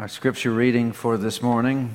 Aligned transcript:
Our 0.00 0.08
scripture 0.08 0.50
reading 0.50 0.92
for 0.92 1.18
this 1.18 1.42
morning 1.42 1.94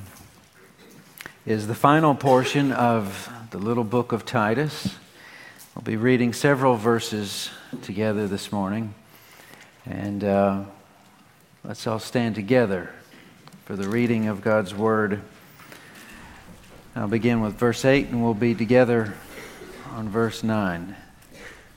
is 1.44 1.66
the 1.66 1.74
final 1.74 2.14
portion 2.14 2.70
of 2.70 3.28
the 3.50 3.58
little 3.58 3.82
book 3.82 4.12
of 4.12 4.24
Titus. 4.24 4.94
We'll 5.74 5.82
be 5.82 5.96
reading 5.96 6.32
several 6.32 6.76
verses 6.76 7.50
together 7.82 8.28
this 8.28 8.52
morning. 8.52 8.94
And 9.84 10.22
uh, 10.22 10.62
let's 11.64 11.84
all 11.88 11.98
stand 11.98 12.36
together 12.36 12.90
for 13.64 13.74
the 13.74 13.88
reading 13.88 14.28
of 14.28 14.40
God's 14.40 14.72
Word. 14.72 15.20
I'll 16.94 17.08
begin 17.08 17.40
with 17.40 17.54
verse 17.54 17.84
8 17.84 18.10
and 18.10 18.22
we'll 18.22 18.34
be 18.34 18.54
together 18.54 19.14
on 19.90 20.08
verse 20.08 20.44
9. 20.44 20.94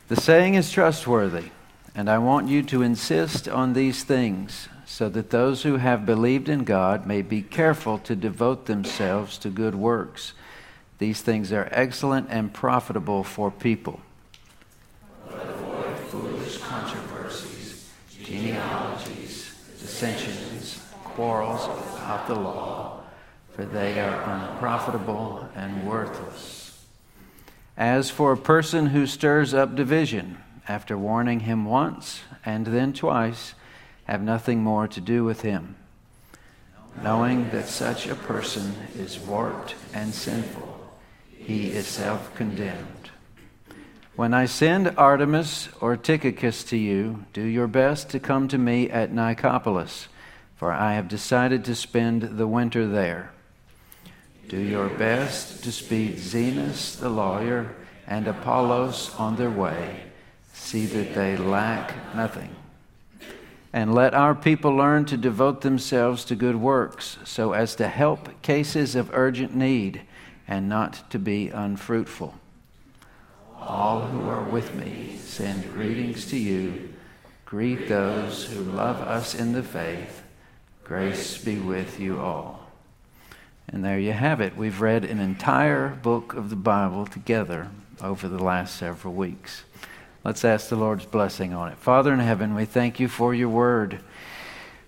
The 0.10 0.16
saying 0.16 0.54
is 0.54 0.70
trustworthy, 0.70 1.50
and 1.96 2.08
I 2.08 2.20
want 2.20 2.48
you 2.50 2.62
to 2.62 2.84
insist 2.84 3.48
on 3.50 3.74
these 3.74 4.04
things 4.04 4.70
so 4.90 5.08
that 5.08 5.30
those 5.30 5.62
who 5.62 5.78
have 5.78 6.04
believed 6.04 6.50
in 6.50 6.64
God 6.64 7.06
may 7.06 7.22
be 7.22 7.44
careful 7.44 8.00
to 8.00 8.16
devote 8.16 8.66
themselves 8.66 9.38
to 9.38 9.50
good 9.52 9.76
works. 9.76 10.34
These 10.98 11.22
things 11.22 11.54
are 11.54 11.70
excellent 11.72 12.26
and 12.32 12.52
profitable 12.52 13.24
for 13.24 13.52
people. 13.52 14.00
But 15.30 15.48
Avoid 15.48 15.96
foolish 15.96 16.58
controversies, 16.58 17.92
genealogies, 18.24 19.56
dissensions, 19.80 20.82
quarrels 21.04 21.66
about 21.98 22.26
the 22.26 22.34
law, 22.34 23.04
for 23.54 23.66
they 23.66 24.00
are 24.00 24.24
unprofitable 24.24 25.48
and 25.56 25.88
worthless. 25.88 26.84
As 27.78 28.10
for 28.10 28.32
a 28.32 28.38
person 28.38 28.88
who 28.88 29.06
stirs 29.06 29.54
up 29.54 29.76
division, 29.76 30.40
after 30.68 30.98
warning 30.98 31.42
him 31.42 31.66
once 31.66 32.22
and 32.44 32.66
then 32.66 32.92
twice, 32.92 33.54
have 34.10 34.24
nothing 34.24 34.64
more 34.64 34.88
to 34.88 35.00
do 35.00 35.24
with 35.24 35.42
him, 35.42 35.76
knowing 37.04 37.48
that 37.52 37.68
such 37.68 38.08
a 38.08 38.16
person 38.16 38.74
is 38.96 39.20
warped 39.20 39.76
and 39.94 40.12
sinful. 40.12 40.80
He 41.30 41.68
is 41.68 41.86
self 41.86 42.34
condemned. 42.34 43.12
When 44.16 44.34
I 44.34 44.48
send 44.48 44.88
Artemas 44.98 45.70
or 45.80 45.96
Tychicus 45.96 46.64
to 46.66 46.78
you, 46.78 47.26
do 47.34 47.44
your 47.44 47.68
best 47.68 48.10
to 48.10 48.20
come 48.20 48.48
to 48.48 48.58
me 48.58 48.90
at 48.90 49.14
Nicopolis, 49.14 50.08
for 50.56 50.72
I 50.72 50.96
have 50.96 51.08
decided 51.08 51.64
to 51.66 51.76
spend 51.76 52.24
the 52.24 52.48
winter 52.48 52.88
there. 52.88 53.32
Do 54.48 54.58
your 54.58 54.90
best 54.90 55.64
to 55.64 55.72
speed 55.72 56.16
Zenas 56.18 57.00
the 57.00 57.10
lawyer 57.10 57.76
and 58.08 58.28
Apollos 58.28 59.14
on 59.20 59.36
their 59.36 59.52
way. 59.52 60.02
See 60.52 60.88
that 60.88 61.14
they 61.14 61.38
lack 61.38 61.94
nothing. 62.16 62.56
And 63.72 63.94
let 63.94 64.14
our 64.14 64.34
people 64.34 64.76
learn 64.76 65.06
to 65.06 65.18
devote 65.18 65.62
themselves 65.62 66.26
to 66.26 66.36
good 66.36 66.56
works, 66.56 67.18
so 67.24 67.54
as 67.54 67.76
to 67.76 67.88
help 67.88 68.42
cases 68.42 68.96
of 68.96 69.12
urgent 69.14 69.56
need 69.56 70.02
and 70.48 70.68
not 70.68 71.10
to 71.12 71.20
be 71.20 71.50
unfruitful. 71.50 72.34
All 73.60 74.02
who 74.02 74.28
are 74.28 74.44
with 74.44 74.74
me 74.74 75.18
send 75.18 75.72
greetings 75.74 76.26
to 76.32 76.38
you. 76.38 76.94
Greet 77.46 77.88
those 77.88 78.46
who 78.46 78.62
love 78.62 78.98
us 78.98 79.36
in 79.36 79.54
the 79.54 79.64
faith. 79.64 80.24
Grace 80.84 81.38
be 81.38 81.60
with 81.60 82.00
you 82.00 82.20
all. 82.20 82.72
And 83.68 83.86
there 83.86 84.00
you 84.00 84.14
have 84.14 84.42
it. 84.42 84.58
We've 84.58 84.82
read 84.82 85.06
an 85.06 85.20
entire 85.20 85.90
book 85.90 86.34
of 86.34 86.50
the 86.50 86.56
Bible 86.56 87.06
together 87.06 87.70
over 88.02 88.28
the 88.28 88.44
last 88.44 88.76
several 88.76 89.14
weeks. 89.14 89.64
Let's 90.22 90.44
ask 90.44 90.68
the 90.68 90.76
Lord's 90.76 91.06
blessing 91.06 91.54
on 91.54 91.72
it. 91.72 91.78
Father 91.78 92.14
in 92.14 92.20
heaven, 92.20 92.54
we 92.54 92.66
thank 92.66 93.00
you 93.00 93.08
for 93.08 93.34
your 93.34 93.48
word. 93.48 94.02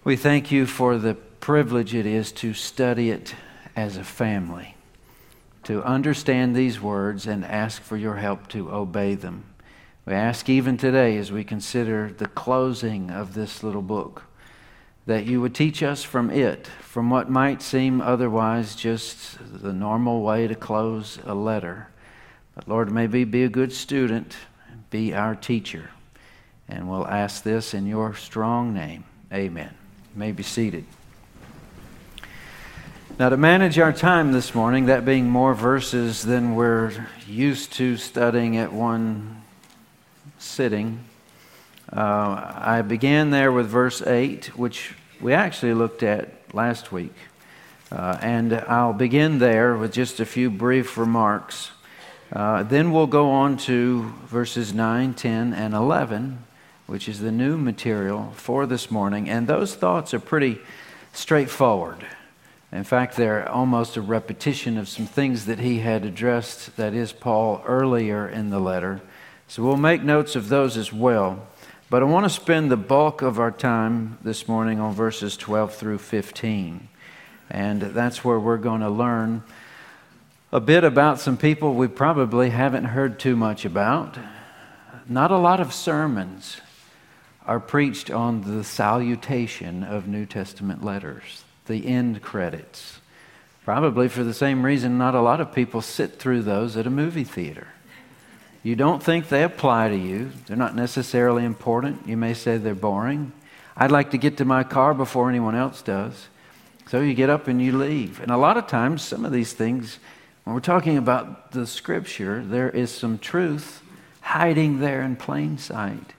We 0.03 0.17
thank 0.17 0.51
you 0.51 0.65
for 0.65 0.97
the 0.97 1.13
privilege 1.13 1.95
it 1.95 2.05
is 2.05 2.33
to 2.33 2.53
study 2.53 3.11
it 3.11 3.33
as 3.73 3.95
a 3.95 4.03
family, 4.03 4.75
to 5.63 5.81
understand 5.83 6.53
these 6.53 6.81
words 6.81 7.27
and 7.27 7.45
ask 7.45 7.81
for 7.81 7.95
your 7.95 8.17
help 8.17 8.49
to 8.49 8.73
obey 8.73 9.15
them. 9.15 9.45
We 10.05 10.13
ask 10.13 10.49
even 10.49 10.75
today, 10.75 11.15
as 11.17 11.31
we 11.31 11.45
consider 11.45 12.11
the 12.11 12.27
closing 12.27 13.09
of 13.09 13.33
this 13.33 13.63
little 13.63 13.81
book, 13.81 14.23
that 15.05 15.25
you 15.25 15.39
would 15.39 15.55
teach 15.55 15.81
us 15.81 16.03
from 16.03 16.29
it, 16.29 16.67
from 16.81 17.09
what 17.09 17.29
might 17.29 17.61
seem 17.61 18.01
otherwise 18.01 18.75
just 18.75 19.37
the 19.61 19.71
normal 19.71 20.23
way 20.23 20.47
to 20.47 20.55
close 20.55 21.19
a 21.23 21.33
letter. 21.33 21.87
But 22.53 22.67
Lord, 22.67 22.91
maybe 22.91 23.23
be 23.23 23.45
a 23.45 23.49
good 23.49 23.71
student 23.71 24.35
be 24.91 25.15
our 25.15 25.33
teacher. 25.33 25.89
And 26.69 26.89
we'll 26.89 27.07
ask 27.07 27.43
this 27.43 27.73
in 27.73 27.87
your 27.87 28.13
strong 28.13 28.73
name. 28.73 29.05
Amen. 29.33 29.73
You 30.13 30.19
may 30.19 30.31
be 30.31 30.43
seated. 30.43 30.85
Now, 33.17 33.29
to 33.29 33.37
manage 33.37 33.79
our 33.79 33.93
time 33.93 34.31
this 34.31 34.53
morning, 34.53 34.85
that 34.85 35.05
being 35.05 35.29
more 35.29 35.53
verses 35.53 36.21
than 36.21 36.55
we're 36.55 37.07
used 37.27 37.73
to 37.73 37.97
studying 37.97 38.57
at 38.57 38.73
one 38.73 39.41
sitting, 40.37 41.03
uh, 41.91 42.53
I 42.55 42.81
began 42.81 43.31
there 43.31 43.51
with 43.51 43.67
verse 43.67 44.01
8, 44.01 44.57
which 44.57 44.93
we 45.19 45.33
actually 45.33 45.73
looked 45.73 46.03
at 46.03 46.29
last 46.53 46.91
week. 46.91 47.13
Uh, 47.91 48.17
and 48.21 48.53
I'll 48.53 48.93
begin 48.93 49.39
there 49.39 49.75
with 49.75 49.91
just 49.91 50.19
a 50.19 50.25
few 50.25 50.49
brief 50.49 50.97
remarks. 50.97 51.71
Uh, 52.33 52.63
then 52.63 52.93
we'll 52.93 53.07
go 53.07 53.29
on 53.29 53.57
to 53.57 54.03
verses 54.25 54.73
9, 54.73 55.13
10, 55.13 55.53
and 55.53 55.73
11, 55.73 56.41
which 56.87 57.09
is 57.09 57.19
the 57.19 57.31
new 57.31 57.57
material 57.57 58.31
for 58.35 58.65
this 58.65 58.89
morning. 58.89 59.29
And 59.29 59.47
those 59.47 59.75
thoughts 59.75 60.13
are 60.13 60.19
pretty 60.19 60.59
straightforward. 61.11 62.05
In 62.71 62.85
fact, 62.85 63.17
they're 63.17 63.49
almost 63.49 63.97
a 63.97 64.01
repetition 64.01 64.77
of 64.77 64.87
some 64.87 65.05
things 65.05 65.45
that 65.45 65.59
he 65.59 65.79
had 65.79 66.05
addressed, 66.05 66.77
that 66.77 66.93
is, 66.93 67.11
Paul, 67.11 67.61
earlier 67.65 68.29
in 68.29 68.49
the 68.49 68.59
letter. 68.59 69.01
So 69.49 69.61
we'll 69.63 69.75
make 69.75 70.01
notes 70.01 70.37
of 70.37 70.47
those 70.47 70.77
as 70.77 70.93
well. 70.93 71.45
But 71.89 72.01
I 72.01 72.05
want 72.05 72.23
to 72.23 72.29
spend 72.29 72.71
the 72.71 72.77
bulk 72.77 73.21
of 73.21 73.39
our 73.39 73.51
time 73.51 74.17
this 74.21 74.47
morning 74.47 74.79
on 74.79 74.93
verses 74.93 75.35
12 75.35 75.75
through 75.75 75.97
15. 75.97 76.87
And 77.49 77.81
that's 77.81 78.23
where 78.23 78.39
we're 78.39 78.55
going 78.55 78.79
to 78.79 78.89
learn 78.89 79.43
a 80.53 80.59
bit 80.59 80.83
about 80.83 81.17
some 81.17 81.37
people 81.37 81.75
we 81.75 81.87
probably 81.87 82.49
haven't 82.49 82.83
heard 82.83 83.17
too 83.17 83.37
much 83.37 83.63
about. 83.63 84.17
Not 85.07 85.31
a 85.31 85.37
lot 85.37 85.61
of 85.61 85.73
sermons 85.73 86.59
are 87.45 87.59
preached 87.59 88.11
on 88.11 88.41
the 88.41 88.63
salutation 88.63 89.83
of 89.83 90.07
New 90.07 90.25
Testament 90.25 90.83
letters, 90.83 91.45
the 91.67 91.87
end 91.87 92.21
credits. 92.21 92.99
Probably 93.63 94.09
for 94.09 94.23
the 94.25 94.33
same 94.33 94.65
reason, 94.65 94.97
not 94.97 95.15
a 95.15 95.21
lot 95.21 95.39
of 95.39 95.55
people 95.55 95.81
sit 95.81 96.19
through 96.19 96.41
those 96.41 96.75
at 96.75 96.87
a 96.87 96.89
movie 96.89 97.23
theater. 97.23 97.67
You 98.61 98.75
don't 98.75 99.01
think 99.01 99.29
they 99.29 99.43
apply 99.43 99.89
to 99.89 99.97
you, 99.97 100.31
they're 100.47 100.57
not 100.57 100.75
necessarily 100.75 101.45
important. 101.45 102.07
You 102.07 102.17
may 102.17 102.33
say 102.33 102.57
they're 102.57 102.75
boring. 102.75 103.31
I'd 103.77 103.91
like 103.91 104.11
to 104.11 104.17
get 104.17 104.37
to 104.37 104.45
my 104.45 104.63
car 104.63 104.93
before 104.93 105.29
anyone 105.29 105.55
else 105.55 105.81
does. 105.81 106.27
So 106.87 106.99
you 106.99 107.13
get 107.13 107.29
up 107.29 107.47
and 107.47 107.61
you 107.61 107.77
leave. 107.77 108.19
And 108.19 108.31
a 108.31 108.37
lot 108.37 108.57
of 108.57 108.67
times, 108.67 109.01
some 109.01 109.23
of 109.23 109.31
these 109.31 109.53
things 109.53 109.97
when 110.43 110.55
we're 110.55 110.59
talking 110.59 110.97
about 110.97 111.51
the 111.51 111.67
scripture, 111.67 112.43
there 112.43 112.69
is 112.69 112.91
some 112.91 113.19
truth 113.19 113.83
hiding 114.21 114.79
there 114.79 115.01
in 115.01 115.15
plain 115.15 115.57
sight 115.57 116.13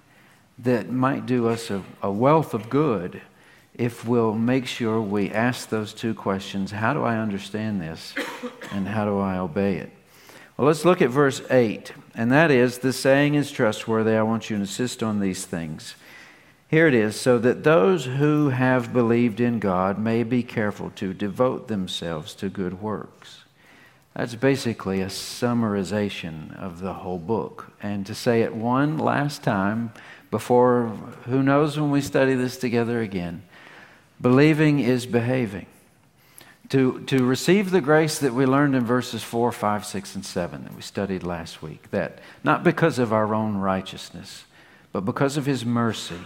that 0.59 0.91
might 0.91 1.27
do 1.27 1.49
us 1.49 1.71
a, 1.71 1.83
a, 2.03 2.11
wealth 2.11 2.55
of 2.55 2.71
good 2.71 3.21
if 3.75 4.07
we'll 4.07 4.35
make 4.35 4.67
sure 4.67 5.01
we 5.01 5.31
ask 5.31 5.69
those 5.71 5.93
two 5.93 6.15
questions 6.15 6.71
How 6.71 6.93
do 6.93 7.03
I 7.03 7.17
understand 7.17 7.81
this? 7.81 8.15
And 8.71 8.87
how 8.87 9.05
do 9.05 9.19
I 9.19 9.39
obey 9.39 9.77
it? 9.77 9.91
Well, 10.57 10.67
let's 10.67 10.85
look 10.85 11.03
at 11.03 11.11
verse 11.11 11.43
8. 11.51 11.93
And 12.15 12.31
that 12.31 12.51
is 12.51 12.79
the 12.79 12.93
saying 12.93 13.35
is 13.35 13.51
trustworthy. 13.51 14.13
I 14.13 14.23
want 14.23 14.51
you 14.51 14.57
to 14.57 14.63
insist 14.63 15.03
on 15.03 15.21
these 15.21 15.47
things. 15.47 15.95
Here 16.69 16.87
it 16.87 16.95
is 16.95 17.21
so 17.21 17.39
that 17.39 17.65
those 17.65 18.05
who 18.05 18.51
have 18.51 18.93
believed 18.93 19.41
in 19.41 19.59
God 19.59 19.99
may 19.99 20.23
be 20.23 20.43
careful 20.43 20.91
to 20.97 21.13
devote 21.13 21.69
themselves 21.69 22.35
to 22.37 22.49
good 22.49 22.81
works. 22.81 23.42
That's 24.15 24.35
basically 24.35 25.01
a 25.01 25.07
summarization 25.07 26.55
of 26.59 26.81
the 26.81 26.93
whole 26.93 27.19
book. 27.19 27.73
And 27.83 28.05
to 28.07 28.15
say 28.15 28.43
it 28.43 28.55
one 28.55 28.99
last 28.99 29.43
time 29.43 29.93
before 30.31 30.89
who 31.25 31.43
knows 31.43 31.79
when 31.79 31.91
we 31.91 32.01
study 32.01 32.35
this 32.35 32.57
together 32.57 33.01
again 33.01 33.43
believing 34.23 34.79
is 34.79 35.05
behaving. 35.05 35.67
To, 36.69 37.01
to 37.01 37.25
receive 37.25 37.71
the 37.71 37.83
grace 37.83 38.19
that 38.21 38.33
we 38.33 38.47
learned 38.47 38.75
in 38.75 38.85
verses 38.85 39.23
4, 39.23 39.53
5, 39.53 39.85
6, 39.85 40.15
and 40.15 40.25
7 40.25 40.63
that 40.63 40.75
we 40.75 40.81
studied 40.81 41.23
last 41.23 41.61
week, 41.61 41.91
that 41.91 42.21
not 42.43 42.65
because 42.65 42.99
of 42.99 43.13
our 43.13 43.35
own 43.35 43.59
righteousness, 43.59 44.45
but 44.91 45.01
because 45.03 45.37
of 45.37 45.45
His 45.45 45.67
mercy, 45.67 46.21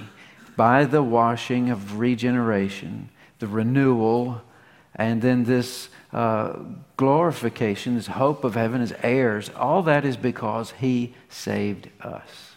by 0.56 0.84
the 0.84 1.02
washing 1.02 1.68
of 1.68 1.98
regeneration, 1.98 3.08
the 3.40 3.48
renewal, 3.48 4.42
and 4.96 5.20
then 5.22 5.44
this 5.44 5.88
uh, 6.12 6.54
glorification, 6.96 7.94
this 7.94 8.06
hope 8.06 8.43
of 8.44 8.54
heaven 8.54 8.81
as 8.81 8.94
heirs, 9.02 9.50
all 9.54 9.82
that 9.82 10.04
is 10.04 10.16
because 10.16 10.72
He 10.72 11.14
saved 11.28 11.88
us. 12.00 12.54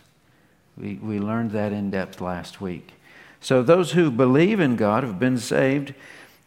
We, 0.77 0.95
we 0.95 1.19
learned 1.19 1.51
that 1.51 1.73
in 1.73 1.91
depth 1.91 2.21
last 2.21 2.61
week. 2.61 2.93
So, 3.41 3.61
those 3.61 3.91
who 3.91 4.09
believe 4.09 4.59
in 4.59 4.75
God 4.75 5.03
have 5.03 5.19
been 5.19 5.37
saved. 5.37 5.93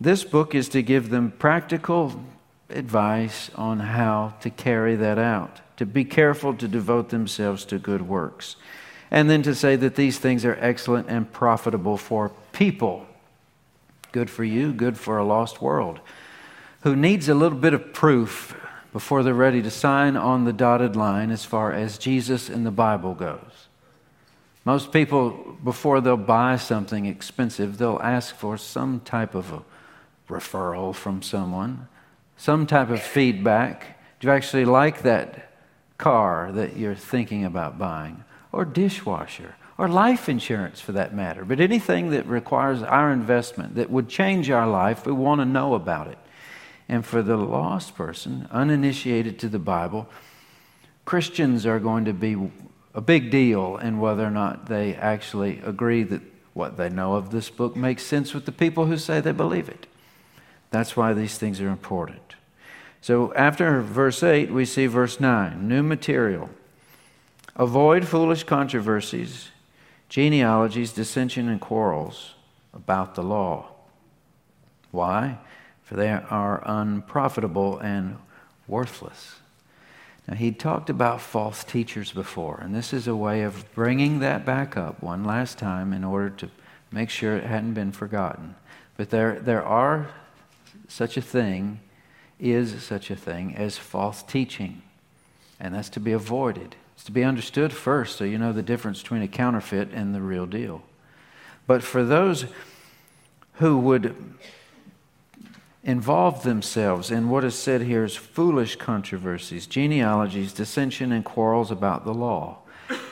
This 0.01 0.25
book 0.25 0.55
is 0.55 0.69
to 0.71 0.83
give 0.83 1.11
them 1.11 1.31
practical 1.39 2.25
advice 2.71 3.51
on 3.55 3.79
how 3.79 4.35
to 4.41 4.51
carry 4.51 4.97
that 4.97 5.19
out, 5.19 5.61
to 5.77 5.87
be 5.87 6.05
careful 6.05 6.55
to 6.55 6.67
devote 6.67 7.11
themselves 7.11 7.65
to 7.67 7.79
good 7.79 8.03
works, 8.03 8.57
and 9.11 9.31
then 9.31 9.43
to 9.43 9.55
say 9.55 9.77
that 9.77 9.95
these 9.95 10.19
things 10.19 10.45
are 10.45 10.57
excellent 10.61 11.09
and 11.09 11.31
profitable 11.33 11.97
for 11.97 12.33
people. 12.53 13.07
Good 14.13 14.31
for 14.31 14.45
you, 14.45 14.73
good 14.73 14.99
for 14.99 15.19
a 15.19 15.25
lost 15.25 15.61
world, 15.61 16.01
who 16.83 16.95
needs 16.95 17.29
a 17.29 17.35
little 17.35 17.59
bit 17.59 17.75
of 17.75 17.93
proof 17.93 18.55
before 18.93 19.23
they're 19.23 19.33
ready 19.33 19.63
to 19.63 19.71
sign 19.71 20.17
on 20.17 20.45
the 20.45 20.53
dotted 20.53 20.95
line 20.95 21.31
as 21.31 21.45
far 21.45 21.73
as 21.73 21.97
Jesus 21.97 22.51
and 22.51 22.67
the 22.67 22.71
Bible 22.71 23.15
goes. 23.15 23.69
Most 24.65 24.93
people, 24.93 25.57
before 25.65 26.01
they'll 26.01 26.17
buy 26.17 26.57
something 26.57 27.07
expensive, 27.07 27.79
they'll 27.79 28.01
ask 28.03 28.35
for 28.35 28.57
some 28.57 29.01
type 29.01 29.35
of 29.35 29.53
a 29.53 29.63
referral 30.29 30.95
from 30.95 31.23
someone, 31.23 31.89
some 32.37 32.67
type 32.67 32.91
of 32.91 33.03
feedback. 33.03 33.99
Do 34.21 34.29
you 34.29 34.33
actually 34.33 34.65
like 34.65 35.03
that 35.03 35.51
car 35.99 36.53
that 36.53 36.77
you're 36.77 36.95
thinking 36.95 37.45
about 37.45 37.79
buying? 37.79 38.25
Or 38.53 38.65
dishwasher? 38.65 39.57
Or 39.83 39.89
life 39.89 40.29
insurance 40.29 40.81
for 40.81 40.93
that 40.93 41.13
matter. 41.13 41.45
But 41.45 41.59
anything 41.59 42.11
that 42.11 42.25
requires 42.27 42.85
our 42.85 43.11
investment 43.11 43.75
that 43.75 43.91
would 43.91 44.09
change 44.09 44.49
our 44.49 44.69
life, 44.69 45.05
we 45.05 45.11
want 45.11 45.41
to 45.41 45.45
know 45.45 45.75
about 45.75 46.07
it. 46.07 46.19
And 46.89 47.05
for 47.05 47.21
the 47.21 47.37
lost 47.37 47.97
person, 47.97 48.47
uninitiated 48.53 49.41
to 49.41 49.49
the 49.49 49.59
Bible, 49.59 50.09
Christians 51.05 51.67
are 51.67 51.81
going 51.81 52.05
to 52.05 52.13
be 52.13 52.37
a 52.95 53.01
big 53.01 53.33
deal 53.33 53.77
in 53.77 53.99
whether 53.99 54.25
or 54.25 54.31
not 54.31 54.67
they 54.67 54.95
actually 54.95 55.59
agree 55.65 56.05
that 56.05 56.23
what 56.55 56.77
they 56.77 56.89
know 56.89 57.17
of 57.17 57.33
this 57.33 57.51
book 57.51 57.75
makes 57.75 58.05
sense 58.05 58.33
with 58.33 58.47
the 58.47 58.53
people 58.53 58.87
who 58.87 58.97
say 58.97 59.21
they 59.21 59.33
believe 59.33 59.69
it. 59.69 59.89
That's 60.71 60.97
why 60.97 61.13
these 61.13 61.39
things 61.39 61.61
are 61.61 61.69
important. 61.69 62.37
So 63.01 63.35
after 63.35 63.83
verse 63.83 64.23
8, 64.23 64.53
we 64.53 64.65
see 64.65 64.87
verse 64.87 65.19
9 65.19 65.67
new 65.67 65.83
material. 65.83 66.51
Avoid 67.57 68.07
foolish 68.07 68.45
controversies, 68.45 69.49
genealogies, 70.13 70.93
dissension, 70.93 71.49
and 71.49 71.59
quarrels 71.59 72.35
about 72.75 73.15
the 73.15 73.23
law. 73.23 73.67
Why? 74.91 75.39
For 75.85 75.95
they 75.97 76.11
are 76.11 76.63
unprofitable 76.67 77.79
and 77.79 78.19
worthless. 78.69 79.37
Now, 80.29 80.35
he 80.35 80.53
talked 80.53 80.91
about 80.91 81.23
false 81.23 81.65
teachers 81.65 82.13
before, 82.13 82.61
and 82.63 82.75
this 82.75 82.93
is 82.93 83.09
a 83.09 83.17
way 83.17 83.41
of 83.41 83.65
bringing 83.75 84.19
that 84.19 84.45
back 84.45 84.77
up 84.77 85.03
one 85.03 85.25
last 85.25 85.57
time 85.57 85.95
in 85.95 86.05
order 86.05 86.29
to 86.29 86.51
make 86.91 87.09
sure 87.09 87.35
it 87.35 87.45
hadn't 87.45 87.73
been 87.73 87.91
forgotten. 87.91 88.55
But 88.99 89.09
there, 89.09 89.41
there 89.41 89.65
are 89.65 90.11
such 90.89 91.17
a 91.17 91.23
thing, 91.23 91.81
is 92.39 92.83
such 92.83 93.11
a 93.11 93.17
thing 93.17 93.57
as 93.57 93.79
false 93.79 94.23
teaching, 94.23 94.83
and 95.59 95.75
that's 95.75 95.89
to 95.89 96.01
be 96.01 96.13
avoided. 96.13 96.77
It's 97.03 97.07
to 97.09 97.13
be 97.13 97.25
understood 97.25 97.73
first 97.73 98.17
so 98.17 98.23
you 98.23 98.39
know 98.39 98.53
the 98.53 98.63
difference 98.63 99.03
between 99.03 99.23
a 99.23 99.27
counterfeit 99.27 99.91
and 99.93 100.15
the 100.15 100.21
real 100.21 100.47
deal. 100.47 100.83
But 101.67 101.83
for 101.83 102.05
those 102.05 102.45
who 103.55 103.77
would 103.79 104.15
involve 105.83 106.45
themselves 106.45 107.11
in 107.11 107.29
what 107.29 107.43
is 107.43 107.57
said 107.57 107.83
here 107.83 108.05
as 108.05 108.15
foolish 108.15 108.77
controversies, 108.77 109.67
genealogies, 109.67 110.53
dissension, 110.53 111.11
and 111.11 111.25
quarrels 111.25 111.73
about 111.73 112.05
the 112.05 112.15
law. 112.15 112.59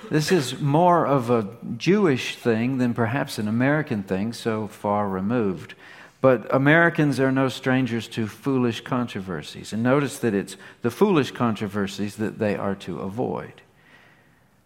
This 0.09 0.31
is 0.31 0.61
more 0.61 1.05
of 1.05 1.29
a 1.29 1.49
Jewish 1.77 2.37
thing 2.37 2.79
than 2.79 2.95
perhaps 2.95 3.39
an 3.39 3.49
American 3.49 4.05
thing, 4.05 4.33
so 4.33 4.69
far 4.69 5.09
removed. 5.09 5.75
But 6.21 6.47
Americans 6.55 7.19
are 7.19 7.33
no 7.33 7.49
strangers 7.49 8.07
to 8.11 8.29
foolish 8.29 8.83
controversies. 8.83 9.73
And 9.73 9.83
notice 9.83 10.21
that 10.21 10.33
it's 10.33 10.57
the 10.83 10.93
foolish 10.93 11.33
controversies 11.33 12.15
that 12.19 12.39
they 12.39 12.55
are 12.55 12.77
to 12.77 13.01
avoid. 13.01 13.63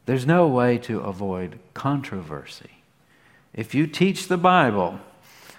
There's 0.07 0.27
no 0.27 0.47
way 0.47 0.79
to 0.79 1.01
avoid 1.01 1.59
controversy. 1.73 2.71
If 3.53 3.75
you 3.75 3.87
teach 3.87 4.29
the 4.29 4.37
Bible, 4.37 5.01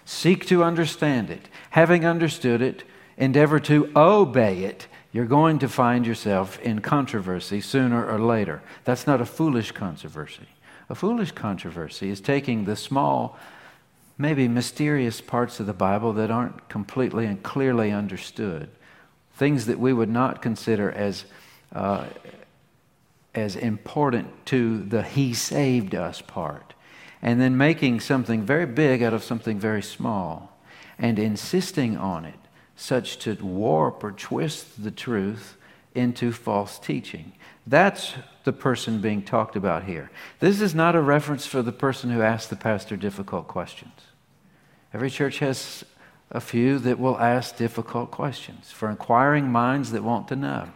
Seek 0.05 0.45
to 0.45 0.63
understand 0.63 1.31
it. 1.31 1.49
Having 1.71 2.05
understood 2.05 2.61
it, 2.61 2.83
endeavor 3.17 3.59
to 3.61 3.91
obey 3.95 4.63
it. 4.63 4.87
You're 5.11 5.25
going 5.25 5.59
to 5.59 5.67
find 5.67 6.05
yourself 6.05 6.59
in 6.59 6.81
controversy 6.81 7.59
sooner 7.59 8.07
or 8.07 8.19
later. 8.19 8.61
That's 8.83 9.07
not 9.07 9.19
a 9.19 9.25
foolish 9.25 9.71
controversy. 9.71 10.47
A 10.89 10.95
foolish 10.95 11.31
controversy 11.31 12.09
is 12.09 12.21
taking 12.21 12.65
the 12.65 12.75
small, 12.75 13.39
maybe 14.17 14.47
mysterious 14.47 15.21
parts 15.21 15.59
of 15.59 15.65
the 15.65 15.73
Bible 15.73 16.13
that 16.13 16.29
aren't 16.29 16.69
completely 16.69 17.25
and 17.25 17.41
clearly 17.41 17.91
understood, 17.91 18.69
things 19.33 19.65
that 19.65 19.79
we 19.79 19.91
would 19.91 20.09
not 20.09 20.41
consider 20.41 20.91
as, 20.91 21.25
uh, 21.73 22.05
as 23.35 23.55
important 23.55 24.45
to 24.47 24.83
the 24.83 25.03
He 25.03 25.33
saved 25.33 25.93
us 25.93 26.21
part 26.21 26.73
and 27.21 27.41
then 27.41 27.57
making 27.57 27.99
something 27.99 28.43
very 28.43 28.65
big 28.65 29.01
out 29.01 29.13
of 29.13 29.23
something 29.23 29.59
very 29.59 29.81
small 29.81 30.57
and 30.97 31.19
insisting 31.19 31.97
on 31.97 32.25
it, 32.25 32.39
such 32.75 33.17
to 33.19 33.33
warp 33.43 34.03
or 34.03 34.11
twist 34.11 34.83
the 34.83 34.91
truth 34.91 35.57
into 35.93 36.31
false 36.31 36.77
teaching. 36.77 37.33
That's 37.67 38.13
the 38.43 38.53
person 38.53 39.01
being 39.01 39.23
talked 39.23 39.55
about 39.55 39.85
here. 39.85 40.11
This 40.39 40.61
is 40.61 40.75
not 40.75 40.95
a 40.95 41.01
reference 41.01 41.45
for 41.45 41.61
the 41.61 41.71
person 41.71 42.11
who 42.11 42.21
asked 42.21 42.49
the 42.49 42.55
pastor 42.55 42.95
difficult 42.95 43.47
questions. 43.47 44.01
Every 44.93 45.09
church 45.09 45.39
has 45.39 45.83
a 46.31 46.39
few 46.39 46.79
that 46.79 46.99
will 46.99 47.17
ask 47.17 47.57
difficult 47.57 48.11
questions 48.11 48.71
for 48.71 48.89
inquiring 48.89 49.51
minds 49.51 49.91
that 49.91 50.03
want 50.03 50.27
to 50.27 50.35
know. 50.35 50.69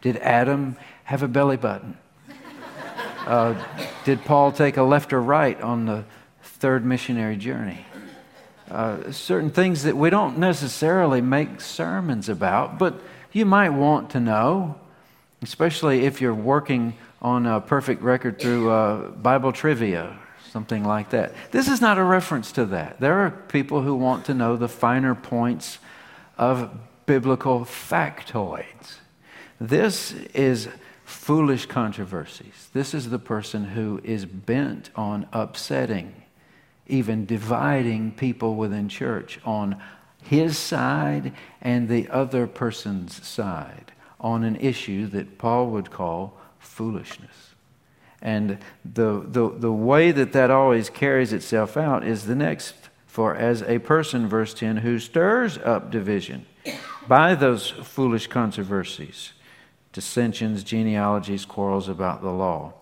Did 0.00 0.16
Adam 0.18 0.76
have 1.10 1.24
a 1.24 1.28
belly 1.28 1.56
button? 1.56 1.98
Uh, 3.26 3.60
did 4.04 4.24
Paul 4.24 4.52
take 4.52 4.76
a 4.76 4.84
left 4.84 5.12
or 5.12 5.20
right 5.20 5.60
on 5.60 5.84
the 5.84 6.04
third 6.40 6.86
missionary 6.86 7.36
journey? 7.36 7.84
Uh, 8.70 9.10
certain 9.10 9.50
things 9.50 9.82
that 9.82 9.96
we 9.96 10.08
don't 10.08 10.38
necessarily 10.38 11.20
make 11.20 11.60
sermons 11.60 12.28
about, 12.28 12.78
but 12.78 12.94
you 13.32 13.44
might 13.44 13.70
want 13.70 14.10
to 14.10 14.20
know, 14.20 14.76
especially 15.42 16.04
if 16.04 16.20
you're 16.20 16.32
working 16.32 16.96
on 17.20 17.44
a 17.44 17.60
perfect 17.60 18.02
record 18.02 18.38
through 18.38 18.70
uh, 18.70 19.08
Bible 19.08 19.50
trivia, 19.50 20.16
something 20.52 20.84
like 20.84 21.10
that. 21.10 21.34
This 21.50 21.66
is 21.66 21.80
not 21.80 21.98
a 21.98 22.04
reference 22.04 22.52
to 22.52 22.66
that. 22.66 23.00
There 23.00 23.18
are 23.26 23.30
people 23.30 23.82
who 23.82 23.96
want 23.96 24.26
to 24.26 24.34
know 24.34 24.56
the 24.56 24.68
finer 24.68 25.16
points 25.16 25.78
of 26.38 26.70
biblical 27.04 27.62
factoids. 27.62 28.98
This 29.60 30.12
is 30.34 30.68
foolish 31.30 31.66
controversies. 31.66 32.70
This 32.72 32.92
is 32.92 33.08
the 33.08 33.18
person 33.20 33.62
who 33.62 34.00
is 34.02 34.24
bent 34.24 34.90
on 34.96 35.28
upsetting, 35.32 36.24
even 36.88 37.24
dividing 37.24 38.10
people 38.10 38.56
within 38.56 38.88
church 38.88 39.38
on 39.44 39.80
his 40.24 40.58
side 40.58 41.32
and 41.62 41.88
the 41.88 42.08
other 42.08 42.48
person's 42.48 43.24
side 43.24 43.92
on 44.18 44.42
an 44.42 44.56
issue 44.56 45.06
that 45.06 45.38
Paul 45.38 45.68
would 45.68 45.92
call 45.92 46.36
foolishness. 46.58 47.54
And 48.20 48.58
the, 48.84 49.24
the, 49.24 49.50
the 49.56 49.72
way 49.72 50.10
that 50.10 50.32
that 50.32 50.50
always 50.50 50.90
carries 50.90 51.32
itself 51.32 51.76
out 51.76 52.04
is 52.04 52.26
the 52.26 52.34
next 52.34 52.74
for 53.06 53.36
as 53.36 53.62
a 53.62 53.78
person, 53.78 54.26
verse 54.26 54.52
10, 54.52 54.78
who 54.78 54.98
stirs 54.98 55.58
up 55.58 55.92
division 55.92 56.46
by 57.06 57.36
those 57.36 57.70
foolish 57.70 58.26
controversies 58.26 59.34
dissensions, 59.92 60.62
genealogies, 60.62 61.44
quarrels 61.44 61.88
about 61.88 62.22
the 62.22 62.30
law. 62.30 62.72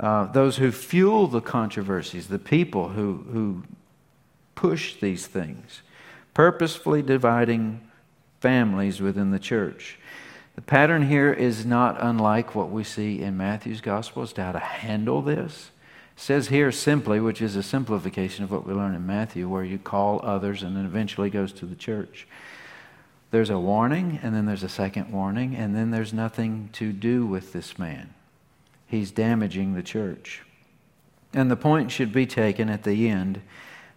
Uh, 0.00 0.26
those 0.26 0.56
who 0.56 0.72
fuel 0.72 1.26
the 1.26 1.40
controversies, 1.40 2.26
the 2.26 2.38
people 2.38 2.88
who, 2.90 3.24
who 3.32 3.62
push 4.54 4.96
these 4.96 5.26
things, 5.26 5.82
purposefully 6.32 7.02
dividing 7.02 7.80
families 8.40 9.00
within 9.00 9.30
the 9.30 9.38
church. 9.38 9.98
The 10.56 10.62
pattern 10.62 11.08
here 11.08 11.32
is 11.32 11.64
not 11.64 11.96
unlike 12.00 12.54
what 12.54 12.70
we 12.70 12.84
see 12.84 13.20
in 13.22 13.36
Matthew's 13.36 13.80
gospel 13.80 14.22
as 14.22 14.32
to 14.34 14.42
how 14.42 14.52
to 14.52 14.58
handle 14.58 15.22
this. 15.22 15.70
It 16.16 16.20
says 16.20 16.48
here 16.48 16.70
simply, 16.70 17.18
which 17.18 17.42
is 17.42 17.56
a 17.56 17.62
simplification 17.62 18.44
of 18.44 18.52
what 18.52 18.66
we 18.66 18.72
learn 18.72 18.94
in 18.94 19.06
Matthew, 19.06 19.48
where 19.48 19.64
you 19.64 19.78
call 19.78 20.20
others 20.24 20.62
and 20.62 20.76
then 20.76 20.84
eventually 20.84 21.30
goes 21.30 21.52
to 21.54 21.66
the 21.66 21.74
church. 21.74 22.26
There's 23.34 23.50
a 23.50 23.58
warning, 23.58 24.20
and 24.22 24.32
then 24.32 24.46
there's 24.46 24.62
a 24.62 24.68
second 24.68 25.10
warning, 25.10 25.56
and 25.56 25.74
then 25.74 25.90
there's 25.90 26.12
nothing 26.12 26.68
to 26.74 26.92
do 26.92 27.26
with 27.26 27.52
this 27.52 27.80
man. 27.80 28.14
He's 28.86 29.10
damaging 29.10 29.74
the 29.74 29.82
church. 29.82 30.42
And 31.32 31.50
the 31.50 31.56
point 31.56 31.90
should 31.90 32.12
be 32.12 32.26
taken 32.26 32.68
at 32.68 32.84
the 32.84 33.08
end 33.08 33.42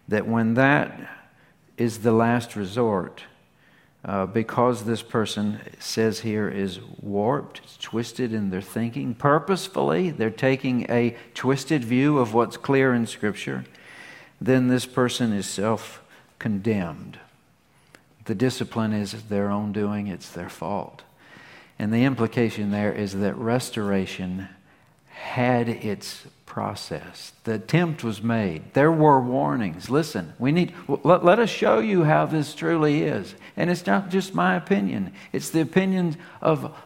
that 0.08 0.26
when 0.26 0.54
that 0.54 0.98
is 1.76 1.98
the 1.98 2.10
last 2.10 2.56
resort, 2.56 3.22
uh, 4.04 4.26
because 4.26 4.82
this 4.82 5.02
person 5.02 5.60
says 5.78 6.18
here 6.18 6.48
is 6.48 6.80
warped, 7.00 7.60
it's 7.62 7.76
twisted 7.76 8.32
in 8.32 8.50
their 8.50 8.60
thinking, 8.60 9.14
purposefully, 9.14 10.10
they're 10.10 10.30
taking 10.30 10.84
a 10.90 11.16
twisted 11.34 11.84
view 11.84 12.18
of 12.18 12.34
what's 12.34 12.56
clear 12.56 12.92
in 12.92 13.06
Scripture, 13.06 13.64
then 14.40 14.66
this 14.66 14.84
person 14.84 15.32
is 15.32 15.46
self 15.46 16.02
condemned. 16.40 17.20
The 18.28 18.34
discipline 18.34 18.92
is 18.92 19.12
their 19.24 19.50
own 19.50 19.72
doing, 19.72 20.06
it's 20.06 20.28
their 20.28 20.50
fault. 20.50 21.02
And 21.78 21.92
the 21.92 22.04
implication 22.04 22.70
there 22.70 22.92
is 22.92 23.14
that 23.14 23.34
restoration 23.36 24.48
had 25.06 25.68
its 25.68 26.26
process. 26.44 27.32
The 27.44 27.54
attempt 27.54 28.04
was 28.04 28.22
made. 28.22 28.74
There 28.74 28.92
were 28.92 29.18
warnings. 29.18 29.88
Listen, 29.88 30.34
we 30.38 30.52
need 30.52 30.74
let, 30.86 31.24
let 31.24 31.38
us 31.38 31.48
show 31.48 31.78
you 31.78 32.04
how 32.04 32.26
this 32.26 32.54
truly 32.54 33.02
is. 33.02 33.34
And 33.56 33.70
it's 33.70 33.86
not 33.86 34.10
just 34.10 34.34
my 34.34 34.56
opinion. 34.56 35.14
It's 35.32 35.48
the 35.48 35.62
opinion 35.62 36.16
of 36.42 36.76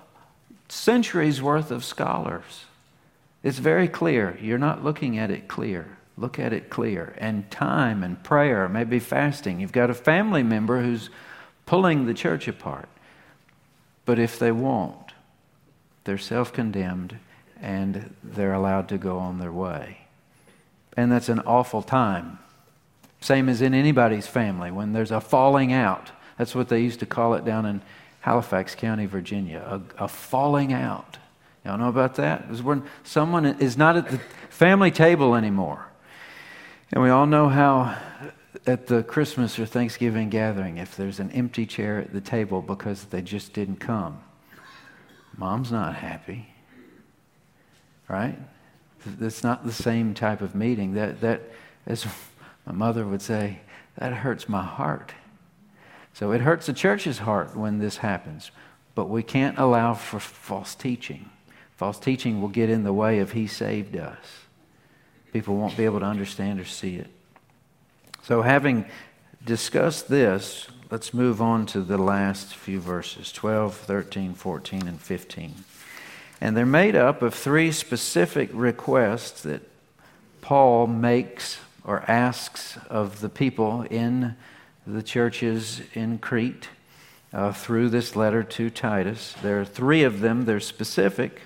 centuries 0.68 1.42
worth 1.42 1.72
of 1.72 1.84
scholars. 1.84 2.66
It's 3.42 3.58
very 3.58 3.88
clear. 3.88 4.38
You're 4.40 4.58
not 4.58 4.84
looking 4.84 5.18
at 5.18 5.32
it 5.32 5.48
clear. 5.48 5.98
Look 6.16 6.38
at 6.38 6.52
it 6.52 6.70
clear. 6.70 7.16
And 7.18 7.50
time 7.50 8.04
and 8.04 8.22
prayer, 8.22 8.68
maybe 8.68 9.00
fasting. 9.00 9.58
You've 9.58 9.72
got 9.72 9.90
a 9.90 9.94
family 9.94 10.44
member 10.44 10.80
who's 10.80 11.10
pulling 11.66 12.06
the 12.06 12.14
church 12.14 12.48
apart. 12.48 12.88
But 14.04 14.18
if 14.18 14.38
they 14.38 14.52
won't, 14.52 15.12
they're 16.04 16.18
self 16.18 16.52
condemned 16.52 17.18
and 17.60 18.14
they're 18.22 18.54
allowed 18.54 18.88
to 18.88 18.98
go 18.98 19.18
on 19.18 19.38
their 19.38 19.52
way. 19.52 19.98
And 20.96 21.10
that's 21.10 21.28
an 21.28 21.40
awful 21.40 21.82
time. 21.82 22.38
Same 23.20 23.48
as 23.48 23.62
in 23.62 23.72
anybody's 23.72 24.26
family 24.26 24.70
when 24.70 24.92
there's 24.92 25.12
a 25.12 25.20
falling 25.20 25.72
out. 25.72 26.10
That's 26.36 26.54
what 26.54 26.68
they 26.68 26.80
used 26.80 27.00
to 27.00 27.06
call 27.06 27.34
it 27.34 27.44
down 27.44 27.66
in 27.66 27.80
Halifax 28.20 28.74
County, 28.74 29.06
Virginia, 29.06 29.62
a, 29.98 30.04
a 30.04 30.08
falling 30.08 30.72
out. 30.72 31.18
Y'all 31.64 31.78
know 31.78 31.88
about 31.88 32.16
that? 32.16 32.50
When 32.62 32.82
someone 33.04 33.46
is 33.46 33.76
not 33.76 33.96
at 33.96 34.10
the 34.10 34.18
family 34.50 34.90
table 34.90 35.36
anymore. 35.36 35.86
And 36.92 37.02
we 37.02 37.10
all 37.10 37.26
know 37.26 37.48
how 37.48 37.96
at 38.66 38.86
the 38.86 39.02
Christmas 39.02 39.58
or 39.58 39.66
Thanksgiving 39.66 40.28
gathering, 40.28 40.78
if 40.78 40.96
there's 40.96 41.20
an 41.20 41.30
empty 41.30 41.66
chair 41.66 41.98
at 41.98 42.12
the 42.12 42.20
table 42.20 42.62
because 42.62 43.04
they 43.04 43.22
just 43.22 43.52
didn't 43.52 43.76
come, 43.76 44.22
mom's 45.36 45.72
not 45.72 45.94
happy 45.96 46.52
right? 48.12 48.38
It's 49.20 49.42
not 49.42 49.64
the 49.64 49.72
same 49.72 50.14
type 50.14 50.42
of 50.42 50.54
meeting. 50.54 50.94
That, 50.94 51.22
that, 51.22 51.40
as 51.86 52.06
my 52.66 52.72
mother 52.72 53.06
would 53.06 53.22
say, 53.22 53.60
that 53.96 54.12
hurts 54.12 54.48
my 54.48 54.62
heart. 54.62 55.12
So 56.12 56.30
it 56.32 56.42
hurts 56.42 56.66
the 56.66 56.74
church's 56.74 57.18
heart 57.18 57.56
when 57.56 57.78
this 57.78 57.96
happens. 57.96 58.50
But 58.94 59.08
we 59.08 59.22
can't 59.22 59.58
allow 59.58 59.94
for 59.94 60.20
false 60.20 60.74
teaching. 60.74 61.30
False 61.74 61.98
teaching 61.98 62.40
will 62.40 62.48
get 62.48 62.68
in 62.68 62.84
the 62.84 62.92
way 62.92 63.18
of 63.18 63.32
He 63.32 63.46
saved 63.46 63.96
us. 63.96 64.24
People 65.32 65.56
won't 65.56 65.76
be 65.76 65.86
able 65.86 66.00
to 66.00 66.06
understand 66.06 66.60
or 66.60 66.66
see 66.66 66.96
it. 66.96 67.08
So, 68.24 68.42
having 68.42 68.86
discussed 69.44 70.06
this, 70.06 70.68
let's 70.92 71.12
move 71.12 71.42
on 71.42 71.66
to 71.66 71.80
the 71.80 71.98
last 71.98 72.54
few 72.54 72.78
verses 72.78 73.32
12, 73.32 73.74
13, 73.74 74.34
14, 74.34 74.86
and 74.86 75.00
15. 75.00 75.54
And 76.40 76.56
they're 76.56 76.64
made 76.64 76.94
up 76.94 77.22
of 77.22 77.34
three 77.34 77.72
specific 77.72 78.48
requests 78.52 79.42
that 79.42 79.62
Paul 80.40 80.86
makes 80.86 81.58
or 81.84 82.04
asks 82.08 82.78
of 82.88 83.20
the 83.20 83.28
people 83.28 83.82
in 83.82 84.36
the 84.86 85.02
churches 85.02 85.82
in 85.94 86.18
Crete 86.18 86.68
uh, 87.32 87.52
through 87.52 87.88
this 87.88 88.14
letter 88.14 88.44
to 88.44 88.70
Titus. 88.70 89.34
There 89.42 89.60
are 89.60 89.64
three 89.64 90.04
of 90.04 90.20
them, 90.20 90.44
they're 90.44 90.60
specific. 90.60 91.40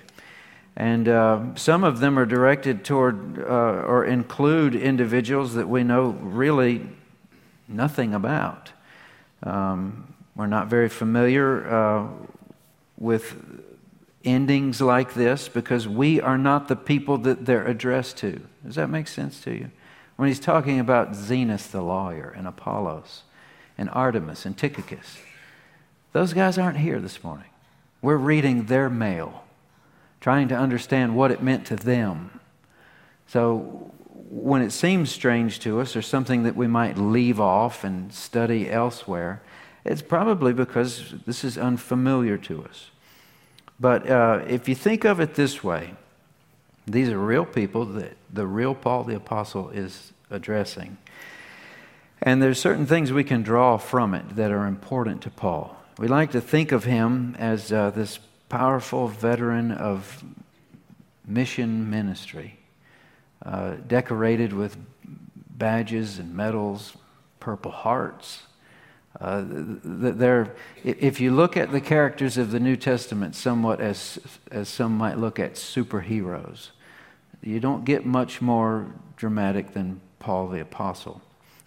And 0.77 1.09
uh, 1.09 1.55
some 1.55 1.83
of 1.83 1.99
them 1.99 2.19
are 2.19 2.25
directed 2.27 2.85
toward 2.85 3.39
uh, 3.39 3.43
or 3.43 4.05
include 4.05 4.75
individuals 4.75 5.55
that 5.55 5.67
we 5.67 5.83
know 5.83 6.09
really 6.21 6.87
nothing 7.67 8.13
about. 8.13 8.71
Um, 9.41 10.13
we're 10.35 10.45
not 10.45 10.67
very 10.67 10.87
familiar 10.87 11.67
uh, 11.67 12.07
with 12.95 13.35
endings 14.23 14.79
like 14.79 15.15
this 15.15 15.49
because 15.49 15.87
we 15.87 16.21
are 16.21 16.37
not 16.37 16.67
the 16.67 16.75
people 16.75 17.17
that 17.19 17.47
they're 17.47 17.65
addressed 17.65 18.17
to. 18.17 18.39
Does 18.63 18.75
that 18.75 18.87
make 18.87 19.07
sense 19.07 19.41
to 19.41 19.51
you? 19.51 19.71
When 20.15 20.27
he's 20.27 20.39
talking 20.39 20.79
about 20.79 21.13
Zenas 21.13 21.71
the 21.71 21.81
lawyer 21.81 22.33
and 22.37 22.47
Apollos 22.47 23.23
and 23.79 23.89
Artemas 23.89 24.45
and 24.45 24.55
Tychicus, 24.55 25.17
those 26.13 26.33
guys 26.33 26.59
aren't 26.59 26.77
here 26.77 26.99
this 26.99 27.23
morning. 27.23 27.49
We're 28.01 28.17
reading 28.17 28.65
their 28.65 28.91
mail, 28.91 29.43
trying 30.19 30.47
to 30.49 30.55
understand 30.55 31.15
what 31.15 31.31
it 31.31 31.41
meant 31.41 31.65
to 31.67 31.75
them. 31.75 32.39
So 33.27 33.91
when 34.29 34.61
it 34.61 34.71
seems 34.71 35.11
strange 35.11 35.59
to 35.61 35.79
us 35.79 35.95
or 35.95 36.01
something 36.01 36.43
that 36.43 36.55
we 36.55 36.67
might 36.67 36.97
leave 36.97 37.39
off 37.39 37.83
and 37.83 38.13
study 38.13 38.69
elsewhere, 38.69 39.41
it's 39.85 40.01
probably 40.01 40.53
because 40.53 41.13
this 41.25 41.43
is 41.43 41.57
unfamiliar 41.57 42.37
to 42.37 42.63
us. 42.65 42.91
But 43.79 44.09
uh, 44.09 44.43
if 44.47 44.67
you 44.67 44.75
think 44.75 45.05
of 45.05 45.19
it 45.19 45.35
this 45.35 45.63
way, 45.63 45.93
these 46.85 47.09
are 47.09 47.17
real 47.17 47.45
people 47.45 47.85
that 47.85 48.17
the 48.31 48.47
real 48.47 48.73
Paul 48.73 49.03
the 49.03 49.15
Apostle 49.15 49.69
is 49.69 50.13
addressing. 50.29 50.97
And 52.21 52.41
there's 52.41 52.59
certain 52.59 52.85
things 52.85 53.13
we 53.13 53.23
can 53.23 53.43
draw 53.43 53.77
from 53.77 54.13
it 54.13 54.35
that 54.35 54.51
are 54.51 54.65
important 54.65 55.21
to 55.23 55.29
Paul. 55.29 55.77
We 55.97 56.07
like 56.07 56.31
to 56.31 56.41
think 56.41 56.71
of 56.71 56.83
him 56.83 57.35
as 57.37 57.71
uh, 57.71 57.91
this 57.91 58.19
powerful 58.49 59.07
veteran 59.07 59.71
of 59.71 60.23
mission 61.25 61.89
ministry, 61.89 62.59
uh, 63.45 63.75
decorated 63.87 64.53
with 64.53 64.77
badges 65.57 66.19
and 66.19 66.35
medals, 66.35 66.95
purple 67.39 67.71
hearts, 67.71 68.43
uh, 69.19 69.43
if 70.83 71.19
you 71.19 71.33
look 71.33 71.57
at 71.57 71.71
the 71.71 71.81
characters 71.81 72.37
of 72.37 72.51
the 72.51 72.59
New 72.59 72.75
Testament 72.75 73.35
somewhat 73.35 73.81
as, 73.81 74.19
as 74.51 74.69
some 74.69 74.95
might 74.95 75.17
look 75.17 75.39
at 75.39 75.55
superheroes, 75.55 76.69
you 77.41 77.59
don't 77.59 77.83
get 77.83 78.05
much 78.05 78.41
more 78.41 78.93
dramatic 79.15 79.73
than 79.73 80.01
Paul 80.19 80.49
the 80.49 80.61
Apostle. 80.61 81.21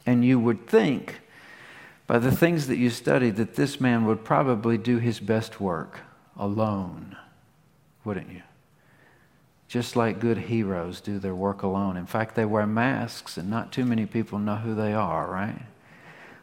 And 0.06 0.25
you 0.25 0.38
would 0.38 0.68
think, 0.68 1.20
by 2.06 2.18
the 2.18 2.30
things 2.30 2.68
that 2.68 2.76
you 2.76 2.88
study, 2.88 3.30
that 3.30 3.56
this 3.56 3.80
man 3.80 4.04
would 4.04 4.25
probably 4.25 4.78
do 4.78 4.99
his 4.99 5.18
best 5.18 5.60
work 5.60 6.00
alone, 6.38 7.16
wouldn't 8.04 8.30
you? 8.30 8.42
Just 9.68 9.94
like 9.94 10.18
good 10.18 10.38
heroes 10.38 11.00
do 11.00 11.18
their 11.18 11.34
work 11.34 11.62
alone. 11.62 11.96
In 11.96 12.06
fact, 12.06 12.34
they 12.34 12.44
wear 12.44 12.66
masks, 12.66 13.37
and 13.37 13.49
not 13.49 13.72
too 13.72 13.84
many 13.84 14.04
people 14.04 14.38
know 14.38 14.56
who 14.56 14.75
they 14.75 14.92
are, 14.92 15.30
right? 15.30 15.62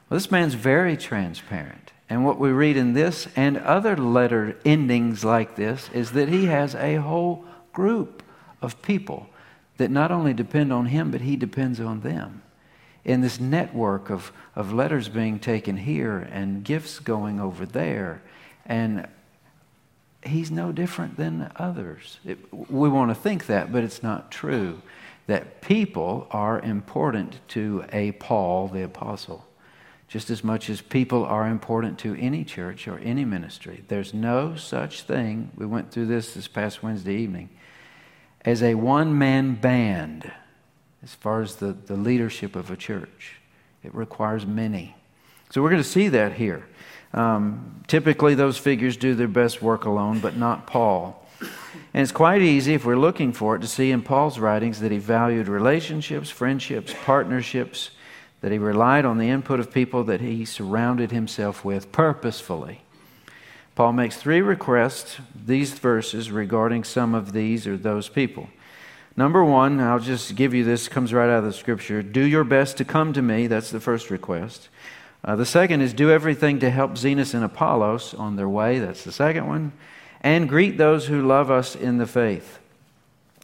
Well, 0.09 0.17
this 0.17 0.31
man's 0.31 0.53
very 0.53 0.95
transparent. 0.95 1.91
And 2.09 2.23
what 2.23 2.39
we 2.39 2.51
read 2.51 2.77
in 2.77 2.93
this 2.93 3.27
and 3.35 3.57
other 3.57 3.97
letter 3.97 4.57
endings 4.63 5.25
like 5.25 5.57
this 5.57 5.89
is 5.93 6.13
that 6.13 6.29
he 6.29 6.45
has 6.45 6.73
a 6.75 6.95
whole 6.95 7.43
group 7.73 8.23
of 8.61 8.81
people 8.81 9.27
that 9.75 9.91
not 9.91 10.11
only 10.11 10.33
depend 10.33 10.71
on 10.71 10.87
him, 10.87 11.11
but 11.11 11.21
he 11.21 11.35
depends 11.35 11.79
on 11.79 12.01
them. 12.01 12.41
In 13.03 13.21
this 13.21 13.39
network 13.39 14.09
of, 14.09 14.31
of 14.55 14.73
letters 14.73 15.09
being 15.09 15.39
taken 15.39 15.77
here 15.77 16.27
and 16.31 16.63
gifts 16.63 16.99
going 16.99 17.39
over 17.39 17.65
there. 17.65 18.21
And 18.65 19.07
he's 20.23 20.51
no 20.51 20.71
different 20.71 21.17
than 21.17 21.51
others. 21.55 22.19
It, 22.25 22.39
we 22.71 22.89
want 22.89 23.11
to 23.11 23.15
think 23.15 23.45
that, 23.47 23.71
but 23.71 23.83
it's 23.83 24.03
not 24.03 24.31
true. 24.31 24.81
That 25.27 25.61
people 25.61 26.27
are 26.31 26.59
important 26.59 27.39
to 27.49 27.85
a 27.91 28.13
Paul 28.13 28.69
the 28.69 28.83
Apostle 28.83 29.47
just 30.07 30.29
as 30.29 30.43
much 30.43 30.69
as 30.69 30.81
people 30.81 31.25
are 31.25 31.47
important 31.47 31.99
to 31.99 32.15
any 32.15 32.45
church 32.45 32.87
or 32.87 32.97
any 32.99 33.25
ministry. 33.25 33.83
There's 33.87 34.13
no 34.13 34.55
such 34.55 35.01
thing, 35.01 35.51
we 35.57 35.65
went 35.65 35.91
through 35.91 36.05
this 36.05 36.33
this 36.33 36.47
past 36.47 36.81
Wednesday 36.81 37.15
evening, 37.15 37.49
as 38.45 38.63
a 38.63 38.75
one 38.75 39.17
man 39.17 39.55
band 39.55 40.31
as 41.03 41.13
far 41.13 41.41
as 41.41 41.55
the, 41.55 41.73
the 41.73 41.95
leadership 41.95 42.55
of 42.55 42.71
a 42.71 42.77
church. 42.77 43.35
It 43.83 43.93
requires 43.93 44.45
many. 44.45 44.95
So 45.51 45.61
we're 45.61 45.69
going 45.69 45.83
to 45.83 45.87
see 45.87 46.07
that 46.09 46.33
here. 46.33 46.67
Um, 47.13 47.83
typically, 47.87 48.35
those 48.35 48.57
figures 48.57 48.97
do 48.97 49.15
their 49.15 49.27
best 49.27 49.61
work 49.61 49.85
alone, 49.85 50.19
but 50.19 50.37
not 50.37 50.67
Paul. 50.67 51.25
And 51.93 52.03
it's 52.03 52.11
quite 52.11 52.41
easy, 52.41 52.73
if 52.73 52.85
we're 52.85 52.97
looking 52.97 53.31
for 53.31 53.55
it, 53.55 53.59
to 53.59 53.67
see 53.67 53.91
in 53.91 54.01
Paul's 54.01 54.39
writings 54.39 54.79
that 54.81 54.91
he 54.91 54.97
valued 54.97 55.47
relationships, 55.47 56.29
friendships, 56.29 56.93
partnerships, 57.05 57.91
that 58.41 58.51
he 58.51 58.57
relied 58.57 59.05
on 59.05 59.17
the 59.17 59.29
input 59.29 59.59
of 59.59 59.73
people 59.73 60.03
that 60.03 60.21
he 60.21 60.45
surrounded 60.45 61.11
himself 61.11 61.65
with 61.65 61.91
purposefully. 61.91 62.81
Paul 63.73 63.93
makes 63.93 64.17
three 64.17 64.41
requests, 64.41 65.19
these 65.33 65.73
verses, 65.73 66.31
regarding 66.31 66.83
some 66.83 67.15
of 67.15 67.31
these 67.31 67.65
or 67.65 67.77
those 67.77 68.09
people. 68.09 68.49
Number 69.15 69.43
one, 69.43 69.79
I'll 69.79 69.99
just 69.99 70.35
give 70.35 70.53
you 70.53 70.63
this, 70.63 70.87
comes 70.87 71.13
right 71.13 71.29
out 71.29 71.39
of 71.39 71.45
the 71.45 71.53
scripture. 71.53 72.03
Do 72.03 72.21
your 72.21 72.43
best 72.43 72.77
to 72.77 72.85
come 72.85 73.13
to 73.13 73.21
me. 73.21 73.47
That's 73.47 73.71
the 73.71 73.79
first 73.79 74.11
request. 74.11 74.69
Uh, 75.27 75.35
the 75.35 75.45
second 75.45 75.81
is 75.81 75.93
do 75.93 76.09
everything 76.09 76.57
to 76.59 76.69
help 76.69 76.93
Zenas 76.93 77.33
and 77.33 77.43
Apollos 77.43 78.13
on 78.13 78.37
their 78.37 78.47
way. 78.47 78.79
That's 78.79 79.03
the 79.03 79.11
second 79.11 79.45
one. 79.45 79.73
And 80.21 80.47
greet 80.47 80.77
those 80.77 81.07
who 81.07 81.21
love 81.21 81.51
us 81.51 81.75
in 81.75 81.97
the 81.97 82.07
faith. 82.07 82.59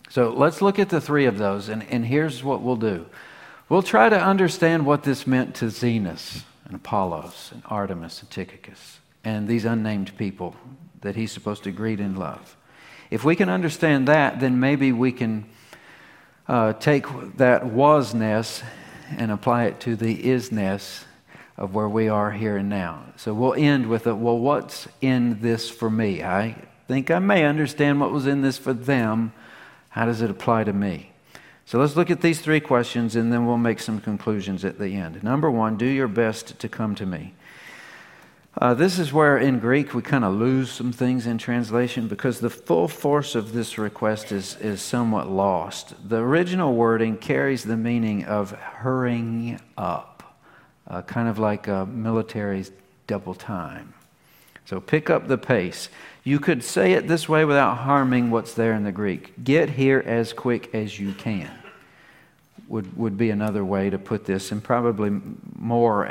So 0.09 0.29
let's 0.29 0.61
look 0.61 0.79
at 0.79 0.87
the 0.87 1.01
three 1.01 1.25
of 1.25 1.37
those, 1.37 1.67
and, 1.67 1.83
and 1.89 2.05
here's 2.05 2.41
what 2.41 2.61
we'll 2.61 2.77
do. 2.77 3.05
We'll 3.67 3.83
try 3.83 4.07
to 4.07 4.17
understand 4.17 4.85
what 4.85 5.03
this 5.03 5.27
meant 5.27 5.55
to 5.55 5.65
Zenas 5.65 6.43
and 6.65 6.75
Apollos 6.75 7.49
and 7.51 7.63
Artemas 7.65 8.21
and 8.21 8.29
Tychicus 8.29 8.99
and 9.25 9.49
these 9.49 9.65
unnamed 9.65 10.15
people 10.17 10.55
that 11.01 11.17
he's 11.17 11.33
supposed 11.33 11.63
to 11.63 11.71
greet 11.71 11.99
in 11.99 12.15
love. 12.15 12.55
If 13.11 13.25
we 13.25 13.35
can 13.35 13.49
understand 13.49 14.07
that, 14.07 14.39
then 14.39 14.57
maybe 14.57 14.93
we 14.93 15.11
can 15.11 15.45
uh, 16.47 16.73
take 16.73 17.05
that 17.35 17.63
wasness 17.63 18.63
and 19.17 19.31
apply 19.31 19.65
it 19.65 19.81
to 19.81 19.97
the 19.97 20.23
isness 20.23 21.03
of 21.57 21.75
where 21.75 21.89
we 21.89 22.07
are 22.09 22.31
here 22.31 22.57
and 22.57 22.69
now. 22.69 23.03
So 23.15 23.33
we'll 23.33 23.53
end 23.53 23.87
with 23.87 24.07
it. 24.07 24.13
Well, 24.13 24.37
what's 24.37 24.87
in 25.01 25.39
this 25.41 25.69
for 25.69 25.89
me? 25.89 26.23
I 26.23 26.55
think 26.87 27.11
I 27.11 27.19
may 27.19 27.45
understand 27.45 27.99
what 27.99 28.11
was 28.11 28.27
in 28.27 28.41
this 28.41 28.57
for 28.57 28.73
them. 28.73 29.33
How 29.89 30.05
does 30.05 30.21
it 30.21 30.29
apply 30.29 30.63
to 30.65 30.73
me? 30.73 31.11
So 31.65 31.79
let's 31.79 31.95
look 31.95 32.11
at 32.11 32.21
these 32.21 32.41
three 32.41 32.59
questions 32.59 33.15
and 33.15 33.31
then 33.31 33.45
we'll 33.45 33.57
make 33.57 33.79
some 33.79 34.01
conclusions 34.01 34.65
at 34.65 34.79
the 34.79 34.95
end. 34.95 35.23
Number 35.23 35.49
one, 35.49 35.77
do 35.77 35.85
your 35.85 36.07
best 36.07 36.59
to 36.59 36.67
come 36.67 36.95
to 36.95 37.05
me. 37.05 37.33
Uh, 38.55 38.73
this 38.75 38.99
is 38.99 39.11
where 39.11 39.37
in 39.37 39.57
Greek 39.57 39.95
we 39.95 40.01
kind 40.03 40.23
of 40.23 40.33
lose 40.33 40.71
some 40.71 40.91
things 40.91 41.25
in 41.25 41.39
translation 41.39 42.07
because 42.07 42.39
the 42.39 42.51
full 42.51 42.87
force 42.87 43.33
of 43.33 43.53
this 43.53 43.79
request 43.79 44.31
is, 44.31 44.57
is 44.57 44.79
somewhat 44.79 45.27
lost. 45.27 45.95
The 46.07 46.17
original 46.17 46.75
wording 46.75 47.17
carries 47.17 47.63
the 47.63 47.77
meaning 47.77 48.25
of 48.25 48.51
hurrying 48.51 49.59
up, 49.75 50.12
uh, 50.87 51.01
kind 51.01 51.27
of 51.27 51.39
like 51.39 51.67
a 51.67 51.85
military's 51.85 52.71
double 53.07 53.33
time. 53.33 53.93
So 54.65 54.79
pick 54.79 55.09
up 55.09 55.27
the 55.27 55.37
pace. 55.37 55.89
You 56.23 56.39
could 56.39 56.63
say 56.63 56.93
it 56.93 57.07
this 57.07 57.27
way 57.27 57.43
without 57.43 57.79
harming 57.79 58.31
what's 58.31 58.53
there 58.53 58.73
in 58.73 58.83
the 58.83 58.91
Greek. 58.91 59.43
Get 59.43 59.71
here 59.71 60.01
as 60.05 60.31
quick 60.31 60.73
as 60.73 60.99
you 60.99 61.13
can, 61.13 61.51
would, 62.67 62.97
would 62.97 63.17
be 63.17 63.29
another 63.29 63.65
way 63.65 63.89
to 63.89 63.97
put 63.97 64.25
this, 64.25 64.51
and 64.51 64.63
probably 64.63 65.11
more 65.57 66.05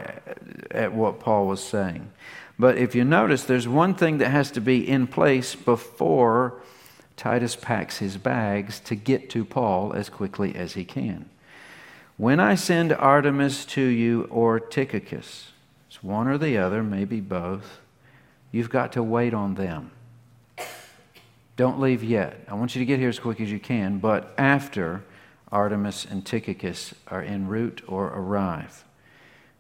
at 0.71 0.93
what 0.93 1.21
Paul 1.21 1.47
was 1.47 1.65
saying. 1.65 2.11
But 2.59 2.77
if 2.77 2.95
you 2.95 3.05
notice, 3.05 3.45
there's 3.45 3.67
one 3.67 3.95
thing 3.95 4.19
that 4.19 4.29
has 4.29 4.51
to 4.53 4.61
be 4.61 4.87
in 4.87 5.07
place 5.07 5.55
before 5.55 6.61
Titus 7.17 7.57
packs 7.57 7.99
his 7.99 8.17
bags 8.19 8.81
to 8.81 8.95
get 8.95 9.31
to 9.31 9.45
Paul 9.45 9.95
as 9.95 10.09
quickly 10.11 10.55
as 10.55 10.75
he 10.75 10.85
can. 10.85 11.29
When 12.23 12.39
I 12.39 12.55
send 12.55 12.93
Artemas 12.93 13.67
to 13.71 13.83
you 13.83 14.29
or 14.31 14.61
Tychicus, 14.61 15.49
it's 15.89 16.05
one 16.05 16.29
or 16.29 16.39
the 16.39 16.57
other, 16.57 16.81
maybe 16.81 17.19
both, 17.19 17.81
you've 18.53 18.71
got 18.71 18.93
to 18.93 19.03
wait 19.03 19.35
on 19.35 19.57
them. 19.57 19.91
Don't 21.57 21.81
leave 21.81 22.05
yet. 22.05 22.45
I 22.47 22.55
want 22.55 22.77
you 22.77 22.79
to 22.79 22.87
get 22.87 23.01
here 23.01 23.09
as 23.09 23.19
quick 23.19 23.41
as 23.41 23.51
you 23.51 23.59
can, 23.59 23.99
but 23.99 24.33
after 24.39 25.03
Artemas 25.51 26.09
and 26.09 26.25
Tychicus 26.25 26.95
are 27.09 27.23
en 27.23 27.49
route 27.49 27.83
or 27.89 28.07
arrive. 28.07 28.85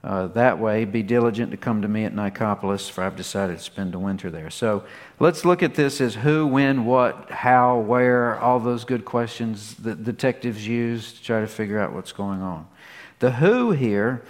Uh, 0.04 0.26
that 0.28 0.58
way, 0.58 0.84
be 0.84 1.00
diligent 1.02 1.52
to 1.52 1.56
come 1.56 1.80
to 1.82 1.86
me 1.86 2.04
at 2.04 2.12
Nicopolis, 2.12 2.90
for 2.90 3.04
I've 3.04 3.14
decided 3.14 3.58
to 3.58 3.62
spend 3.62 3.92
the 3.92 4.00
winter 4.00 4.30
there. 4.30 4.50
So 4.50 4.82
let's 5.20 5.44
look 5.44 5.62
at 5.62 5.76
this 5.76 6.00
as 6.00 6.16
who, 6.16 6.44
when, 6.44 6.84
what, 6.84 7.30
how, 7.30 7.78
where, 7.78 8.36
all 8.40 8.58
those 8.58 8.84
good 8.84 9.04
questions 9.04 9.74
that 9.76 10.02
detectives 10.02 10.66
use 10.66 11.12
to 11.12 11.22
try 11.22 11.40
to 11.40 11.46
figure 11.46 11.78
out 11.78 11.92
what's 11.92 12.10
going 12.10 12.42
on. 12.42 12.66
The 13.20 13.30
who 13.30 13.70
here, 13.70 14.22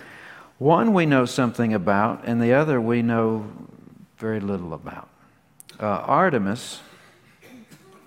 one 0.59 0.93
we 0.93 1.07
know 1.07 1.25
something 1.25 1.73
about, 1.73 2.25
and 2.27 2.43
the 2.43 2.53
other 2.53 2.79
we 2.79 3.01
know 3.01 3.51
very 4.19 4.41
little 4.41 4.75
about. 4.75 5.09
Uh, 5.81 6.07
Artemas, 6.07 6.81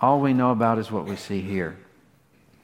all 0.00 0.20
we 0.20 0.32
know 0.32 0.52
about 0.52 0.78
is 0.78 0.92
what 0.92 1.04
we 1.04 1.16
see 1.16 1.40
here. 1.40 1.76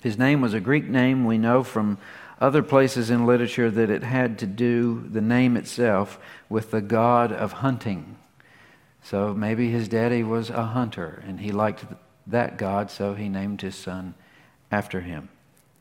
His 0.00 0.16
name 0.16 0.40
was 0.40 0.54
a 0.54 0.61
Greek 0.61 0.85
name 0.85 1.25
we 1.25 1.38
know 1.38 1.64
from 1.64 1.99
other 2.43 2.63
places 2.63 3.09
in 3.09 3.25
literature 3.25 3.71
that 3.71 3.89
it 3.89 4.03
had 4.03 4.37
to 4.41 4.47
do, 4.47 5.09
the 5.09 5.21
name 5.21 5.57
itself, 5.57 6.19
with 6.49 6.73
the 6.73 6.81
god 6.81 7.31
of 7.31 7.53
hunting. 7.53 8.17
So 9.05 9.33
maybe 9.33 9.71
his 9.71 9.87
daddy 9.87 10.25
was 10.25 10.51
a 10.51 10.67
hunter 10.67 11.23
and 11.25 11.39
he 11.39 11.52
liked 11.52 11.85
that 12.26 12.59
god, 12.59 12.91
so 12.91 13.15
he 13.15 13.28
named 13.28 13.63
his 13.63 13.76
son 13.76 14.15
after 14.73 15.00
him. 15.00 15.28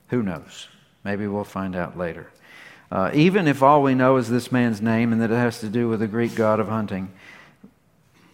Who 0.10 0.22
knows? 0.22 0.68
Maybe 1.04 1.26
we'll 1.26 1.44
find 1.44 1.76
out 1.76 1.98
later. 1.98 2.30
Uh, 2.92 3.10
even 3.14 3.48
if 3.48 3.64
all 3.64 3.82
we 3.82 3.96
know 3.96 4.18
is 4.18 4.30
this 4.30 4.52
man's 4.52 4.82
name 4.82 5.12
and 5.12 5.22
that 5.22 5.32
it 5.32 5.36
has 5.36 5.62
to 5.62 5.68
do 5.68 5.88
with 5.88 6.00
the 6.00 6.08
Greek 6.08 6.36
god 6.36 6.60
of 6.60 6.68
hunting, 6.68 7.12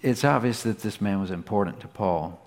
it's 0.02 0.26
obvious 0.26 0.63
that 0.63 0.80
this 0.80 1.00
man 1.00 1.22
was 1.22 1.32
important 1.32 1.80
to 1.80 1.88
Paul. 1.88 2.42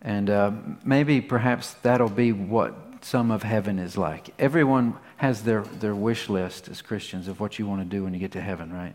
And 0.00 0.30
uh, 0.30 0.52
maybe 0.82 1.20
perhaps 1.20 1.74
that'll 1.82 2.08
be 2.08 2.32
what 2.32 2.74
some 3.04 3.30
of 3.30 3.42
heaven 3.42 3.78
is 3.78 3.96
like. 3.96 4.32
Everyone 4.38 4.96
has 5.16 5.42
their, 5.42 5.62
their 5.62 5.94
wish 5.94 6.28
list 6.28 6.68
as 6.68 6.82
Christians 6.82 7.28
of 7.28 7.40
what 7.40 7.58
you 7.58 7.66
want 7.66 7.80
to 7.82 7.84
do 7.84 8.04
when 8.04 8.14
you 8.14 8.20
get 8.20 8.32
to 8.32 8.40
heaven, 8.40 8.72
right? 8.72 8.94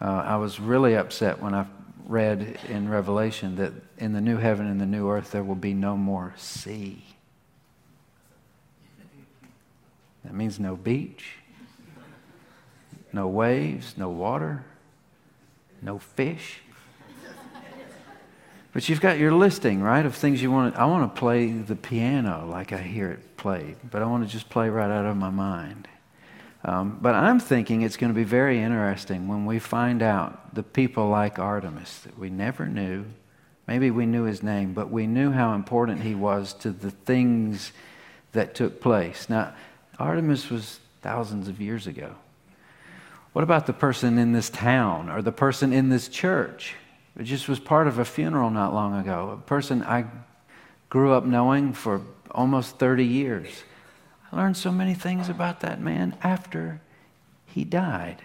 Uh, 0.00 0.24
I 0.26 0.36
was 0.36 0.58
really 0.58 0.96
upset 0.96 1.40
when 1.40 1.54
I 1.54 1.66
read 2.06 2.58
in 2.68 2.88
Revelation 2.88 3.56
that 3.56 3.72
in 3.98 4.12
the 4.12 4.20
new 4.20 4.36
heaven 4.38 4.66
and 4.66 4.80
the 4.80 4.86
new 4.86 5.08
earth 5.08 5.30
there 5.30 5.44
will 5.44 5.54
be 5.54 5.74
no 5.74 5.96
more 5.96 6.34
sea. 6.36 7.04
That 10.24 10.34
means 10.34 10.58
no 10.58 10.76
beach, 10.76 11.36
no 13.12 13.28
waves, 13.28 13.94
no 13.96 14.08
water, 14.08 14.64
no 15.80 15.98
fish. 15.98 16.61
But 18.72 18.88
you've 18.88 19.00
got 19.00 19.18
your 19.18 19.32
listing, 19.32 19.82
right, 19.82 20.04
of 20.04 20.14
things 20.14 20.40
you 20.40 20.50
want 20.50 20.74
to. 20.74 20.80
I 20.80 20.86
want 20.86 21.14
to 21.14 21.18
play 21.18 21.48
the 21.48 21.76
piano 21.76 22.46
like 22.48 22.72
I 22.72 22.78
hear 22.78 23.10
it 23.10 23.36
played, 23.36 23.76
but 23.90 24.00
I 24.00 24.06
want 24.06 24.26
to 24.26 24.32
just 24.32 24.48
play 24.48 24.70
right 24.70 24.90
out 24.90 25.04
of 25.04 25.16
my 25.16 25.30
mind. 25.30 25.88
Um, 26.64 26.98
but 27.02 27.14
I'm 27.14 27.40
thinking 27.40 27.82
it's 27.82 27.96
going 27.96 28.12
to 28.12 28.16
be 28.16 28.24
very 28.24 28.62
interesting 28.62 29.28
when 29.28 29.46
we 29.46 29.58
find 29.58 30.00
out 30.00 30.54
the 30.54 30.62
people 30.62 31.08
like 31.08 31.36
Artemas 31.36 32.02
that 32.04 32.18
we 32.18 32.30
never 32.30 32.66
knew. 32.66 33.04
Maybe 33.66 33.90
we 33.90 34.06
knew 34.06 34.24
his 34.24 34.42
name, 34.42 34.72
but 34.72 34.90
we 34.90 35.06
knew 35.06 35.32
how 35.32 35.54
important 35.54 36.02
he 36.02 36.14
was 36.14 36.54
to 36.54 36.70
the 36.70 36.90
things 36.90 37.72
that 38.32 38.54
took 38.54 38.80
place. 38.80 39.28
Now, 39.28 39.54
Artemas 39.98 40.50
was 40.50 40.78
thousands 41.02 41.48
of 41.48 41.60
years 41.60 41.86
ago. 41.86 42.14
What 43.32 43.42
about 43.42 43.66
the 43.66 43.72
person 43.72 44.18
in 44.18 44.32
this 44.32 44.48
town 44.48 45.10
or 45.10 45.20
the 45.20 45.32
person 45.32 45.72
in 45.72 45.88
this 45.88 46.08
church? 46.08 46.74
It 47.18 47.24
just 47.24 47.48
was 47.48 47.60
part 47.60 47.86
of 47.86 47.98
a 47.98 48.04
funeral 48.04 48.50
not 48.50 48.72
long 48.72 48.98
ago. 48.98 49.38
A 49.38 49.46
person 49.46 49.82
I 49.82 50.06
grew 50.88 51.12
up 51.12 51.24
knowing 51.24 51.72
for 51.72 52.02
almost 52.30 52.78
30 52.78 53.04
years. 53.04 53.64
I 54.30 54.36
learned 54.36 54.56
so 54.56 54.72
many 54.72 54.94
things 54.94 55.28
about 55.28 55.60
that 55.60 55.80
man 55.80 56.16
after 56.22 56.80
he 57.46 57.64
died. 57.64 58.22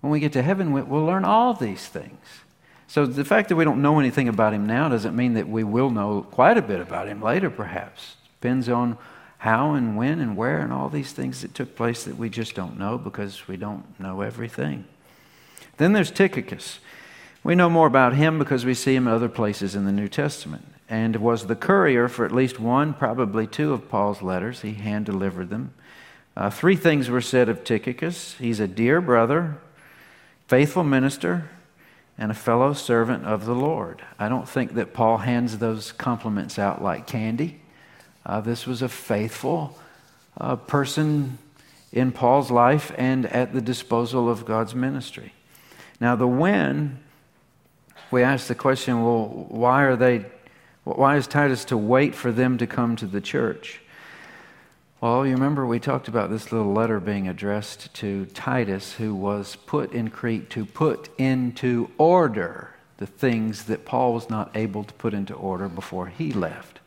When 0.00 0.10
we 0.10 0.20
get 0.20 0.32
to 0.34 0.42
heaven, 0.42 0.72
we'll 0.72 1.04
learn 1.04 1.24
all 1.24 1.54
these 1.54 1.86
things. 1.86 2.18
So 2.86 3.06
the 3.06 3.24
fact 3.24 3.48
that 3.48 3.56
we 3.56 3.64
don't 3.64 3.80
know 3.80 3.98
anything 3.98 4.28
about 4.28 4.52
him 4.52 4.66
now 4.66 4.90
doesn't 4.90 5.16
mean 5.16 5.34
that 5.34 5.48
we 5.48 5.64
will 5.64 5.88
know 5.88 6.26
quite 6.30 6.58
a 6.58 6.62
bit 6.62 6.80
about 6.80 7.08
him 7.08 7.22
later, 7.22 7.48
perhaps. 7.48 8.16
Depends 8.40 8.68
on 8.68 8.98
how 9.38 9.72
and 9.72 9.96
when 9.96 10.20
and 10.20 10.36
where 10.36 10.58
and 10.58 10.72
all 10.72 10.90
these 10.90 11.12
things 11.12 11.40
that 11.40 11.54
took 11.54 11.74
place 11.74 12.04
that 12.04 12.18
we 12.18 12.28
just 12.28 12.54
don't 12.54 12.78
know 12.78 12.98
because 12.98 13.48
we 13.48 13.56
don't 13.56 13.98
know 13.98 14.20
everything. 14.20 14.84
Then 15.78 15.94
there's 15.94 16.10
Tychicus. 16.10 16.80
We 17.44 17.56
know 17.56 17.68
more 17.68 17.88
about 17.88 18.14
him 18.14 18.38
because 18.38 18.64
we 18.64 18.74
see 18.74 18.94
him 18.94 19.08
in 19.08 19.12
other 19.12 19.28
places 19.28 19.74
in 19.74 19.84
the 19.84 19.92
New 19.92 20.08
Testament 20.08 20.66
and 20.88 21.16
was 21.16 21.46
the 21.46 21.56
courier 21.56 22.06
for 22.06 22.24
at 22.24 22.32
least 22.32 22.60
one, 22.60 22.94
probably 22.94 23.46
two 23.46 23.72
of 23.72 23.88
Paul's 23.88 24.22
letters. 24.22 24.60
He 24.60 24.74
hand 24.74 25.06
delivered 25.06 25.50
them. 25.50 25.74
Uh, 26.36 26.50
three 26.50 26.76
things 26.76 27.10
were 27.10 27.20
said 27.20 27.48
of 27.48 27.64
Tychicus 27.64 28.34
he's 28.38 28.60
a 28.60 28.68
dear 28.68 29.00
brother, 29.00 29.58
faithful 30.46 30.84
minister, 30.84 31.50
and 32.16 32.30
a 32.30 32.34
fellow 32.34 32.72
servant 32.72 33.24
of 33.24 33.44
the 33.44 33.54
Lord. 33.54 34.02
I 34.18 34.28
don't 34.28 34.48
think 34.48 34.74
that 34.74 34.94
Paul 34.94 35.18
hands 35.18 35.58
those 35.58 35.92
compliments 35.92 36.58
out 36.58 36.82
like 36.82 37.06
candy. 37.06 37.60
Uh, 38.24 38.40
this 38.40 38.66
was 38.66 38.82
a 38.82 38.88
faithful 38.88 39.76
uh, 40.38 40.56
person 40.56 41.38
in 41.92 42.12
Paul's 42.12 42.50
life 42.50 42.92
and 42.96 43.26
at 43.26 43.52
the 43.52 43.60
disposal 43.60 44.30
of 44.30 44.44
God's 44.44 44.74
ministry. 44.74 45.32
Now, 46.00 46.16
the 46.16 46.28
when 46.28 47.00
we 48.12 48.22
ask 48.22 48.46
the 48.46 48.54
question 48.54 49.02
well, 49.02 49.46
why 49.48 49.84
are 49.84 49.96
they, 49.96 50.26
why 50.84 51.16
is 51.16 51.26
Titus 51.26 51.64
to 51.66 51.78
wait 51.78 52.14
for 52.14 52.30
them 52.30 52.58
to 52.58 52.66
come 52.66 52.94
to 52.96 53.06
the 53.06 53.22
church? 53.22 53.80
Well, 55.00 55.26
you 55.26 55.32
remember 55.32 55.66
we 55.66 55.80
talked 55.80 56.06
about 56.06 56.30
this 56.30 56.52
little 56.52 56.72
letter 56.72 57.00
being 57.00 57.26
addressed 57.26 57.92
to 57.94 58.26
Titus, 58.26 58.92
who 58.92 59.14
was 59.14 59.56
put 59.56 59.92
in 59.92 60.10
Crete 60.10 60.50
to 60.50 60.64
put 60.64 61.08
into 61.18 61.90
order 61.98 62.74
the 62.98 63.06
things 63.06 63.64
that 63.64 63.84
Paul 63.84 64.12
was 64.12 64.30
not 64.30 64.54
able 64.54 64.84
to 64.84 64.94
put 64.94 65.14
into 65.14 65.34
order 65.34 65.68
before 65.68 66.06
he 66.06 66.32
left. 66.32 66.78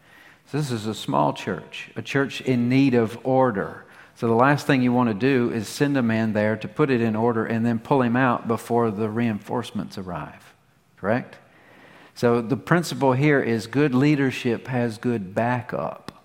So, 0.46 0.60
this 0.60 0.72
is 0.72 0.86
a 0.86 0.94
small 0.94 1.34
church, 1.34 1.90
a 1.96 2.02
church 2.02 2.40
in 2.40 2.70
need 2.70 2.94
of 2.94 3.18
order. 3.26 3.84
So, 4.16 4.28
the 4.28 4.34
last 4.34 4.68
thing 4.68 4.82
you 4.82 4.94
want 4.94 5.10
to 5.10 5.14
do 5.14 5.52
is 5.52 5.68
send 5.68 5.98
a 5.98 6.04
man 6.04 6.34
there 6.34 6.56
to 6.56 6.68
put 6.68 6.92
it 6.92 7.02
in 7.02 7.16
order 7.16 7.46
and 7.46 7.66
then 7.66 7.80
pull 7.80 8.04
him 8.04 8.16
out 8.16 8.48
before 8.48 8.92
the 8.92 9.10
reinforcements 9.10 9.98
arrive 9.98 10.45
correct? 10.98 11.38
So 12.14 12.42
the 12.42 12.58
principle 12.58 13.14
here 13.14 13.42
is 13.42 13.68
good 13.68 13.94
leadership 13.94 14.68
has 14.68 14.98
good 14.98 15.36
backup. 15.36 16.24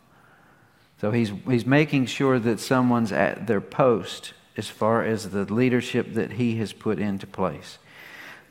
So 1.01 1.11
he's, 1.11 1.33
he's 1.49 1.67
making 1.67 2.07
sure 2.07 2.39
that 2.39 2.61
someone's 2.61 3.11
at 3.11 3.47
their 3.47 3.61
post 3.61 4.35
as 4.57 4.69
far 4.69 5.05
as 5.05 5.31
the 5.31 5.53
leadership 5.53 6.15
that 6.15 6.33
he 6.33 6.57
has 6.57 6.73
put 6.73 6.99
into 6.99 7.27
place. 7.27 7.79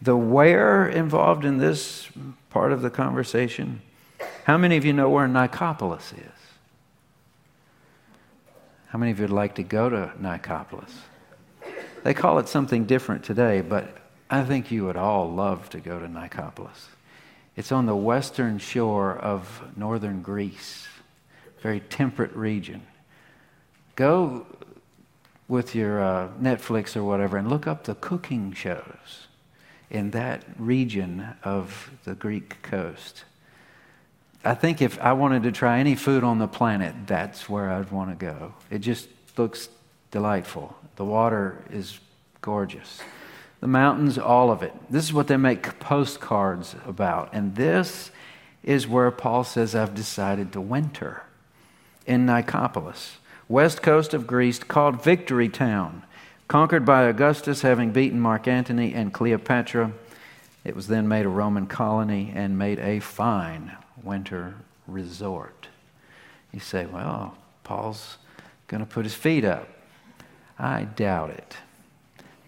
The 0.02 0.18
where 0.18 0.88
involved 0.88 1.46
in 1.46 1.58
this 1.58 2.10
part 2.50 2.72
of 2.72 2.82
the 2.82 2.90
conversation, 2.90 3.82
how 4.46 4.58
many 4.58 4.78
of 4.78 4.86
you 4.86 4.94
know 4.94 5.10
where 5.10 5.28
Nicopolis 5.28 6.14
is? 6.14 6.40
How 8.88 8.98
many 8.98 9.12
of 9.12 9.20
you 9.20 9.26
would 9.26 9.32
like 9.32 9.56
to 9.56 9.64
go 9.64 9.90
to 9.90 10.12
Nicopolis? 10.20 10.92
They 12.04 12.14
call 12.14 12.40
it 12.40 12.48
something 12.48 12.86
different 12.86 13.24
today, 13.24 13.62
but 13.62 13.96
I 14.30 14.44
think 14.44 14.70
you 14.70 14.86
would 14.86 14.98
all 14.98 15.32
love 15.32 15.70
to 15.72 15.80
go 15.80 16.00
to 16.00 16.08
Nicopolis. 16.08 16.88
It's 17.56 17.72
on 17.72 17.88
the 17.88 17.96
western 17.96 18.60
shore 18.60 19.18
of 19.18 19.62
northern 19.76 20.22
Greece, 20.22 20.88
very 21.62 21.80
temperate 21.80 22.36
region. 22.36 22.84
Go 23.96 24.46
with 25.48 25.74
your 25.74 26.02
uh, 26.02 26.30
Netflix 26.40 26.96
or 26.96 27.04
whatever 27.04 27.38
and 27.38 27.50
look 27.50 27.66
up 27.66 27.84
the 27.86 27.96
cooking 27.96 28.54
shows 28.54 29.28
in 29.90 30.12
that 30.12 30.46
region 30.58 31.28
of 31.44 31.90
the 32.06 32.14
Greek 32.14 32.62
coast. 32.62 33.24
I 34.46 34.54
think 34.54 34.82
if 34.82 35.00
I 35.02 35.14
wanted 35.14 35.44
to 35.44 35.52
try 35.52 35.80
any 35.80 35.96
food 35.96 36.24
on 36.24 36.38
the 36.38 36.48
planet, 36.48 36.96
that's 37.08 37.50
where 37.50 37.72
I'd 37.72 37.92
want 37.92 38.12
to 38.12 38.26
go. 38.26 38.54
It 38.70 38.80
just 38.80 39.10
looks 39.38 39.70
delightful. 40.12 40.78
The 40.96 41.04
water 41.04 41.62
is 41.72 42.00
gorgeous. 42.42 43.02
The 43.60 43.68
mountains, 43.68 44.18
all 44.18 44.52
of 44.52 44.64
it. 44.64 44.74
This 44.90 45.04
is 45.06 45.14
what 45.14 45.28
they 45.28 45.38
make 45.38 45.80
postcards 45.80 46.76
about. 46.86 47.30
And 47.34 47.56
this 47.56 48.12
is 48.64 48.88
where 48.88 49.12
Paul 49.12 49.44
says, 49.44 49.76
I've 49.76 49.96
decided 49.96 50.54
to 50.54 50.62
winter 50.62 51.24
in 52.06 52.26
Nicopolis, 52.26 53.18
west 53.48 53.82
coast 53.82 54.14
of 54.14 54.28
Greece, 54.28 54.60
called 54.60 55.04
Victory 55.04 55.50
Town. 55.50 56.04
Conquered 56.48 56.86
by 56.86 57.04
Augustus, 57.04 57.62
having 57.62 57.92
beaten 57.92 58.20
Mark 58.20 58.48
Antony 58.48 58.94
and 58.94 59.14
Cleopatra, 59.14 59.92
it 60.64 60.76
was 60.76 60.88
then 60.88 61.08
made 61.08 61.26
a 61.26 61.30
Roman 61.30 61.68
colony 61.68 62.32
and 62.34 62.58
made 62.58 62.80
a 62.80 63.00
fine 63.00 63.78
winter 64.02 64.56
resort. 64.88 65.68
You 66.52 66.60
say, 66.60 66.86
well, 66.86 67.38
Paul's 67.64 68.18
going 68.68 68.82
to 68.82 68.90
put 68.90 69.06
his 69.06 69.14
feet 69.14 69.46
up. 69.46 69.70
I 70.58 70.84
doubt 70.84 71.30
it. 71.30 71.58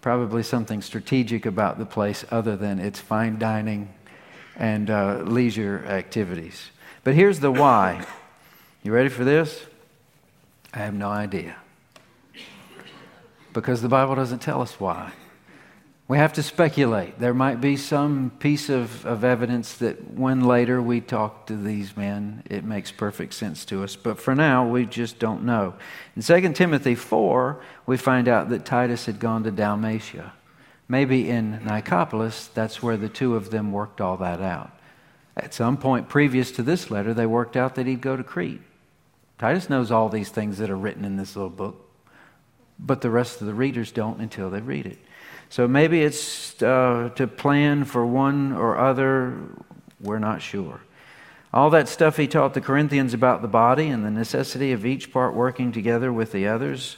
Probably 0.02 0.42
something 0.42 0.82
strategic 0.82 1.46
about 1.46 1.78
the 1.78 1.86
place 1.86 2.24
other 2.30 2.56
than 2.56 2.78
its 2.78 3.00
fine 3.00 3.38
dining 3.38 3.94
and 4.56 4.90
uh, 4.90 5.22
leisure 5.24 5.84
activities. 5.86 6.70
But 7.04 7.14
here's 7.14 7.40
the 7.40 7.50
why. 7.50 8.04
You 8.82 8.92
ready 8.92 9.08
for 9.08 9.24
this? 9.24 9.64
I 10.74 10.80
have 10.80 10.92
no 10.92 11.08
idea. 11.08 11.56
Because 13.52 13.80
the 13.80 13.88
Bible 13.88 14.14
doesn't 14.14 14.40
tell 14.40 14.60
us 14.60 14.78
why. 14.78 15.12
We 16.08 16.18
have 16.18 16.32
to 16.34 16.42
speculate. 16.42 17.18
There 17.18 17.32
might 17.32 17.60
be 17.60 17.76
some 17.76 18.32
piece 18.38 18.68
of, 18.68 19.06
of 19.06 19.24
evidence 19.24 19.74
that 19.74 20.12
when 20.12 20.44
later 20.44 20.82
we 20.82 21.00
talk 21.00 21.46
to 21.46 21.56
these 21.56 21.96
men, 21.96 22.42
it 22.50 22.64
makes 22.64 22.90
perfect 22.90 23.34
sense 23.34 23.64
to 23.66 23.82
us. 23.84 23.96
But 23.96 24.20
for 24.20 24.34
now, 24.34 24.68
we 24.68 24.84
just 24.84 25.18
don't 25.18 25.44
know. 25.44 25.74
In 26.16 26.22
2 26.22 26.52
Timothy 26.52 26.96
4, 26.96 27.62
we 27.86 27.96
find 27.96 28.28
out 28.28 28.50
that 28.50 28.64
Titus 28.64 29.06
had 29.06 29.20
gone 29.20 29.44
to 29.44 29.50
Dalmatia. 29.50 30.32
Maybe 30.88 31.30
in 31.30 31.60
Nicopolis, 31.60 32.52
that's 32.52 32.82
where 32.82 32.96
the 32.96 33.08
two 33.08 33.36
of 33.36 33.50
them 33.50 33.72
worked 33.72 34.00
all 34.00 34.16
that 34.18 34.42
out. 34.42 34.72
At 35.36 35.54
some 35.54 35.76
point 35.76 36.08
previous 36.08 36.50
to 36.52 36.62
this 36.62 36.90
letter, 36.90 37.14
they 37.14 37.26
worked 37.26 37.56
out 37.56 37.76
that 37.76 37.86
he'd 37.86 38.02
go 38.02 38.16
to 38.16 38.24
Crete. 38.24 38.60
Titus 39.38 39.70
knows 39.70 39.90
all 39.90 40.08
these 40.08 40.28
things 40.28 40.58
that 40.58 40.68
are 40.68 40.76
written 40.76 41.04
in 41.04 41.16
this 41.16 41.36
little 41.36 41.50
book, 41.50 41.88
but 42.78 43.00
the 43.00 43.10
rest 43.10 43.40
of 43.40 43.46
the 43.46 43.54
readers 43.54 43.90
don't 43.90 44.20
until 44.20 44.50
they 44.50 44.60
read 44.60 44.86
it. 44.86 44.98
So 45.52 45.68
maybe 45.68 46.00
it's 46.00 46.62
uh, 46.62 47.10
to 47.14 47.26
plan 47.26 47.84
for 47.84 48.06
one 48.06 48.52
or 48.52 48.78
other, 48.78 49.36
we're 50.00 50.18
not 50.18 50.40
sure. 50.40 50.80
All 51.52 51.68
that 51.68 51.90
stuff 51.90 52.16
he 52.16 52.26
taught 52.26 52.54
the 52.54 52.62
Corinthians 52.62 53.12
about 53.12 53.42
the 53.42 53.48
body 53.48 53.88
and 53.88 54.02
the 54.02 54.10
necessity 54.10 54.72
of 54.72 54.86
each 54.86 55.12
part 55.12 55.34
working 55.34 55.70
together 55.70 56.10
with 56.10 56.32
the 56.32 56.48
others 56.48 56.96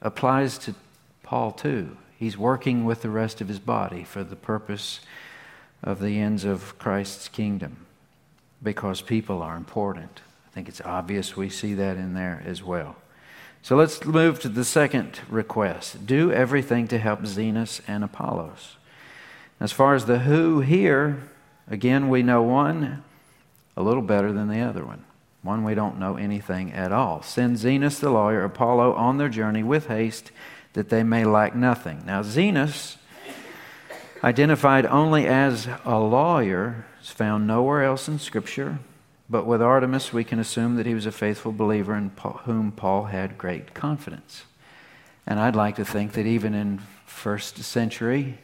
applies 0.00 0.56
to 0.58 0.76
Paul 1.24 1.50
too. 1.50 1.96
He's 2.16 2.38
working 2.38 2.84
with 2.84 3.02
the 3.02 3.10
rest 3.10 3.40
of 3.40 3.48
his 3.48 3.58
body 3.58 4.04
for 4.04 4.22
the 4.22 4.36
purpose 4.36 5.00
of 5.82 5.98
the 5.98 6.20
ends 6.20 6.44
of 6.44 6.78
Christ's 6.78 7.26
kingdom 7.26 7.86
because 8.62 9.00
people 9.00 9.42
are 9.42 9.56
important. 9.56 10.20
I 10.46 10.54
think 10.54 10.68
it's 10.68 10.80
obvious 10.80 11.36
we 11.36 11.48
see 11.48 11.74
that 11.74 11.96
in 11.96 12.14
there 12.14 12.40
as 12.46 12.62
well. 12.62 12.94
So 13.66 13.74
let's 13.74 14.04
move 14.04 14.38
to 14.42 14.48
the 14.48 14.64
second 14.64 15.18
request 15.28 16.06
do 16.06 16.30
everything 16.30 16.86
to 16.86 16.98
help 16.98 17.22
Zenas 17.22 17.80
and 17.88 18.04
Apollos. 18.04 18.76
As 19.58 19.72
far 19.72 19.96
as 19.96 20.06
the 20.06 20.20
who 20.20 20.60
here, 20.60 21.24
again, 21.68 22.08
we 22.08 22.22
know 22.22 22.42
one 22.42 23.02
a 23.76 23.82
little 23.82 24.04
better 24.04 24.30
than 24.30 24.46
the 24.46 24.60
other 24.60 24.84
one. 24.84 25.04
One 25.42 25.64
we 25.64 25.74
don't 25.74 25.98
know 25.98 26.14
anything 26.16 26.72
at 26.74 26.92
all. 26.92 27.22
Send 27.22 27.56
Zenas 27.56 27.98
the 27.98 28.10
lawyer, 28.10 28.44
Apollo, 28.44 28.92
on 28.92 29.18
their 29.18 29.28
journey 29.28 29.64
with 29.64 29.88
haste 29.88 30.30
that 30.74 30.88
they 30.88 31.02
may 31.02 31.24
lack 31.24 31.56
nothing. 31.56 32.04
Now, 32.06 32.22
Zenas, 32.22 32.98
identified 34.22 34.86
only 34.86 35.26
as 35.26 35.66
a 35.84 35.98
lawyer, 35.98 36.86
is 37.02 37.10
found 37.10 37.48
nowhere 37.48 37.82
else 37.82 38.06
in 38.06 38.20
Scripture. 38.20 38.78
But 39.28 39.46
with 39.46 39.60
Artemas, 39.60 40.12
we 40.12 40.24
can 40.24 40.38
assume 40.38 40.76
that 40.76 40.86
he 40.86 40.94
was 40.94 41.06
a 41.06 41.12
faithful 41.12 41.52
believer 41.52 41.94
in 41.94 42.12
whom 42.44 42.70
Paul 42.70 43.04
had 43.04 43.36
great 43.36 43.74
confidence. 43.74 44.44
And 45.26 45.40
I'd 45.40 45.56
like 45.56 45.76
to 45.76 45.84
think 45.84 46.12
that 46.12 46.26
even 46.26 46.54
in 46.54 46.80
first 47.06 47.58
century, 47.58 48.38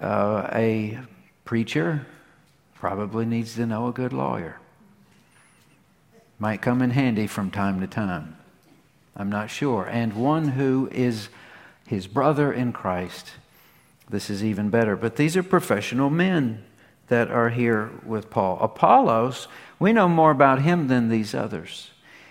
uh, 0.00 0.48
a 0.52 0.98
preacher 1.44 2.06
probably 2.74 3.26
needs 3.26 3.54
to 3.56 3.66
know 3.66 3.88
a 3.88 3.92
good 3.92 4.12
lawyer. 4.12 4.58
Might 6.38 6.62
come 6.62 6.80
in 6.80 6.90
handy 6.90 7.26
from 7.26 7.50
time 7.50 7.80
to 7.80 7.86
time. 7.86 8.36
I'm 9.14 9.30
not 9.30 9.50
sure. 9.50 9.84
And 9.84 10.14
one 10.14 10.48
who 10.48 10.88
is 10.92 11.28
his 11.86 12.06
brother 12.06 12.52
in 12.52 12.72
Christ. 12.72 13.32
This 14.08 14.30
is 14.30 14.44
even 14.44 14.70
better. 14.70 14.96
But 14.96 15.16
these 15.16 15.36
are 15.36 15.42
professional 15.42 16.10
men 16.10 16.64
that 17.08 17.30
are 17.30 17.50
here 17.50 17.90
with 18.04 18.30
Paul. 18.30 18.58
Apollos, 18.60 19.48
we 19.78 19.92
know 19.92 20.08
more 20.08 20.30
about 20.30 20.62
him 20.62 20.88
than 20.88 21.08
these 21.08 21.34
others. 21.34 21.90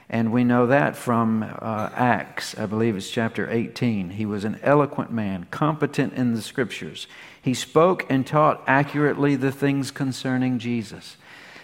And 0.09 0.31
we 0.31 0.43
know 0.43 0.67
that 0.67 0.95
from 0.95 1.43
uh, 1.43 1.89
Acts, 1.93 2.55
I 2.57 2.67
believe 2.67 2.95
it's 2.95 3.09
chapter 3.09 3.49
18. 3.49 4.11
He 4.11 4.25
was 4.25 4.43
an 4.43 4.59
eloquent 4.61 5.11
man, 5.11 5.47
competent 5.49 6.13
in 6.13 6.35
the 6.35 6.41
scriptures. 6.41 7.07
He 7.41 7.53
spoke 7.53 8.05
and 8.09 8.25
taught 8.25 8.63
accurately 8.67 9.35
the 9.35 9.51
things 9.51 9.89
concerning 9.89 10.59
Jesus. 10.59 11.17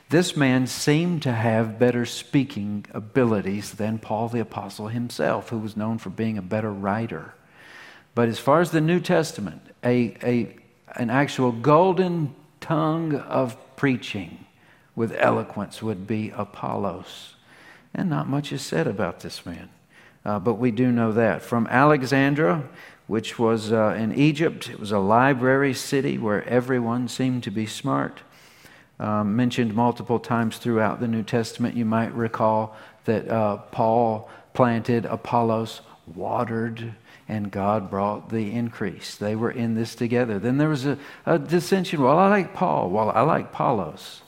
This 0.10 0.36
man 0.36 0.68
seemed 0.68 1.22
to 1.22 1.32
have 1.32 1.80
better 1.80 2.06
speaking 2.06 2.86
abilities 2.94 3.74
than 3.74 4.00
Paul 4.00 4.28
the 4.28 4.42
Apostle 4.42 4.88
himself, 4.88 5.50
who 5.50 5.60
was 5.60 5.78
known 5.78 6.00
for 6.00 6.10
being 6.10 6.38
a 6.38 6.42
better 6.42 6.72
writer. 6.72 7.34
But 8.16 8.28
as 8.28 8.40
far 8.40 8.60
as 8.60 8.72
the 8.72 8.82
New 8.82 9.00
Testament, 9.00 9.62
a, 9.84 10.18
a, 10.24 10.56
an 11.00 11.10
actual 11.10 11.52
golden 11.52 12.36
tongue 12.72 13.16
of 13.16 13.58
preaching 13.76 14.46
with 14.96 15.14
eloquence 15.18 15.84
would 15.84 16.08
be 16.08 16.32
Apollos. 16.38 17.36
And 17.94 18.10
not 18.10 18.30
much 18.30 18.54
is 18.54 18.62
said 18.62 18.88
about 18.88 19.20
this 19.20 19.46
man. 19.46 19.68
Uh, 20.24 20.40
but 20.40 20.54
we 20.54 20.72
do 20.72 20.90
know 20.90 21.12
that. 21.12 21.42
From 21.42 21.68
Alexandria, 21.68 22.64
which 23.08 23.38
was 23.38 23.74
uh, 23.74 23.94
in 24.00 24.16
Egypt, 24.16 24.70
it 24.70 24.80
was 24.80 24.94
a 24.94 25.00
library 25.00 25.74
city 25.74 26.18
where 26.18 26.48
everyone 26.48 27.10
seemed 27.10 27.44
to 27.44 27.52
be 27.52 27.66
smart. 27.66 28.22
Um, 29.02 29.36
mentioned 29.36 29.74
multiple 29.74 30.20
times 30.20 30.56
throughout 30.56 31.02
the 31.02 31.10
New 31.10 31.24
Testament. 31.24 31.76
You 31.76 31.84
might 31.84 32.14
recall 32.14 32.78
that 33.04 33.28
uh, 33.28 33.58
Paul 33.58 34.30
planted, 34.54 35.04
Apollos 35.04 35.82
watered, 36.16 36.96
and 37.32 37.50
God 37.50 37.90
brought 37.90 38.30
the 38.30 38.52
increase. 38.52 39.16
They 39.16 39.38
were 39.38 39.52
in 39.52 39.74
this 39.74 39.96
together. 39.96 40.38
Then 40.38 40.58
there 40.58 40.68
was 40.68 40.86
a, 40.86 40.98
a 41.26 41.40
dissension. 41.40 42.02
Well, 42.02 42.20
I 42.20 42.28
like 42.28 42.54
Paul. 42.54 42.90
Well, 42.90 43.10
I 43.10 43.22
like 43.22 43.46
Apollos. 43.46 44.22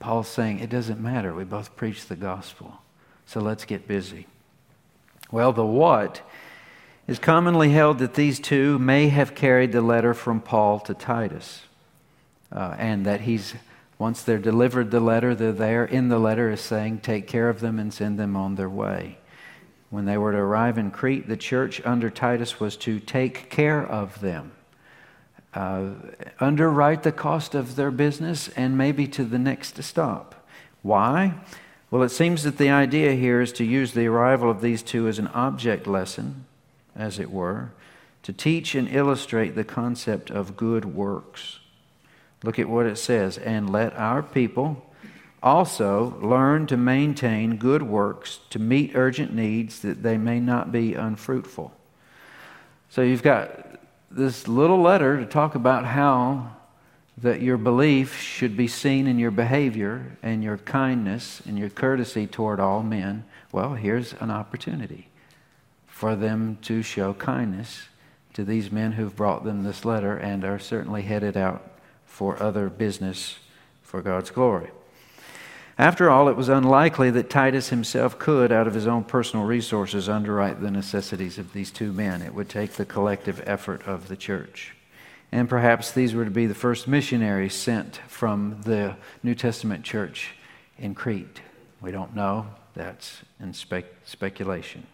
Paul's 0.00 0.28
saying 0.28 0.58
it 0.58 0.68
doesn't 0.68 1.00
matter. 1.00 1.32
We 1.32 1.44
both 1.44 1.74
preach 1.76 2.06
the 2.06 2.14
gospel. 2.14 2.82
So 3.24 3.40
let's 3.40 3.64
get 3.64 3.88
busy. 3.88 4.26
Well, 5.30 5.54
the 5.54 5.64
what 5.64 6.20
is 7.08 7.18
commonly 7.18 7.70
held 7.70 8.00
that 8.00 8.14
these 8.14 8.38
two 8.38 8.78
may 8.78 9.08
have 9.08 9.34
carried 9.34 9.72
the 9.72 9.80
letter 9.80 10.12
from 10.12 10.42
Paul 10.42 10.78
to 10.80 10.92
Titus, 10.92 11.62
uh, 12.52 12.76
and 12.78 13.06
that 13.06 13.22
he's 13.22 13.54
once 13.98 14.22
they're 14.22 14.36
delivered 14.36 14.90
the 14.90 15.00
letter, 15.00 15.34
they're 15.34 15.52
there 15.52 15.86
in 15.86 16.10
the 16.10 16.18
letter 16.18 16.50
is 16.50 16.60
saying, 16.60 16.98
Take 16.98 17.26
care 17.26 17.48
of 17.48 17.60
them 17.60 17.78
and 17.78 17.94
send 17.94 18.18
them 18.18 18.36
on 18.36 18.56
their 18.56 18.68
way. 18.68 19.16
When 19.92 20.06
they 20.06 20.16
were 20.16 20.32
to 20.32 20.38
arrive 20.38 20.78
in 20.78 20.90
Crete, 20.90 21.28
the 21.28 21.36
church 21.36 21.82
under 21.84 22.08
Titus 22.08 22.58
was 22.58 22.78
to 22.78 22.98
take 22.98 23.50
care 23.50 23.84
of 23.84 24.22
them, 24.22 24.52
uh, 25.52 25.90
underwrite 26.40 27.02
the 27.02 27.12
cost 27.12 27.54
of 27.54 27.76
their 27.76 27.90
business, 27.90 28.48
and 28.56 28.78
maybe 28.78 29.06
to 29.08 29.22
the 29.22 29.38
next 29.38 29.82
stop. 29.82 30.48
Why? 30.80 31.34
Well, 31.90 32.02
it 32.02 32.08
seems 32.08 32.42
that 32.44 32.56
the 32.56 32.70
idea 32.70 33.12
here 33.12 33.42
is 33.42 33.52
to 33.52 33.64
use 33.64 33.92
the 33.92 34.06
arrival 34.06 34.50
of 34.50 34.62
these 34.62 34.82
two 34.82 35.08
as 35.08 35.18
an 35.18 35.28
object 35.28 35.86
lesson 35.86 36.46
as 36.96 37.18
it 37.18 37.30
were, 37.30 37.72
to 38.22 38.32
teach 38.32 38.74
and 38.74 38.88
illustrate 38.88 39.54
the 39.54 39.62
concept 39.62 40.30
of 40.30 40.56
good 40.56 40.86
works. 40.86 41.58
Look 42.42 42.58
at 42.58 42.70
what 42.70 42.86
it 42.86 42.96
says 42.96 43.36
and 43.36 43.68
let 43.68 43.92
our 43.98 44.22
people 44.22 44.90
also 45.42 46.16
learn 46.20 46.66
to 46.68 46.76
maintain 46.76 47.56
good 47.56 47.82
works 47.82 48.38
to 48.50 48.58
meet 48.58 48.92
urgent 48.94 49.34
needs 49.34 49.80
that 49.80 50.02
they 50.02 50.16
may 50.16 50.40
not 50.40 50.70
be 50.70 50.94
unfruitful. 50.94 51.72
So 52.90 53.02
you've 53.02 53.22
got 53.22 53.80
this 54.10 54.46
little 54.46 54.80
letter 54.80 55.18
to 55.18 55.26
talk 55.26 55.54
about 55.54 55.84
how 55.84 56.56
that 57.18 57.42
your 57.42 57.56
belief 57.56 58.20
should 58.20 58.56
be 58.56 58.68
seen 58.68 59.06
in 59.06 59.18
your 59.18 59.30
behavior 59.30 60.16
and 60.22 60.42
your 60.42 60.58
kindness 60.58 61.42
and 61.46 61.58
your 61.58 61.70
courtesy 61.70 62.26
toward 62.26 62.60
all 62.60 62.82
men. 62.82 63.24
Well, 63.50 63.74
here's 63.74 64.12
an 64.14 64.30
opportunity 64.30 65.08
for 65.86 66.16
them 66.16 66.58
to 66.62 66.82
show 66.82 67.14
kindness 67.14 67.82
to 68.34 68.44
these 68.44 68.72
men 68.72 68.92
who've 68.92 69.14
brought 69.14 69.44
them 69.44 69.62
this 69.62 69.84
letter 69.84 70.16
and 70.16 70.44
are 70.44 70.58
certainly 70.58 71.02
headed 71.02 71.36
out 71.36 71.70
for 72.06 72.42
other 72.42 72.68
business 72.68 73.36
for 73.82 74.00
God's 74.02 74.30
glory. 74.30 74.70
After 75.82 76.08
all, 76.08 76.28
it 76.28 76.36
was 76.36 76.48
unlikely 76.48 77.10
that 77.10 77.28
Titus 77.28 77.70
himself 77.70 78.16
could, 78.16 78.52
out 78.52 78.68
of 78.68 78.74
his 78.74 78.86
own 78.86 79.02
personal 79.02 79.44
resources, 79.44 80.08
underwrite 80.08 80.60
the 80.60 80.70
necessities 80.70 81.38
of 81.38 81.52
these 81.52 81.72
two 81.72 81.92
men. 81.92 82.22
It 82.22 82.34
would 82.34 82.48
take 82.48 82.74
the 82.74 82.84
collective 82.84 83.42
effort 83.46 83.82
of 83.88 84.06
the 84.06 84.14
church. 84.14 84.76
And 85.32 85.48
perhaps 85.48 85.90
these 85.90 86.14
were 86.14 86.24
to 86.24 86.30
be 86.30 86.46
the 86.46 86.54
first 86.54 86.86
missionaries 86.86 87.54
sent 87.54 87.96
from 88.06 88.60
the 88.62 88.94
New 89.24 89.34
Testament 89.34 89.82
church 89.82 90.34
in 90.78 90.94
Crete. 90.94 91.40
We 91.80 91.90
don't 91.90 92.14
know. 92.14 92.46
That's 92.74 93.22
in 93.40 93.52
spec- 93.52 94.06
speculation. 94.06 94.86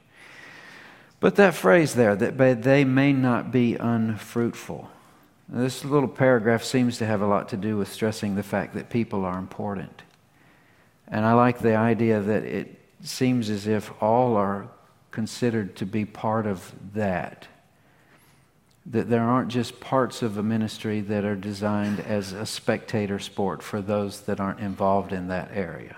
But 1.20 1.36
that 1.36 1.52
phrase 1.52 1.96
there, 1.96 2.16
that 2.16 2.62
they 2.62 2.84
may 2.86 3.12
not 3.12 3.52
be 3.52 3.74
unfruitful, 3.74 4.88
this 5.50 5.84
little 5.84 6.08
paragraph 6.08 6.64
seems 6.64 6.96
to 6.96 7.04
have 7.04 7.20
a 7.20 7.26
lot 7.26 7.50
to 7.50 7.58
do 7.58 7.76
with 7.76 7.92
stressing 7.92 8.36
the 8.36 8.42
fact 8.42 8.72
that 8.72 8.88
people 8.88 9.26
are 9.26 9.38
important. 9.38 10.04
And 11.10 11.24
I 11.24 11.32
like 11.32 11.58
the 11.58 11.76
idea 11.76 12.20
that 12.20 12.44
it 12.44 12.78
seems 13.02 13.50
as 13.50 13.66
if 13.66 13.90
all 14.02 14.36
are 14.36 14.68
considered 15.10 15.76
to 15.76 15.86
be 15.86 16.04
part 16.04 16.46
of 16.46 16.72
that. 16.94 17.46
That 18.86 19.08
there 19.10 19.22
aren't 19.22 19.48
just 19.48 19.80
parts 19.80 20.22
of 20.22 20.38
a 20.38 20.42
ministry 20.42 21.00
that 21.02 21.24
are 21.24 21.36
designed 21.36 22.00
as 22.00 22.32
a 22.32 22.46
spectator 22.46 23.18
sport 23.18 23.62
for 23.62 23.82
those 23.82 24.22
that 24.22 24.40
aren't 24.40 24.60
involved 24.60 25.12
in 25.12 25.28
that 25.28 25.50
area. 25.52 25.96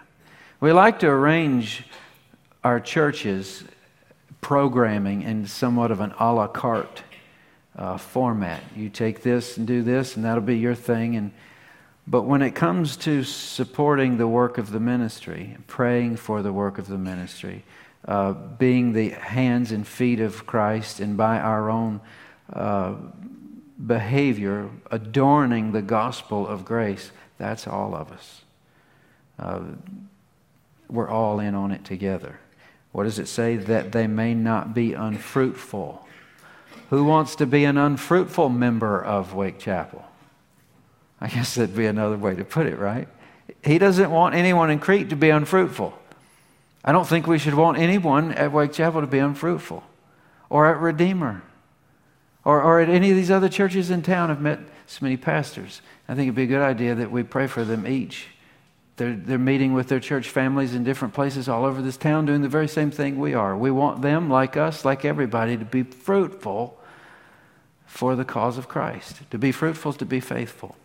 We 0.61 0.73
like 0.73 0.99
to 1.01 1.09
arrange 1.09 1.85
our 2.63 2.81
churches 2.81 3.65
programming 4.41 5.23
in 5.23 5.47
somewhat 5.47 5.91
of 5.91 6.01
an 6.01 6.13
a 6.19 6.33
la 6.33 6.47
carte 6.47 7.03
uh, 7.77 7.97
format. 7.97 8.63
You 8.77 8.89
take 8.89 9.23
this 9.23 9.57
and 9.57 9.67
do 9.67 9.83
this, 9.83 10.17
and 10.17 10.25
that'll 10.25 10.43
be 10.43 10.59
your 10.59 10.75
thing. 10.75 11.17
And 11.17 11.33
but 12.07 12.23
when 12.23 12.43
it 12.43 12.53
comes 12.53 12.97
to 12.99 13.23
supporting 13.23 14.17
the 14.17 14.27
work 14.27 14.59
of 14.59 14.73
the 14.73 14.81
ministry, 14.81 15.57
praying 15.67 16.17
for 16.17 16.43
the 16.43 16.53
work 16.53 16.79
of 16.79 16.89
the 16.89 16.99
ministry, 16.99 17.65
uh, 18.07 18.33
being 18.33 18.93
the 18.93 19.11
hands 19.11 19.73
and 19.73 19.87
feet 19.87 20.21
of 20.21 20.47
Christ, 20.47 21.01
and 21.01 21.17
by 21.17 21.39
our 21.39 21.71
own 21.71 22.01
uh, 22.53 22.95
behavior, 23.87 24.71
adorning 24.91 25.73
the 25.73 25.83
gospel 25.83 26.47
of 26.47 26.65
grace, 26.65 27.11
that's 27.39 27.67
all 27.67 27.95
of 27.95 28.11
us. 28.11 28.43
Uh, 29.39 29.61
we're 30.89 31.09
all 31.09 31.41
in 31.41 31.55
on 31.55 31.71
it 31.71 31.85
together. 31.85 32.41
What 32.93 33.05
does 33.05 33.19
it 33.19 33.29
say? 33.29 33.57
That 33.57 33.93
they 33.93 34.07
may 34.07 34.35
not 34.35 34.75
be 34.75 34.95
unfruitful. 34.95 36.07
Who 36.91 37.05
wants 37.05 37.37
to 37.37 37.47
be 37.47 37.65
an 37.65 37.79
unfruitful 37.79 38.49
member 38.49 39.03
of 39.03 39.33
Wake 39.33 39.61
Chapel? 39.61 40.05
I 41.21 41.29
guess 41.29 41.55
that'd 41.55 41.77
be 41.77 41.87
another 41.87 42.17
way 42.17 42.35
to 42.35 42.45
put 42.45 42.67
it, 42.67 42.79
right? 42.79 43.09
He 43.63 43.79
doesn't 43.79 44.11
want 44.11 44.35
anyone 44.35 44.71
in 44.71 44.79
Crete 44.79 45.11
to 45.11 45.17
be 45.17 45.31
unfruitful. 45.31 45.97
I 46.85 46.93
don't 46.93 47.07
think 47.07 47.27
we 47.27 47.39
should 47.39 47.55
want 47.55 47.79
anyone 47.79 48.33
at 48.33 48.53
Wake 48.53 48.73
Chapel 48.73 49.03
to 49.03 49.07
be 49.07 49.19
unfruitful 49.19 49.83
or 50.49 50.67
at 50.67 50.81
Redeemer 50.81 51.43
or, 52.45 52.63
or 52.63 52.81
at 52.81 52.89
any 52.89 53.11
of 53.11 53.17
these 53.17 53.31
other 53.31 53.49
churches 53.49 53.91
in 53.91 54.03
town. 54.03 54.31
I've 54.31 54.41
met 54.41 54.61
so 54.87 55.01
many 55.03 55.19
pastors. 55.19 55.83
I 56.09 56.15
think 56.15 56.27
it'd 56.27 56.35
be 56.35 56.45
a 56.45 56.47
good 56.47 56.63
idea 56.63 56.95
that 56.95 57.11
we 57.11 57.23
pray 57.23 57.47
for 57.47 57.65
them 57.65 57.87
each. 57.87 58.29
They're, 58.97 59.15
they're 59.15 59.39
meeting 59.39 59.73
with 59.73 59.89
their 59.89 60.01
church 60.01 60.29
families 60.29 60.75
in 60.75 60.85
different 60.85 61.15
places 61.15 61.49
all 61.49 61.65
over 61.65 61.81
this 61.81 61.97
town 61.97 62.27
doing 62.27 62.43
the 62.43 62.49
very 62.49 62.69
same 62.69 62.91
thing 62.91 63.19
we 63.19 63.35
are. 63.35 63.57
We 63.57 63.71
want 63.71 64.03
them, 64.03 64.29
like 64.29 64.57
us, 64.57 64.85
like 64.85 65.05
everybody, 65.05 65.57
to 65.57 65.65
be 65.65 65.83
fruitful 65.83 66.79
for 67.87 68.17
the 68.17 68.25
cause 68.25 68.59
of 68.59 68.69
Christ. 68.69 69.21
To 69.31 69.39
be 69.39 69.53
fruitful 69.53 69.93
to 69.95 70.05
be 70.05 70.21
faithful. 70.21 70.77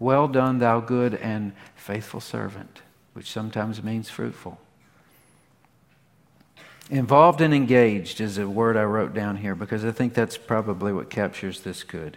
Well 0.00 0.26
done, 0.26 0.58
thou 0.58 0.80
good 0.80 1.14
and 1.14 1.52
faithful 1.76 2.20
servant, 2.20 2.80
which 3.12 3.30
sometimes 3.30 3.82
means 3.82 4.10
fruitful. 4.10 4.58
Involved 6.90 7.40
and 7.40 7.54
engaged 7.54 8.20
is 8.20 8.36
a 8.36 8.48
word 8.48 8.76
I 8.76 8.82
wrote 8.82 9.14
down 9.14 9.36
here 9.36 9.54
because 9.54 9.84
I 9.84 9.92
think 9.92 10.14
that's 10.14 10.36
probably 10.36 10.92
what 10.92 11.08
captures 11.08 11.60
this 11.60 11.84
good. 11.84 12.16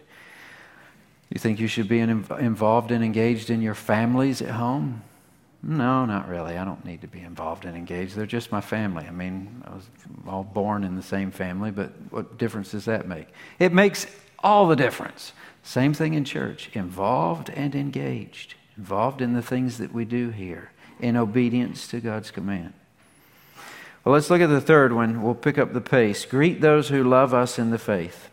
You 1.29 1.39
think 1.39 1.59
you 1.59 1.67
should 1.67 1.87
be 1.87 1.99
involved 1.99 2.89
and 2.91 3.03
engaged 3.03 3.49
in 3.49 3.61
your 3.61 3.75
families 3.75 4.41
at 4.41 4.51
home? 4.51 5.03
No, 5.61 6.05
not 6.05 6.27
really. 6.27 6.57
I 6.57 6.65
don't 6.65 6.83
need 6.85 7.01
to 7.01 7.07
be 7.07 7.21
involved 7.21 7.65
and 7.65 7.75
engaged. 7.77 8.15
They're 8.15 8.25
just 8.25 8.51
my 8.51 8.61
family. 8.61 9.05
I 9.07 9.11
mean, 9.11 9.63
I 9.65 9.75
was 9.75 9.89
all 10.27 10.43
born 10.43 10.83
in 10.83 10.95
the 10.95 11.03
same 11.03 11.31
family, 11.31 11.71
but 11.71 11.91
what 12.09 12.37
difference 12.37 12.71
does 12.71 12.85
that 12.85 13.07
make? 13.07 13.27
It 13.59 13.73
makes 13.73 14.07
all 14.39 14.67
the 14.67 14.75
difference. 14.75 15.33
Same 15.63 15.93
thing 15.93 16.13
in 16.13 16.25
church 16.25 16.69
involved 16.73 17.49
and 17.49 17.73
engaged, 17.73 18.55
involved 18.77 19.21
in 19.21 19.33
the 19.33 19.41
things 19.41 19.77
that 19.77 19.93
we 19.93 20.05
do 20.05 20.29
here 20.29 20.71
in 20.99 21.15
obedience 21.15 21.87
to 21.87 22.01
God's 22.01 22.31
command. 22.31 22.73
Well, 24.03 24.13
let's 24.13 24.29
look 24.29 24.41
at 24.41 24.49
the 24.49 24.59
third 24.59 24.91
one. 24.91 25.23
We'll 25.23 25.33
pick 25.33 25.57
up 25.57 25.71
the 25.71 25.81
pace. 25.81 26.25
Greet 26.25 26.59
those 26.59 26.89
who 26.89 27.03
love 27.03 27.33
us 27.33 27.57
in 27.57 27.69
the 27.69 27.77
faith, 27.77 28.29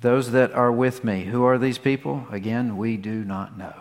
those 0.00 0.30
that 0.30 0.52
are 0.52 0.70
with 0.70 1.02
me. 1.02 1.24
Who 1.24 1.44
are 1.44 1.58
these 1.58 1.78
people? 1.78 2.26
Again, 2.30 2.76
we 2.76 2.96
do 2.96 3.24
not 3.24 3.58
know. 3.58 3.74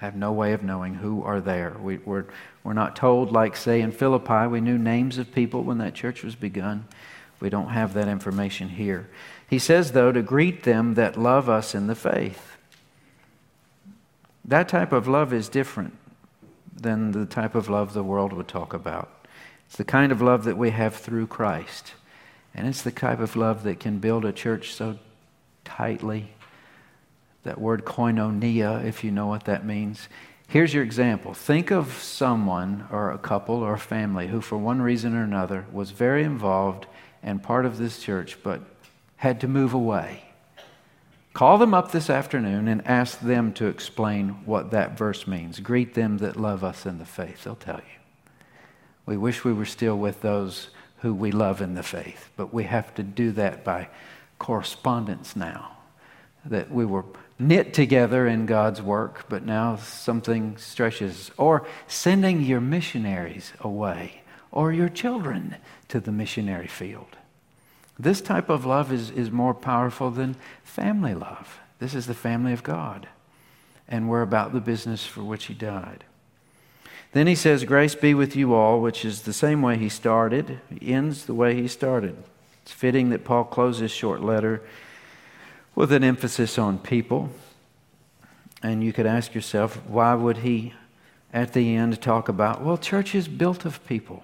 I 0.00 0.04
have 0.04 0.16
no 0.16 0.32
way 0.32 0.52
of 0.52 0.62
knowing 0.62 0.94
who 0.94 1.22
are 1.24 1.40
there. 1.40 1.76
We, 1.80 1.96
are 1.96 2.00
we're, 2.04 2.24
we're 2.64 2.72
not 2.74 2.96
told, 2.96 3.32
like, 3.32 3.56
say, 3.56 3.80
in 3.80 3.92
Philippi, 3.92 4.46
we 4.46 4.60
knew 4.60 4.76
names 4.76 5.16
of 5.16 5.32
people 5.32 5.62
when 5.62 5.78
that 5.78 5.94
church 5.94 6.22
was 6.22 6.34
begun. 6.34 6.86
We 7.40 7.48
don't 7.48 7.68
have 7.68 7.94
that 7.94 8.08
information 8.08 8.68
here. 8.68 9.08
He 9.50 9.58
says, 9.58 9.90
though, 9.90 10.12
to 10.12 10.22
greet 10.22 10.62
them 10.62 10.94
that 10.94 11.18
love 11.18 11.48
us 11.48 11.74
in 11.74 11.88
the 11.88 11.96
faith. 11.96 12.56
That 14.44 14.68
type 14.68 14.92
of 14.92 15.08
love 15.08 15.32
is 15.32 15.48
different 15.48 15.96
than 16.72 17.10
the 17.10 17.26
type 17.26 17.56
of 17.56 17.68
love 17.68 17.92
the 17.92 18.04
world 18.04 18.32
would 18.32 18.46
talk 18.46 18.72
about. 18.72 19.26
It's 19.66 19.76
the 19.76 19.82
kind 19.82 20.12
of 20.12 20.22
love 20.22 20.44
that 20.44 20.56
we 20.56 20.70
have 20.70 20.94
through 20.94 21.26
Christ. 21.26 21.94
And 22.54 22.68
it's 22.68 22.82
the 22.82 22.92
type 22.92 23.18
of 23.18 23.34
love 23.34 23.64
that 23.64 23.80
can 23.80 23.98
build 23.98 24.24
a 24.24 24.32
church 24.32 24.72
so 24.72 25.00
tightly. 25.64 26.30
That 27.42 27.60
word 27.60 27.84
koinonia, 27.84 28.84
if 28.84 29.02
you 29.02 29.10
know 29.10 29.26
what 29.26 29.46
that 29.46 29.66
means. 29.66 30.08
Here's 30.46 30.72
your 30.72 30.84
example. 30.84 31.34
Think 31.34 31.72
of 31.72 31.92
someone 31.94 32.86
or 32.92 33.10
a 33.10 33.18
couple 33.18 33.56
or 33.56 33.74
a 33.74 33.78
family 33.78 34.28
who, 34.28 34.40
for 34.40 34.58
one 34.58 34.80
reason 34.80 35.16
or 35.16 35.24
another, 35.24 35.66
was 35.72 35.90
very 35.90 36.22
involved 36.22 36.86
and 37.20 37.42
part 37.42 37.66
of 37.66 37.78
this 37.78 38.00
church, 38.00 38.38
but 38.44 38.62
had 39.20 39.38
to 39.38 39.46
move 39.46 39.74
away. 39.74 40.22
Call 41.34 41.58
them 41.58 41.74
up 41.74 41.92
this 41.92 42.08
afternoon 42.08 42.66
and 42.68 42.86
ask 42.86 43.20
them 43.20 43.52
to 43.52 43.66
explain 43.66 44.30
what 44.46 44.70
that 44.70 44.96
verse 44.96 45.26
means. 45.26 45.60
Greet 45.60 45.92
them 45.92 46.16
that 46.18 46.40
love 46.40 46.64
us 46.64 46.86
in 46.86 46.96
the 46.96 47.04
faith. 47.04 47.44
They'll 47.44 47.54
tell 47.54 47.76
you. 47.76 48.00
We 49.04 49.18
wish 49.18 49.44
we 49.44 49.52
were 49.52 49.66
still 49.66 49.98
with 49.98 50.22
those 50.22 50.70
who 51.00 51.12
we 51.12 51.32
love 51.32 51.60
in 51.60 51.74
the 51.74 51.82
faith, 51.82 52.30
but 52.34 52.54
we 52.54 52.64
have 52.64 52.94
to 52.94 53.02
do 53.02 53.30
that 53.32 53.62
by 53.62 53.88
correspondence 54.38 55.36
now. 55.36 55.76
That 56.46 56.70
we 56.70 56.86
were 56.86 57.04
knit 57.38 57.74
together 57.74 58.26
in 58.26 58.46
God's 58.46 58.80
work, 58.80 59.26
but 59.28 59.44
now 59.44 59.76
something 59.76 60.56
stretches. 60.56 61.30
Or 61.36 61.66
sending 61.86 62.40
your 62.40 62.62
missionaries 62.62 63.52
away, 63.60 64.22
or 64.50 64.72
your 64.72 64.88
children 64.88 65.56
to 65.88 66.00
the 66.00 66.10
missionary 66.10 66.68
field. 66.68 67.18
This 68.02 68.22
type 68.22 68.48
of 68.48 68.64
love 68.64 68.92
is, 68.92 69.10
is 69.10 69.30
more 69.30 69.52
powerful 69.52 70.10
than 70.10 70.36
family 70.64 71.14
love. 71.14 71.58
This 71.80 71.94
is 71.94 72.06
the 72.06 72.14
family 72.14 72.52
of 72.52 72.62
God, 72.62 73.08
and 73.86 74.08
we're 74.08 74.22
about 74.22 74.52
the 74.52 74.60
business 74.60 75.06
for 75.06 75.22
which 75.22 75.46
He 75.46 75.54
died. 75.54 76.04
Then 77.12 77.26
he 77.26 77.34
says, 77.34 77.64
Grace 77.64 77.94
be 77.94 78.14
with 78.14 78.36
you 78.36 78.54
all, 78.54 78.80
which 78.80 79.04
is 79.04 79.22
the 79.22 79.32
same 79.32 79.62
way 79.62 79.76
he 79.76 79.88
started. 79.88 80.60
He 80.70 80.92
ends 80.92 81.26
the 81.26 81.34
way 81.34 81.60
he 81.60 81.66
started. 81.66 82.16
It's 82.62 82.72
fitting 82.72 83.10
that 83.10 83.24
Paul 83.24 83.44
closes 83.44 83.80
his 83.80 83.90
short 83.90 84.22
letter 84.22 84.62
with 85.74 85.90
an 85.92 86.04
emphasis 86.04 86.56
on 86.56 86.78
people. 86.78 87.30
And 88.62 88.84
you 88.84 88.92
could 88.92 89.06
ask 89.06 89.34
yourself, 89.34 89.84
why 89.86 90.14
would 90.14 90.38
he 90.38 90.74
at 91.32 91.52
the 91.52 91.74
end 91.74 92.00
talk 92.00 92.28
about, 92.28 92.62
well, 92.62 92.78
church 92.78 93.14
is 93.14 93.26
built 93.26 93.64
of 93.64 93.84
people? 93.86 94.22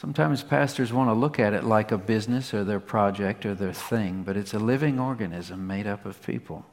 Sometimes 0.00 0.44
pastors 0.44 0.92
want 0.92 1.10
to 1.10 1.12
look 1.12 1.40
at 1.40 1.54
it 1.54 1.64
like 1.64 1.90
a 1.90 1.98
business 1.98 2.54
or 2.54 2.62
their 2.62 2.78
project 2.78 3.44
or 3.44 3.56
their 3.56 3.72
thing, 3.72 4.22
but 4.22 4.36
it's 4.36 4.54
a 4.54 4.58
living 4.60 5.00
organism 5.00 5.66
made 5.66 5.88
up 5.88 6.06
of 6.06 6.22
people. 6.22 6.64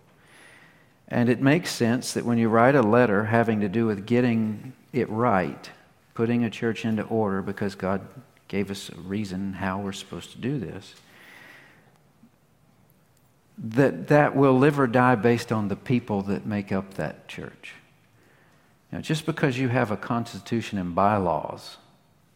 And 1.07 1.27
it 1.27 1.41
makes 1.41 1.71
sense 1.71 2.13
that 2.13 2.23
when 2.23 2.37
you 2.37 2.49
write 2.49 2.75
a 2.75 2.83
letter 2.83 3.23
having 3.25 3.61
to 3.61 3.67
do 3.67 3.87
with 3.87 4.05
getting 4.05 4.73
it 4.93 5.09
right, 5.09 5.71
putting 6.13 6.43
a 6.43 6.51
church 6.51 6.85
into 6.85 7.01
order 7.01 7.41
because 7.41 7.73
God 7.73 8.01
gave 8.47 8.69
us 8.69 8.89
a 8.89 8.99
reason 8.99 9.53
how 9.53 9.79
we're 9.79 9.91
supposed 9.91 10.31
to 10.33 10.37
do 10.37 10.59
this, 10.59 10.93
that 13.57 14.07
that 14.09 14.35
will 14.35 14.55
live 14.55 14.79
or 14.79 14.85
die 14.85 15.15
based 15.15 15.51
on 15.51 15.67
the 15.67 15.75
people 15.75 16.21
that 16.21 16.45
make 16.45 16.71
up 16.71 16.93
that 16.93 17.27
church. 17.27 17.73
Now, 18.91 19.01
just 19.01 19.25
because 19.25 19.57
you 19.57 19.69
have 19.69 19.89
a 19.89 19.97
constitution 19.97 20.77
and 20.77 20.93
bylaws 20.93 21.77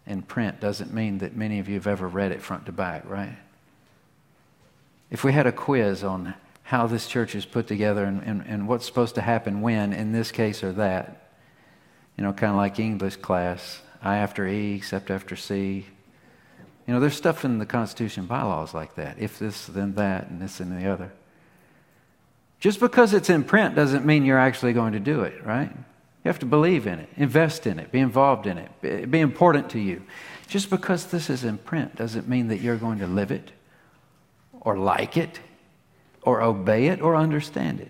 in 0.10 0.24
print 0.24 0.60
doesn't 0.60 0.94
mean 0.94 1.20
that 1.20 1.36
many 1.36 1.60
of 1.60 1.70
you 1.70 1.76
have 1.76 1.88
ever 1.88 2.08
read 2.08 2.32
it 2.32 2.42
front 2.42 2.66
to 2.66 2.72
back, 2.72 3.08
right? 3.08 3.38
If 5.12 5.24
we 5.24 5.32
had 5.32 5.48
a 5.48 5.52
quiz 5.52 6.04
on 6.04 6.34
how 6.64 6.88
this 6.88 7.08
church 7.08 7.36
is 7.36 7.46
put 7.46 7.68
together 7.68 8.04
and, 8.04 8.22
and, 8.24 8.44
and 8.46 8.68
what's 8.68 8.86
supposed 8.86 9.16
to 9.16 9.22
happen 9.22 9.62
when, 9.62 9.94
in 9.94 10.12
this 10.12 10.32
case 10.32 10.64
or 10.64 10.72
that, 10.74 11.30
you 12.18 12.24
know, 12.24 12.34
kind 12.34 12.52
of 12.52 12.58
like 12.58 12.80
English 12.80 13.18
class, 13.18 13.82
I 14.02 14.18
after 14.18 14.48
E, 14.48 14.76
except 14.76 15.10
after 15.10 15.36
C. 15.36 15.86
You 16.88 16.94
know, 16.94 17.00
there's 17.00 17.16
stuff 17.16 17.46
in 17.46 17.60
the 17.60 17.66
Constitution 17.66 18.26
bylaws 18.26 18.74
like 18.74 18.96
that. 18.96 19.18
If 19.20 19.40
this, 19.40 19.68
then 19.68 19.96
that, 19.96 20.28
and 20.30 20.42
this 20.42 20.60
and 20.60 20.80
the 20.80 20.90
other. 20.90 21.12
Just 22.60 22.80
because 22.80 23.14
it's 23.14 23.30
in 23.30 23.44
print 23.44 23.76
doesn't 23.76 24.06
mean 24.06 24.26
you're 24.26 24.40
actually 24.40 24.74
going 24.74 24.94
to 24.94 25.00
do 25.00 25.22
it, 25.22 25.46
right? 25.46 25.72
You 26.30 26.34
have 26.34 26.40
to 26.42 26.46
believe 26.46 26.86
in 26.86 27.00
it, 27.00 27.10
invest 27.18 27.66
in 27.66 27.80
it, 27.80 27.92
be 27.92 27.98
involved 27.98 28.46
in 28.46 28.60
it, 28.60 29.10
be 29.10 29.20
important 29.20 29.72
to 29.72 29.80
you. 29.80 30.04
Just 30.48 30.70
because 30.70 31.08
this 31.08 31.28
is 31.28 31.44
in 31.44 31.58
print 31.58 31.96
doesn't 31.96 32.30
mean 32.30 32.50
that 32.50 32.62
you're 32.62 32.78
going 32.78 33.00
to 33.00 33.08
live 33.08 33.32
it 33.32 33.50
or 34.62 34.78
like 34.78 35.18
it 35.18 35.40
or 36.22 36.44
obey 36.44 36.90
it 36.90 37.02
or 37.02 37.16
understand 37.16 37.80
it. 37.80 37.90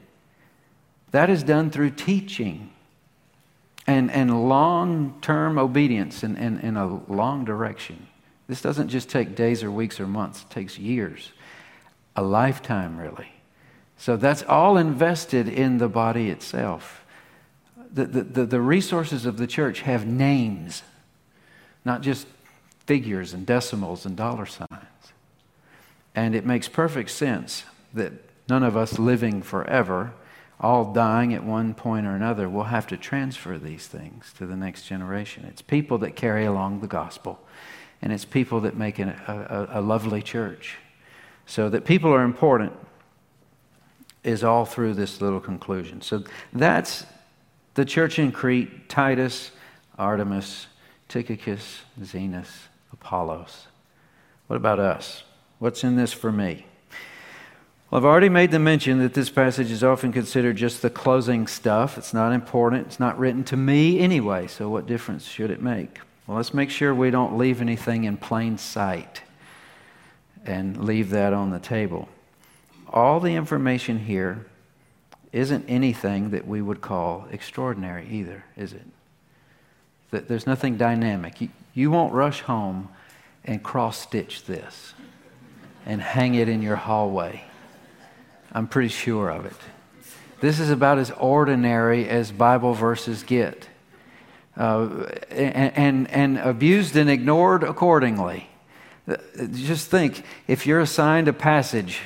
That 1.12 1.30
is 1.30 1.43
done 1.43 1.69
through 1.69 1.89
teaching 1.89 2.71
and, 3.86 4.10
and 4.10 4.47
long 4.47 5.17
term 5.21 5.58
obedience 5.58 6.23
in, 6.23 6.38
in, 6.38 6.60
in 6.62 6.78
a 6.78 6.88
long 7.12 7.43
direction. 7.43 8.08
This 8.47 8.62
doesn't 8.62 8.88
just 8.88 9.10
take 9.10 9.36
days 9.36 9.63
or 9.63 9.69
weeks 9.69 9.99
or 9.99 10.08
months, 10.08 10.43
it 10.43 10.49
takes 10.49 10.80
years, 10.80 11.34
a 12.15 12.21
lifetime, 12.21 12.97
really. 12.97 13.34
So 13.97 14.15
that's 14.15 14.43
all 14.43 14.78
invested 14.78 15.49
in 15.49 15.78
the 15.78 15.89
body 15.89 16.30
itself 16.30 17.04
the, 17.91 18.06
the, 18.06 18.45
the 18.45 18.62
resources 18.62 19.25
of 19.25 19.38
the 19.38 19.47
church 19.47 19.82
have 19.82 20.06
names, 20.06 20.84
not 21.84 22.02
just 22.02 22.28
figures 22.86 23.34
and 23.34 23.45
decimals 23.45 24.06
and 24.06 24.15
dollar 24.15 24.45
signs. 24.45 25.13
And 26.15 26.36
it 26.36 26.45
makes 26.45 26.67
perfect 26.67 27.12
sense 27.12 27.63
that 27.93 28.13
none 28.47 28.63
of 28.63 28.75
us 28.75 28.99
living 28.99 29.41
forever, 29.41 30.13
all 30.60 30.91
dying 30.91 31.34
at 31.34 31.43
one 31.43 31.73
point 31.73 32.06
or 32.06 32.15
another, 32.15 32.49
will 32.49 32.65
have 32.65 32.88
to 32.88 32.97
transfer 32.97 33.58
these 33.58 33.88
things 33.88 34.34
to 34.38 34.45
the 34.45 34.56
next 34.56 34.88
generation. 34.88 35.45
It's 35.45 35.62
people 35.62 35.97
that 35.99 36.15
carry 36.15 36.45
along 36.45 36.82
the 36.82 36.88
gospel, 36.88 37.39
and 38.02 38.12
it's 38.12 38.25
people 38.25 38.62
that 38.62 38.75
make 38.75 38.99
an, 38.99 39.10
a, 39.10 39.67
a 39.73 39.82
lovely 39.82 40.21
church. 40.21 40.78
So 41.45 41.69
that 41.69 41.86
people 41.86 42.13
are 42.13 42.23
important 42.23 42.73
is 44.23 44.43
all 44.43 44.65
through 44.65 44.95
this 44.95 45.21
little 45.21 45.39
conclusion. 45.39 46.02
So 46.02 46.23
that's 46.52 47.06
the 47.73 47.86
church 47.86 48.19
in 48.19 48.32
Crete, 48.32 48.89
Titus, 48.89 49.51
Artemas, 49.97 50.65
Tychicus, 51.08 51.82
Zenas, 52.01 52.67
Apollos. 52.91 53.67
What 54.47 54.58
about 54.58 54.79
us? 54.79 55.23
What's 55.60 55.84
in 55.84 55.95
this 55.95 56.13
for 56.13 56.32
me? 56.32 56.65
Well, 57.89 57.99
I've 57.99 58.05
already 58.05 58.29
made 58.29 58.51
the 58.51 58.60
mention 58.60 58.99
that 58.99 59.13
this 59.13 59.29
passage 59.29 59.71
is 59.71 59.84
often 59.84 60.13
considered 60.13 60.55
just 60.55 60.82
the 60.82 60.89
closing 60.89 61.47
stuff. 61.47 61.97
It's 61.97 62.13
not 62.13 62.34
important. 62.34 62.88
It's 62.88 62.99
not 62.99 63.17
written 63.17 63.43
to 63.45 63.58
me 63.58 63.99
anyway, 63.99 64.47
so 64.47 64.69
what 64.69 64.86
difference 64.86 65.25
should 65.25 65.49
it 65.49 65.62
make? 65.62 65.99
Well, 66.27 66.38
let's 66.38 66.53
make 66.53 66.69
sure 66.69 66.93
we 66.93 67.10
don't 67.10 67.38
leave 67.38 67.62
anything 67.62 68.03
in 68.03 68.17
plain 68.17 68.60
sight 68.60 69.23
and 70.45 70.86
leave 70.86 71.10
that 71.10 71.34
on 71.34 71.49
the 71.49 71.60
table. 71.60 72.08
All 72.91 73.19
the 73.19 73.34
information 73.34 73.99
here 73.99 74.45
isn't 75.32 75.65
anything 75.68 76.32
that 76.32 76.48
we 76.48 76.62
would 76.62 76.82
call 76.82 77.28
extraordinary 77.32 78.08
either, 78.10 78.44
is 78.58 78.74
it? 78.74 78.86
That 80.12 80.28
there's 80.28 80.48
nothing 80.48 80.78
dynamic. 80.78 81.42
You, 81.42 81.50
you 81.74 81.92
won't 81.92 82.13
rush 82.13 82.42
home 82.42 82.89
and 83.46 83.62
cross 83.62 84.00
stitch 84.00 84.46
this 84.46 84.94
and 85.86 86.02
hang 86.02 86.36
it 86.36 86.50
in 86.50 86.62
your 86.62 86.76
hallway. 86.76 87.44
I'm 88.52 88.68
pretty 88.68 88.89
sure 88.89 89.30
of 89.30 89.46
it. 89.46 89.54
This 90.42 90.60
is 90.60 90.70
about 90.70 90.98
as 90.98 91.12
ordinary 91.12 92.08
as 92.08 92.32
Bible 92.32 92.74
verses 92.74 93.24
get. 93.24 93.68
Uh, 94.58 95.08
and, 95.30 95.78
and, 95.78 96.12
and 96.12 96.38
abused 96.39 96.96
and 96.96 97.10
ignored 97.10 97.63
accordingly. 97.63 98.50
Just 99.54 99.89
think 99.89 100.24
if 100.48 100.68
you're 100.68 100.80
assigned 100.80 101.28
a 101.28 101.34
passage 101.34 102.02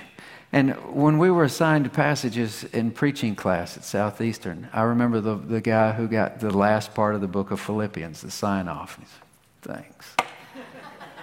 and 0.53 0.75
when 0.93 1.17
we 1.17 1.31
were 1.31 1.45
assigned 1.45 1.91
passages 1.93 2.63
in 2.65 2.91
preaching 2.91 3.35
class 3.35 3.75
at 3.75 3.83
Southeastern, 3.83 4.69
I 4.71 4.83
remember 4.83 5.19
the, 5.19 5.35
the 5.35 5.61
guy 5.61 5.93
who 5.93 6.07
got 6.07 6.39
the 6.39 6.55
last 6.55 6.93
part 6.93 7.15
of 7.15 7.21
the 7.21 7.27
book 7.27 7.49
of 7.49 7.59
Philippians, 7.59 8.21
the 8.21 8.29
sign 8.29 8.67
off. 8.67 8.99
Thanks. 9.63 10.15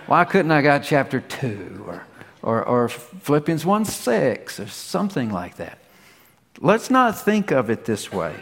Why 0.06 0.24
couldn't 0.24 0.50
I 0.50 0.62
got 0.62 0.82
chapter 0.82 1.20
2 1.20 1.84
or, 1.86 2.04
or, 2.42 2.64
or 2.64 2.88
Philippians 2.88 3.64
1 3.64 3.84
6 3.84 4.58
or 4.58 4.66
something 4.66 5.30
like 5.30 5.56
that? 5.58 5.78
Let's 6.58 6.90
not 6.90 7.16
think 7.16 7.52
of 7.52 7.70
it 7.70 7.84
this 7.84 8.10
way. 8.10 8.34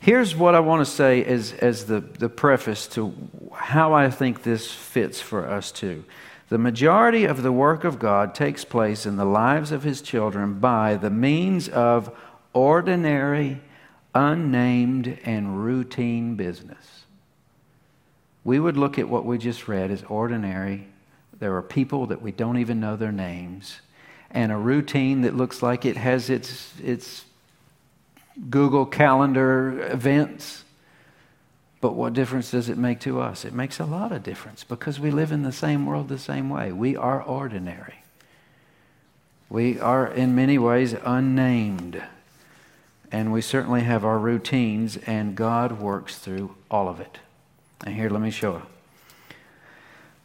Here's 0.00 0.34
what 0.34 0.54
I 0.54 0.60
want 0.60 0.86
to 0.86 0.90
say 0.90 1.22
as, 1.22 1.52
as 1.52 1.84
the, 1.84 2.00
the 2.00 2.30
preface 2.30 2.86
to 2.88 3.12
how 3.52 3.92
I 3.92 4.08
think 4.08 4.42
this 4.42 4.72
fits 4.72 5.20
for 5.20 5.46
us 5.46 5.70
too. 5.70 6.04
The 6.48 6.58
majority 6.58 7.24
of 7.24 7.42
the 7.42 7.52
work 7.52 7.84
of 7.84 7.98
God 7.98 8.34
takes 8.34 8.64
place 8.64 9.04
in 9.04 9.16
the 9.16 9.26
lives 9.26 9.70
of 9.70 9.82
his 9.82 10.00
children 10.00 10.54
by 10.54 10.96
the 10.96 11.10
means 11.10 11.68
of 11.68 12.16
ordinary, 12.54 13.60
unnamed, 14.14 15.18
and 15.24 15.62
routine 15.62 16.36
business. 16.36 17.04
We 18.44 18.58
would 18.58 18.78
look 18.78 18.98
at 18.98 19.10
what 19.10 19.26
we 19.26 19.36
just 19.36 19.68
read 19.68 19.90
as 19.90 20.02
ordinary. 20.04 20.88
There 21.38 21.54
are 21.54 21.62
people 21.62 22.06
that 22.06 22.22
we 22.22 22.32
don't 22.32 22.56
even 22.56 22.80
know 22.80 22.96
their 22.96 23.12
names, 23.12 23.82
and 24.30 24.50
a 24.50 24.56
routine 24.56 25.20
that 25.22 25.36
looks 25.36 25.62
like 25.62 25.84
it 25.84 25.98
has 25.98 26.30
its, 26.30 26.72
its 26.82 27.26
Google 28.48 28.86
Calendar 28.86 29.86
events 29.92 30.64
but 31.80 31.94
what 31.94 32.12
difference 32.12 32.50
does 32.50 32.68
it 32.68 32.78
make 32.78 33.00
to 33.00 33.20
us? 33.20 33.44
It 33.44 33.52
makes 33.52 33.78
a 33.78 33.84
lot 33.84 34.12
of 34.12 34.22
difference 34.22 34.64
because 34.64 34.98
we 34.98 35.10
live 35.10 35.30
in 35.30 35.42
the 35.42 35.52
same 35.52 35.86
world 35.86 36.08
the 36.08 36.18
same 36.18 36.50
way. 36.50 36.72
We 36.72 36.96
are 36.96 37.22
ordinary. 37.22 38.02
We 39.48 39.78
are, 39.80 40.06
in 40.06 40.34
many 40.34 40.58
ways, 40.58 40.94
unnamed. 41.04 42.02
And 43.10 43.32
we 43.32 43.40
certainly 43.40 43.82
have 43.82 44.04
our 44.04 44.18
routines, 44.18 44.96
and 44.98 45.34
God 45.34 45.80
works 45.80 46.18
through 46.18 46.54
all 46.70 46.88
of 46.88 47.00
it. 47.00 47.18
And 47.84 47.94
here, 47.94 48.10
let 48.10 48.20
me 48.20 48.30
show 48.30 48.54
you 48.56 48.77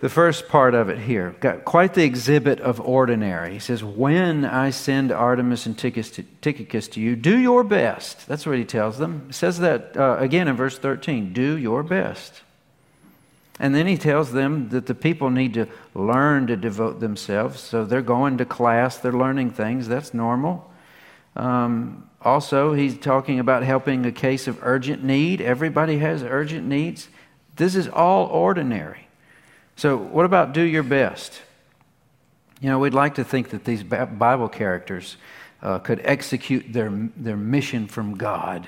the 0.04 0.10
first 0.10 0.50
part 0.50 0.76
of 0.76 0.90
it 0.90 1.00
here. 1.00 1.34
Got 1.40 1.64
quite 1.64 1.94
the 1.94 2.04
exhibit 2.04 2.60
of 2.60 2.82
ordinary. 2.82 3.54
He 3.54 3.60
says, 3.60 3.86
When 3.86 4.44
I 4.44 4.70
send 4.70 5.12
Artemas 5.12 5.66
and 5.66 5.78
Tychicus 5.78 6.88
to 6.90 7.00
you, 7.00 7.16
do 7.16 7.38
your 7.38 7.64
best. 7.64 8.28
That's 8.28 8.46
what 8.46 8.58
he 8.58 8.66
tells 8.66 8.98
them. 8.98 9.24
He 9.28 9.34
says 9.34 9.60
that 9.60 9.96
uh, 9.96 10.18
again 10.20 10.50
in 10.50 10.58
verse 10.58 10.78
13 10.78 11.32
do 11.32 11.58
your 11.58 11.84
best. 11.84 12.42
And 13.62 13.74
then 13.74 13.88
he 13.88 13.98
tells 13.98 14.34
them 14.34 14.68
that 14.70 14.88
the 14.88 14.94
people 14.94 15.30
need 15.30 15.54
to 15.54 15.68
learn 15.96 16.48
to 16.48 16.58
devote 16.58 17.00
themselves. 17.00 17.62
So 17.62 17.86
they're 17.86 18.02
going 18.02 18.40
to 18.40 18.46
class, 18.46 18.98
they're 18.98 19.14
learning 19.14 19.52
things. 19.52 19.88
That's 19.88 20.14
normal. 20.14 20.70
Um, 21.38 22.10
also, 22.22 22.74
he's 22.74 22.98
talking 22.98 23.40
about 23.40 23.64
helping 23.64 24.06
a 24.06 24.12
case 24.12 24.50
of 24.50 24.60
urgent 24.64 25.02
need. 25.02 25.40
Everybody 25.40 26.00
has 26.00 26.24
urgent 26.24 26.68
needs. 26.68 27.08
This 27.56 27.74
is 27.74 27.88
all 27.88 28.26
ordinary. 28.26 29.03
So, 29.76 29.98
what 29.98 30.26
about 30.26 30.54
do 30.54 30.62
your 30.62 30.84
best? 30.84 31.42
You 32.62 32.70
know, 32.70 32.80
we'd 32.80 32.94
like 32.94 33.16
to 33.16 33.24
think 33.24 33.50
that 33.50 33.66
these 33.66 33.84
Bible 33.84 34.48
characters 34.48 35.18
uh, 35.62 35.80
could 35.80 36.02
execute 36.04 36.72
their, 36.72 36.90
their 37.18 37.36
mission 37.36 37.88
from 37.88 38.16
God 38.16 38.68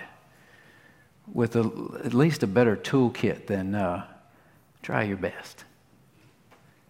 with 1.31 1.55
a, 1.55 1.61
at 2.03 2.13
least 2.13 2.43
a 2.43 2.47
better 2.47 2.75
toolkit 2.75 3.47
than 3.47 3.75
uh, 3.75 4.05
try 4.81 5.03
your 5.03 5.17
best. 5.17 5.63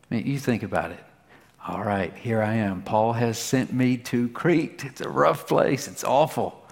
I 0.10 0.16
mean, 0.16 0.26
you 0.26 0.40
think 0.40 0.64
about 0.64 0.92
it. 0.92 1.04
All 1.68 1.84
right, 1.84 2.14
here 2.16 2.42
I 2.42 2.56
am. 2.56 2.84
Paul 2.84 3.14
has 3.14 3.40
sent 3.40 3.74
me 3.74 3.98
to 3.98 4.30
Crete. 4.30 4.86
It's 4.86 5.02
a 5.02 5.10
rough 5.10 5.48
place, 5.48 5.88
it's 5.88 6.04
awful. 6.04 6.64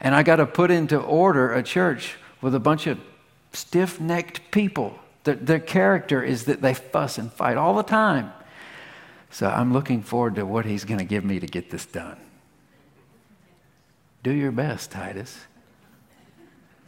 And 0.00 0.14
I 0.14 0.22
got 0.22 0.36
to 0.36 0.46
put 0.46 0.70
into 0.70 0.98
order 0.98 1.52
a 1.52 1.62
church 1.62 2.16
with 2.40 2.54
a 2.54 2.60
bunch 2.60 2.86
of 2.86 2.98
stiff 3.52 4.00
necked 4.00 4.50
people 4.50 4.98
Their, 5.24 5.34
their 5.34 5.60
character 5.60 6.22
is 6.22 6.44
that 6.44 6.62
they 6.62 6.74
fuss 6.74 7.18
and 7.18 7.32
fight 7.32 7.56
all 7.56 7.74
the 7.74 7.82
time. 7.82 8.32
So 9.30 9.48
I'm 9.48 9.72
looking 9.72 10.02
forward 10.02 10.36
to 10.36 10.46
what 10.46 10.64
he's 10.64 10.84
going 10.84 10.98
to 10.98 11.04
give 11.04 11.24
me 11.24 11.40
to 11.40 11.46
get 11.46 11.70
this 11.70 11.84
done. 11.86 12.18
Do 14.22 14.30
your 14.30 14.52
best, 14.52 14.90
Titus. 14.90 15.38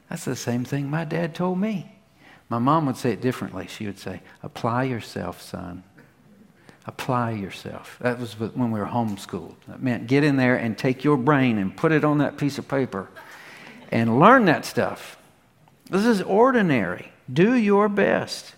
That's 0.09 0.25
the 0.25 0.37
same 0.37 0.65
thing 0.65 0.91
my 0.91 1.05
dad 1.05 1.35
told 1.35 1.59
me. 1.59 1.93
My 2.49 2.59
mom 2.59 2.87
would 2.87 2.97
say 2.97 3.13
it 3.13 3.21
differently. 3.21 3.69
She 3.69 3.87
would 3.87 3.99
say, 3.99 4.21
Apply 4.43 4.85
yourself, 4.85 5.41
son. 5.41 5.85
Apply 6.87 7.33
yourself. 7.33 7.99
That 8.01 8.19
was 8.19 8.39
when 8.39 8.73
we 8.73 8.81
were 8.81 8.87
homeschooled. 8.87 9.55
That 9.69 9.83
meant 9.83 10.09
get 10.09 10.25
in 10.25 10.37
there 10.37 10.57
and 10.57 10.77
take 10.77 11.05
your 11.05 11.17
brain 11.17 11.59
and 11.59 11.77
put 11.77 11.93
it 11.93 12.05
on 12.05 12.19
that 12.19 12.39
piece 12.39 12.59
of 12.59 12.67
paper 12.67 13.09
and 13.93 14.19
learn 14.19 14.47
that 14.47 14.65
stuff. 14.65 15.17
This 15.89 16.07
is 16.07 16.23
ordinary. 16.23 17.10
Do 17.33 17.55
your 17.55 17.89
best. 17.89 18.55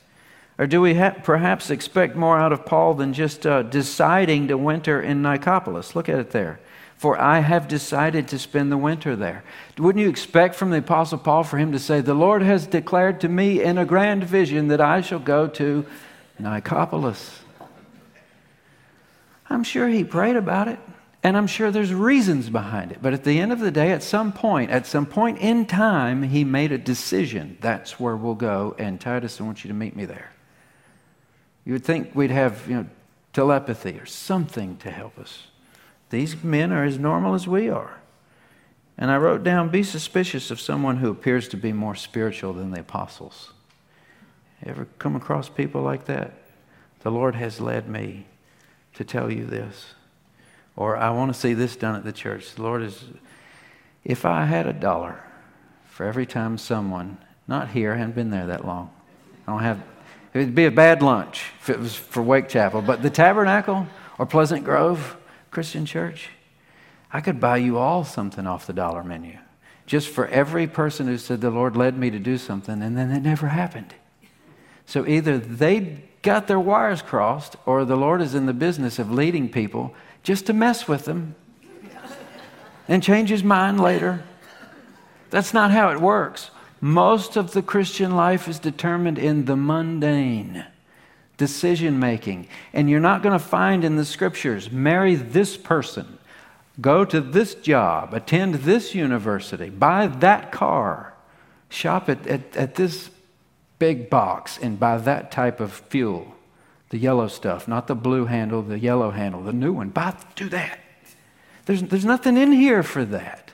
Or 0.59 0.67
do 0.67 0.81
we 0.81 0.95
ha- 0.95 1.17
perhaps 1.23 1.71
expect 1.71 2.15
more 2.15 2.39
out 2.39 2.53
of 2.53 2.65
Paul 2.67 2.95
than 2.95 3.13
just 3.13 3.47
uh, 3.47 3.63
deciding 3.63 4.49
to 4.49 4.57
winter 4.57 5.01
in 5.01 5.23
Nicopolis? 5.23 5.95
Look 5.95 6.09
at 6.09 6.19
it 6.19 6.31
there 6.31 6.61
for 7.03 7.21
I 7.21 7.41
have 7.41 7.67
decided 7.67 8.29
to 8.29 8.39
spend 8.39 8.71
the 8.71 8.77
winter 8.77 9.17
there. 9.17 9.43
Wouldn't 9.77 10.01
you 10.01 10.09
expect 10.09 10.55
from 10.55 10.71
the 10.71 10.79
Apostle 10.79 11.19
Paul 11.19 11.43
for 11.43 11.59
him 11.59 11.73
to 11.73 11.79
say, 11.81 12.01
The 12.01 12.15
Lord 12.15 12.43
has 12.43 12.65
declared 12.65 13.21
to 13.23 13.29
me 13.29 13.61
in 13.61 13.77
a 13.77 13.85
grand 13.85 14.23
vision 14.23 14.69
that 14.69 14.81
I 14.81 15.01
shall 15.01 15.19
go 15.19 15.49
to 15.49 15.85
Nicopolis? 16.41 17.41
I'm 19.51 19.65
sure 19.65 19.89
he 19.89 20.05
prayed 20.05 20.37
about 20.37 20.69
it, 20.69 20.79
and 21.23 21.37
I'm 21.37 21.47
sure 21.47 21.71
there's 21.71 21.95
reasons 21.95 22.51
behind 22.51 22.91
it. 22.91 22.99
But 23.01 23.13
at 23.13 23.25
the 23.25 23.39
end 23.39 23.53
of 23.53 23.61
the 23.61 23.71
day, 23.71 23.93
at 23.93 24.03
some 24.03 24.33
point, 24.33 24.71
at 24.71 24.87
some 24.87 25.07
point 25.07 25.39
in 25.39 25.67
time, 25.67 26.25
he 26.25 26.43
made 26.43 26.73
a 26.73 26.79
decision. 26.79 27.59
That's 27.61 28.01
where 28.01 28.17
we'll 28.17 28.35
go, 28.35 28.75
and 28.79 29.01
Titus, 29.01 29.41
I 29.41 29.45
want 29.45 29.65
you 29.65 29.69
to 29.69 29.75
meet 29.75 29.95
me 29.95 30.05
there. 30.05 30.33
You 31.65 31.75
would 31.75 31.85
think 31.85 32.15
we'd 32.15 32.33
have, 32.33 32.69
you 32.69 32.75
know, 32.75 32.87
telepathy 33.33 33.99
or 33.99 34.07
something 34.07 34.77
to 34.79 34.91
help 34.91 35.19
us. 35.19 35.47
These 36.11 36.43
men 36.43 36.73
are 36.73 36.85
as 36.85 36.99
normal 36.99 37.35
as 37.35 37.47
we 37.47 37.69
are. 37.69 38.01
And 38.99 39.11
I 39.11 39.17
wrote 39.17 39.43
down 39.43 39.71
be 39.71 39.83
suspicious 39.83 40.51
of 40.51 40.61
someone 40.61 40.99
who 40.99 41.11
appears 41.11 41.49
to 41.49 41.57
be 41.57 41.73
more 41.73 41.95
spiritual 41.95 42.53
than 42.53 42.73
the 42.73 42.81
apostles. 42.81 43.53
Ever 44.65 44.87
come 44.99 45.17
across 45.17 45.49
people 45.49 45.83
like 45.83 46.05
that? 46.07 46.35
The 47.01 47.11
Lord 47.11 47.35
has 47.37 47.61
led 47.61 47.89
me 47.89 48.27
to 48.95 49.05
tell 49.05 49.33
you 49.33 49.47
this. 49.47 49.95
Or 50.77 50.97
I 50.97 51.11
want 51.11 51.33
to 51.33 51.39
see 51.39 51.55
this 51.55 51.77
done 51.77 51.95
at 51.95 52.05
the 52.05 52.13
church. 52.13 52.55
The 52.55 52.63
Lord 52.63 52.83
is, 52.83 53.05
if 54.05 54.25
I 54.25 54.45
had 54.45 54.67
a 54.67 54.73
dollar 54.73 55.23
for 55.91 56.07
every 56.07 56.27
time 56.27 56.57
someone, 56.59 57.19
not 57.47 57.71
here, 57.71 57.93
I 57.93 57.97
haven't 57.97 58.15
been 58.15 58.31
there 58.31 58.47
that 58.47 58.65
long. 58.65 58.91
I 59.47 59.53
don't 59.53 59.63
have, 59.63 59.83
it 60.33 60.39
would 60.39 60.55
be 60.55 60.65
a 60.65 60.71
bad 60.71 61.03
lunch 61.03 61.45
if 61.61 61.69
it 61.69 61.79
was 61.79 61.95
for 61.95 62.23
Wake 62.23 62.49
Chapel, 62.49 62.81
but 62.81 63.03
the 63.03 63.11
tabernacle 63.11 63.87
or 64.19 64.27
Pleasant 64.27 64.65
Grove, 64.65 65.17
Christian 65.51 65.85
church, 65.85 66.31
I 67.13 67.21
could 67.21 67.39
buy 67.41 67.59
you 67.59 67.79
all 67.79 68.05
something 68.05 68.47
off 68.47 68.67
the 68.67 68.73
dollar 68.73 69.05
menu. 69.05 69.39
Just 69.85 70.09
for 70.09 70.27
every 70.29 70.67
person 70.67 71.07
who 71.07 71.19
said 71.19 71.41
the 71.41 71.51
Lord 71.51 71.77
led 71.77 71.99
me 71.99 72.11
to 72.11 72.19
do 72.19 72.39
something 72.39 72.83
and 72.83 72.97
then 72.97 73.11
it 73.11 73.21
never 73.21 73.49
happened. 73.49 73.95
So 74.87 75.07
either 75.07 75.39
they 75.39 76.05
got 76.23 76.47
their 76.47 76.61
wires 76.61 77.03
crossed 77.03 77.57
or 77.67 77.85
the 77.85 77.97
Lord 77.97 78.23
is 78.23 78.35
in 78.35 78.47
the 78.47 78.53
business 78.53 78.99
of 78.99 79.11
leading 79.11 79.51
people 79.51 79.95
just 80.23 80.47
to 80.47 80.53
mess 80.53 80.87
with 80.87 81.05
them 81.05 81.35
and 82.89 83.03
change 83.03 83.31
his 83.31 83.43
mind 83.45 83.81
later. 83.81 84.23
That's 85.31 85.55
not 85.55 85.71
how 85.71 85.91
it 85.91 86.01
works. 86.01 86.51
Most 86.81 87.37
of 87.37 87.53
the 87.53 87.63
Christian 87.63 88.17
life 88.17 88.49
is 88.49 88.59
determined 88.59 89.19
in 89.19 89.45
the 89.45 89.57
mundane 89.57 90.67
decision 91.37 91.99
making. 91.99 92.49
And 92.73 92.91
you're 92.91 93.01
not 93.01 93.23
going 93.23 93.39
to 93.39 93.45
find 93.45 93.85
in 93.85 93.97
the 93.97 94.05
scriptures, 94.05 94.71
marry 94.71 95.15
this 95.15 95.57
person, 95.57 96.19
go 96.81 97.05
to 97.05 97.21
this 97.21 97.55
job, 97.55 98.15
attend 98.15 98.57
this 98.57 98.95
university, 98.95 99.71
buy 99.71 100.07
that 100.07 100.53
car, 100.53 101.15
shop 101.69 102.09
at, 102.09 102.27
at, 102.27 102.57
at 102.57 102.75
this 102.75 103.11
big 103.79 104.11
box, 104.11 104.59
and 104.59 104.79
buy 104.79 104.99
that 104.99 105.33
type 105.33 105.61
of 105.61 105.73
fuel. 105.73 106.35
The 106.93 106.99
yellow 106.99 107.27
stuff, 107.27 107.67
not 107.67 107.89
the 107.89 107.97
blue 107.97 108.27
handle, 108.27 108.63
the 108.63 108.79
yellow 108.79 109.11
handle, 109.11 109.43
the 109.43 109.53
new 109.53 109.73
one. 109.73 109.89
Buy, 109.89 110.15
do 110.37 110.49
that. 110.51 110.79
There's, 111.65 111.83
there's 111.83 112.05
nothing 112.05 112.37
in 112.37 112.53
here 112.53 112.85
for 112.85 113.05
that. 113.07 113.51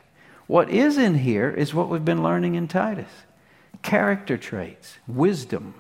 What 0.47 0.69
is 0.69 0.99
in 0.99 1.15
here 1.15 1.51
is 1.51 1.73
what 1.73 1.89
we've 1.89 2.05
been 2.05 2.23
learning 2.23 2.55
in 2.55 2.69
Titus 2.69 3.11
character 3.83 4.37
traits, 4.37 4.99
wisdom, 5.07 5.75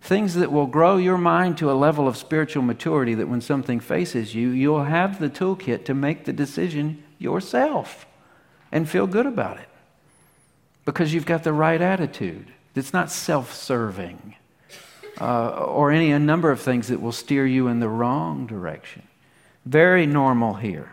Things 0.00 0.34
that 0.34 0.50
will 0.50 0.66
grow 0.66 0.96
your 0.96 1.18
mind 1.18 1.58
to 1.58 1.70
a 1.70 1.74
level 1.74 2.08
of 2.08 2.16
spiritual 2.16 2.62
maturity 2.62 3.14
that 3.14 3.28
when 3.28 3.42
something 3.42 3.80
faces 3.80 4.34
you, 4.34 4.48
you'll 4.48 4.84
have 4.84 5.20
the 5.20 5.28
toolkit 5.28 5.84
to 5.84 5.94
make 5.94 6.24
the 6.24 6.32
decision 6.32 7.02
yourself 7.18 8.06
and 8.72 8.88
feel 8.88 9.06
good 9.06 9.26
about 9.26 9.58
it 9.58 9.68
because 10.86 11.12
you've 11.12 11.26
got 11.26 11.44
the 11.44 11.52
right 11.52 11.82
attitude. 11.82 12.46
It's 12.74 12.94
not 12.94 13.10
self 13.10 13.52
serving 13.52 14.36
uh, 15.20 15.64
or 15.66 15.90
any 15.90 16.10
a 16.12 16.18
number 16.18 16.50
of 16.50 16.60
things 16.60 16.88
that 16.88 17.00
will 17.00 17.12
steer 17.12 17.46
you 17.46 17.68
in 17.68 17.80
the 17.80 17.88
wrong 17.88 18.46
direction. 18.46 19.02
Very 19.66 20.06
normal 20.06 20.54
here. 20.54 20.92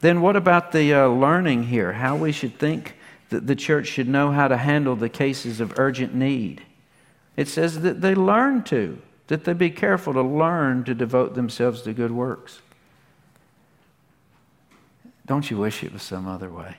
Then, 0.00 0.20
what 0.20 0.36
about 0.36 0.72
the 0.72 0.94
uh, 0.94 1.06
learning 1.06 1.64
here? 1.64 1.92
How 1.92 2.16
we 2.16 2.32
should 2.32 2.58
think 2.58 2.94
that 3.30 3.46
the 3.46 3.56
church 3.56 3.86
should 3.86 4.08
know 4.08 4.32
how 4.32 4.48
to 4.48 4.56
handle 4.56 4.96
the 4.96 5.08
cases 5.08 5.60
of 5.60 5.78
urgent 5.78 6.14
need. 6.14 6.62
It 7.36 7.48
says 7.48 7.80
that 7.80 8.00
they 8.00 8.14
learn 8.14 8.62
to, 8.64 9.00
that 9.26 9.44
they 9.44 9.52
be 9.52 9.70
careful 9.70 10.12
to 10.14 10.22
learn 10.22 10.84
to 10.84 10.94
devote 10.94 11.34
themselves 11.34 11.82
to 11.82 11.92
good 11.92 12.10
works. 12.10 12.60
Don't 15.26 15.50
you 15.50 15.58
wish 15.58 15.84
it 15.84 15.92
was 15.92 16.02
some 16.02 16.26
other 16.26 16.50
way? 16.50 16.76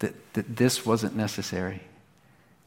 That, 0.00 0.32
that 0.34 0.56
this 0.56 0.84
wasn't 0.84 1.14
necessary? 1.16 1.82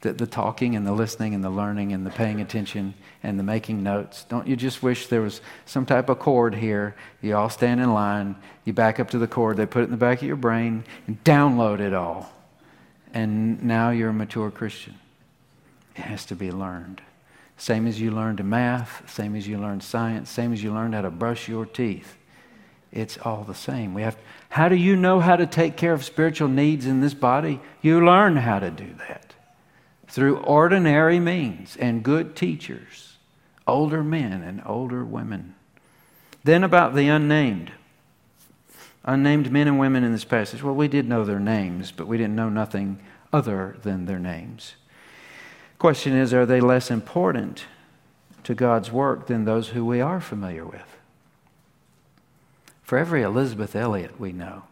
That 0.03 0.17
the 0.17 0.27
talking 0.27 0.75
and 0.75 0.85
the 0.85 0.91
listening 0.91 1.33
and 1.33 1.41
the 1.41 1.49
learning 1.49 1.93
and 1.93 2.05
the 2.05 2.09
paying 2.09 2.41
attention 2.41 2.93
and 3.23 3.39
the 3.39 3.43
making 3.43 3.83
notes, 3.83 4.25
don't 4.25 4.45
you 4.45 4.57
just 4.57 4.83
wish 4.83 5.07
there 5.07 5.21
was 5.21 5.39
some 5.65 5.85
type 5.85 6.09
of 6.09 6.19
cord 6.19 6.55
here? 6.55 6.93
You 7.21 7.37
all 7.37 7.49
stand 7.49 7.79
in 7.79 7.93
line, 7.93 8.35
you 8.65 8.73
back 8.73 8.99
up 8.99 9.11
to 9.11 9.17
the 9.17 9.29
cord, 9.29 9.55
they 9.55 9.65
put 9.65 9.83
it 9.83 9.85
in 9.85 9.91
the 9.91 9.97
back 9.97 10.21
of 10.21 10.27
your 10.27 10.35
brain 10.35 10.83
and 11.07 11.23
download 11.23 11.79
it 11.79 11.93
all. 11.93 12.29
And 13.13 13.63
now 13.63 13.91
you're 13.91 14.09
a 14.09 14.13
mature 14.13 14.51
Christian. 14.51 14.95
It 15.95 16.01
has 16.01 16.25
to 16.25 16.35
be 16.35 16.51
learned. 16.51 17.01
Same 17.55 17.87
as 17.87 18.01
you 18.01 18.11
learned 18.11 18.43
math, 18.43 19.09
same 19.09 19.37
as 19.37 19.47
you 19.47 19.57
learned 19.57 19.83
science, 19.83 20.29
same 20.29 20.51
as 20.51 20.61
you 20.61 20.73
learned 20.73 20.95
how 20.95 21.01
to 21.03 21.11
brush 21.11 21.47
your 21.47 21.65
teeth. 21.65 22.17
It's 22.91 23.17
all 23.19 23.45
the 23.45 23.55
same. 23.55 23.93
We 23.93 24.01
have 24.01 24.17
how 24.49 24.67
do 24.67 24.75
you 24.75 24.97
know 24.97 25.21
how 25.21 25.37
to 25.37 25.47
take 25.47 25.77
care 25.77 25.93
of 25.93 26.03
spiritual 26.03 26.49
needs 26.49 26.85
in 26.85 26.99
this 26.99 27.13
body? 27.13 27.61
You 27.81 28.05
learn 28.05 28.35
how 28.35 28.59
to 28.59 28.69
do 28.69 28.93
that 29.07 29.22
through 30.13 30.37
ordinary 30.37 31.19
means 31.19 31.75
and 31.77 32.03
good 32.03 32.35
teachers, 32.35 33.17
older 33.65 34.03
men 34.03 34.43
and 34.43 34.61
older 34.63 35.03
women. 35.03 35.55
Then 36.43 36.63
about 36.63 36.93
the 36.93 37.07
unnamed. 37.07 37.71
Unnamed 39.03 39.51
men 39.51 39.67
and 39.67 39.79
women 39.79 40.03
in 40.03 40.11
this 40.11 40.23
passage. 40.23 40.61
Well, 40.61 40.75
we 40.75 40.87
did 40.87 41.09
know 41.09 41.25
their 41.25 41.39
names, 41.39 41.91
but 41.91 42.05
we 42.05 42.19
didn't 42.19 42.35
know 42.35 42.49
nothing 42.49 42.99
other 43.33 43.75
than 43.81 44.05
their 44.05 44.19
names. 44.19 44.75
Question 45.79 46.15
is, 46.15 46.31
are 46.31 46.45
they 46.45 46.61
less 46.61 46.91
important 46.91 47.65
to 48.43 48.53
God's 48.53 48.91
work 48.91 49.25
than 49.25 49.45
those 49.45 49.69
who 49.69 49.83
we 49.83 49.99
are 49.99 50.21
familiar 50.21 50.63
with? 50.63 50.95
For 52.83 52.99
every 52.99 53.23
Elisabeth 53.23 53.75
Elliot 53.75 54.19
we 54.19 54.31
know, 54.31 54.65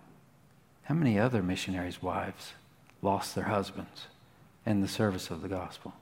how 0.84 0.94
many 0.94 1.18
other 1.18 1.42
missionaries' 1.42 2.00
wives 2.00 2.54
lost 3.02 3.34
their 3.34 3.46
husbands 3.46 4.06
in 4.66 4.82
the 4.82 4.88
service 4.88 5.30
of 5.30 5.42
the 5.42 5.48
gospel? 5.48 5.94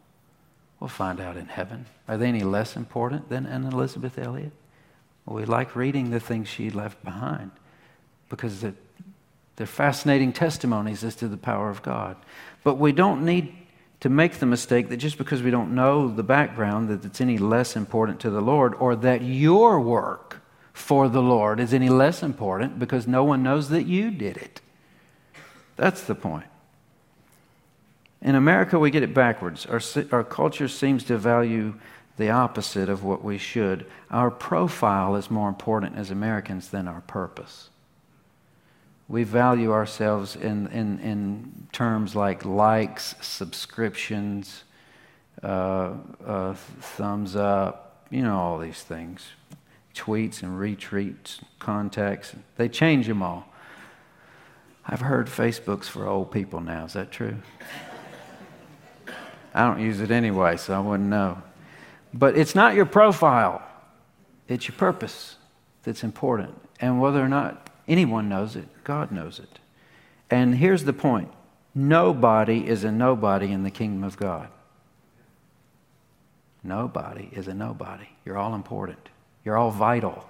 We'll 0.80 0.88
find 0.88 1.20
out 1.20 1.38
in 1.38 1.48
heaven. 1.48 1.86
Are 2.08 2.18
they 2.18 2.28
any 2.28 2.44
less 2.44 2.76
important 2.76 3.30
than 3.30 3.46
an 3.46 3.66
Elisabeth 3.66 4.18
Elliot? 4.18 4.54
Well, 5.26 5.36
we 5.36 5.46
like 5.46 5.76
reading 5.76 6.10
the 6.10 6.20
things 6.20 6.48
she 6.48 6.70
left 6.70 7.04
behind 7.04 7.52
because 8.30 8.62
they're, 8.62 8.74
they're 9.58 9.68
fascinating 9.68 10.32
testimonies 10.32 11.04
as 11.04 11.16
to 11.18 11.28
the 11.28 11.38
power 11.38 11.70
of 11.70 11.84
God. 11.84 12.16
But 12.64 12.76
we 12.76 12.92
don't 12.92 13.26
need 13.26 13.54
to 14.00 14.10
make 14.10 14.40
the 14.40 14.46
mistake 14.46 14.90
that 14.90 14.98
just 14.98 15.18
because 15.18 15.44
we 15.44 15.52
don't 15.52 15.76
know 15.76 16.08
the 16.08 16.24
background 16.24 16.88
that 16.90 17.04
it's 17.04 17.20
any 17.20 17.38
less 17.38 17.76
important 17.76 18.20
to 18.22 18.30
the 18.30 18.42
Lord 18.42 18.74
or 18.76 18.96
that 18.96 19.22
your 19.22 19.82
work 19.82 20.42
for 20.72 21.10
the 21.10 21.22
Lord 21.22 21.60
is 21.60 21.74
any 21.74 21.90
less 21.90 22.24
important 22.24 22.80
because 22.80 23.06
no 23.06 23.26
one 23.26 23.44
knows 23.44 23.68
that 23.70 23.84
you 23.84 24.12
did 24.12 24.38
it. 24.38 24.62
That's 25.76 26.04
the 26.04 26.16
point. 26.16 26.46
In 28.22 28.36
America, 28.36 28.78
we 28.78 28.92
get 28.92 29.04
it 29.04 29.14
backwards. 29.14 29.66
Our, 29.66 29.80
our 30.12 30.24
culture 30.24 30.68
seems 30.68 31.04
to 31.06 31.18
value 31.18 31.76
the 32.18 32.30
opposite 32.30 32.90
of 32.90 33.04
what 33.04 33.24
we 33.24 33.38
should. 33.38 33.86
Our 34.12 34.30
profile 34.30 35.16
is 35.16 35.32
more 35.32 35.48
important 35.48 35.96
as 35.96 36.12
Americans 36.12 36.70
than 36.70 36.88
our 36.88 37.02
purpose. 37.02 37.70
We 39.08 39.24
value 39.24 39.72
ourselves 39.72 40.36
in, 40.36 40.68
in, 40.68 41.00
in 41.00 41.68
terms 41.72 42.16
like 42.16 42.44
likes, 42.44 43.16
subscriptions, 43.22 44.66
uh, 45.42 45.94
uh, 46.26 46.54
thumbs 46.54 47.36
up, 47.38 48.06
you 48.10 48.22
know, 48.22 48.38
all 48.38 48.60
these 48.60 48.84
things. 48.84 49.26
Tweets 49.96 50.44
and 50.44 50.60
retweets, 50.60 51.40
contacts, 51.58 52.34
they 52.58 52.68
change 52.68 53.08
them 53.08 53.24
all. 53.24 53.48
I've 54.86 55.02
heard 55.02 55.28
Facebook's 55.28 55.88
for 55.88 56.06
old 56.06 56.32
people 56.32 56.62
now. 56.62 56.86
Is 56.86 56.94
that 56.94 57.12
true? 57.12 57.38
I 59.54 59.66
don't 59.66 59.82
use 59.82 60.00
it 60.02 60.12
anyway, 60.12 60.58
so 60.58 60.74
I 60.74 60.80
wouldn't 60.80 61.10
know. 61.10 61.42
But 62.14 62.38
it's 62.38 62.56
not 62.56 62.76
your 62.76 62.86
profile, 62.86 63.62
it's 64.48 64.68
your 64.68 64.78
purpose 64.78 65.36
that's 65.84 66.04
important. 66.04 66.56
And 66.80 67.02
whether 67.02 67.24
or 67.24 67.28
not 67.28 67.70
anyone 67.88 68.30
knows 68.30 68.56
it, 68.56 68.68
God 68.84 69.12
knows 69.12 69.40
it. 69.40 69.60
And 70.30 70.56
here's 70.56 70.84
the 70.84 70.94
point 70.94 71.32
nobody 71.76 72.68
is 72.68 72.84
a 72.84 72.92
nobody 72.92 73.52
in 73.52 73.64
the 73.64 73.72
kingdom 73.72 74.04
of 74.04 74.18
God. 74.18 74.50
Nobody 76.64 77.30
is 77.32 77.48
a 77.48 77.54
nobody. 77.54 78.08
You're 78.26 78.38
all 78.38 78.56
important, 78.56 79.10
you're 79.46 79.58
all 79.58 79.72
vital. 79.72 80.30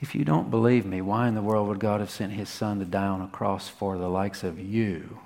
If 0.00 0.14
you 0.14 0.24
don't 0.24 0.48
believe 0.48 0.86
me, 0.86 1.00
why 1.00 1.26
in 1.26 1.34
the 1.34 1.42
world 1.42 1.66
would 1.68 1.80
God 1.80 1.98
have 1.98 2.10
sent 2.10 2.32
his 2.32 2.48
son 2.48 2.78
to 2.78 2.84
die 2.84 3.08
on 3.08 3.20
a 3.20 3.26
cross 3.26 3.68
for 3.68 3.98
the 3.98 4.08
likes 4.08 4.44
of 4.44 4.56
you 4.58 5.18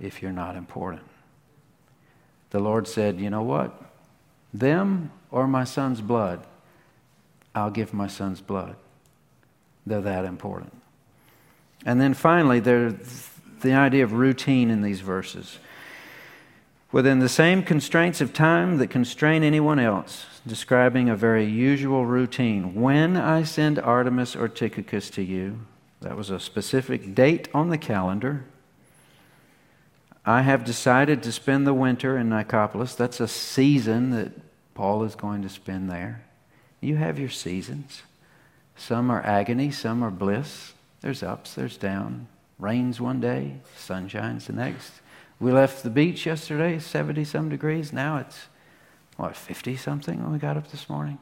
if 0.00 0.22
you're 0.22 0.32
not 0.32 0.56
important? 0.56 1.02
The 2.50 2.60
Lord 2.60 2.86
said, 2.86 3.20
You 3.20 3.30
know 3.30 3.42
what? 3.42 3.72
Them 4.52 5.10
or 5.30 5.46
my 5.46 5.64
son's 5.64 6.00
blood, 6.00 6.44
I'll 7.54 7.70
give 7.70 7.92
my 7.92 8.06
son's 8.06 8.40
blood. 8.40 8.76
They're 9.86 10.00
that 10.00 10.24
important. 10.24 10.72
And 11.86 12.00
then 12.00 12.14
finally, 12.14 12.60
there's 12.60 13.28
the 13.60 13.72
idea 13.72 14.04
of 14.04 14.12
routine 14.12 14.70
in 14.70 14.82
these 14.82 15.00
verses. 15.00 15.58
Within 16.92 17.20
the 17.20 17.28
same 17.28 17.62
constraints 17.62 18.20
of 18.20 18.32
time 18.32 18.78
that 18.78 18.88
constrain 18.88 19.44
anyone 19.44 19.78
else, 19.78 20.26
describing 20.46 21.08
a 21.08 21.16
very 21.16 21.44
usual 21.44 22.04
routine. 22.04 22.74
When 22.74 23.16
I 23.16 23.44
send 23.44 23.78
Artemas 23.78 24.34
or 24.34 24.48
Tychicus 24.48 25.08
to 25.10 25.22
you, 25.22 25.60
that 26.00 26.16
was 26.16 26.30
a 26.30 26.40
specific 26.40 27.14
date 27.14 27.48
on 27.54 27.68
the 27.68 27.78
calendar. 27.78 28.44
I 30.24 30.42
have 30.42 30.64
decided 30.64 31.22
to 31.22 31.32
spend 31.32 31.66
the 31.66 31.74
winter 31.74 32.18
in 32.18 32.28
Nicopolis. 32.28 32.96
That's 32.96 33.20
a 33.20 33.28
season 33.28 34.10
that 34.10 34.32
Paul 34.74 35.04
is 35.04 35.14
going 35.14 35.42
to 35.42 35.48
spend 35.48 35.90
there. 35.90 36.22
You 36.80 36.96
have 36.96 37.18
your 37.18 37.28
seasons. 37.28 38.02
Some 38.76 39.10
are 39.10 39.22
agony, 39.22 39.70
some 39.70 40.02
are 40.02 40.10
bliss. 40.10 40.72
There's 41.00 41.22
ups, 41.22 41.54
there's 41.54 41.76
down. 41.76 42.28
Rains 42.58 43.00
one 43.00 43.20
day, 43.20 43.56
sun 43.76 44.08
shines 44.08 44.46
the 44.46 44.52
next. 44.52 44.92
We 45.38 45.52
left 45.52 45.82
the 45.82 45.90
beach 45.90 46.26
yesterday, 46.26 46.78
70 46.78 47.24
some 47.24 47.48
degrees. 47.48 47.92
Now 47.92 48.18
it's, 48.18 48.46
what, 49.16 49.36
50 49.36 49.76
something 49.76 50.22
when 50.22 50.32
we 50.32 50.38
got 50.38 50.58
up 50.58 50.70
this 50.70 50.88
morning? 50.88 51.18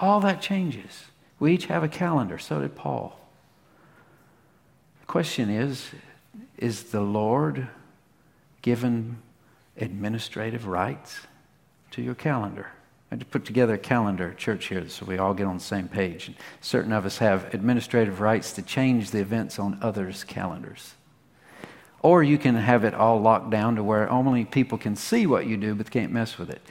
All 0.00 0.20
that 0.20 0.42
changes. 0.42 1.04
We 1.38 1.54
each 1.54 1.66
have 1.66 1.84
a 1.84 1.88
calendar. 1.88 2.38
So 2.38 2.60
did 2.60 2.74
Paul. 2.74 3.18
The 5.00 5.06
question 5.06 5.50
is 5.50 5.90
is 6.56 6.84
the 6.84 7.00
Lord 7.00 7.68
given 8.62 9.18
administrative 9.76 10.66
rights 10.66 11.20
to 11.92 12.02
your 12.02 12.14
calendar? 12.14 12.70
I 13.10 13.16
had 13.16 13.20
to 13.20 13.26
put 13.26 13.44
together 13.44 13.74
a 13.74 13.78
calendar 13.78 14.30
at 14.30 14.38
church 14.38 14.68
here 14.68 14.88
so 14.88 15.04
we 15.04 15.18
all 15.18 15.34
get 15.34 15.46
on 15.46 15.58
the 15.58 15.62
same 15.62 15.86
page. 15.86 16.28
And 16.28 16.36
certain 16.62 16.92
of 16.92 17.04
us 17.04 17.18
have 17.18 17.52
administrative 17.52 18.20
rights 18.20 18.52
to 18.52 18.62
change 18.62 19.10
the 19.10 19.18
events 19.18 19.58
on 19.58 19.78
others' 19.82 20.24
calendars. 20.24 20.94
Or 22.00 22.22
you 22.22 22.38
can 22.38 22.54
have 22.54 22.84
it 22.84 22.94
all 22.94 23.20
locked 23.20 23.50
down 23.50 23.76
to 23.76 23.84
where 23.84 24.10
only 24.10 24.46
people 24.46 24.78
can 24.78 24.96
see 24.96 25.26
what 25.26 25.46
you 25.46 25.58
do 25.58 25.74
but 25.74 25.90
can't 25.90 26.10
mess 26.10 26.38
with 26.38 26.48
it. 26.48 26.62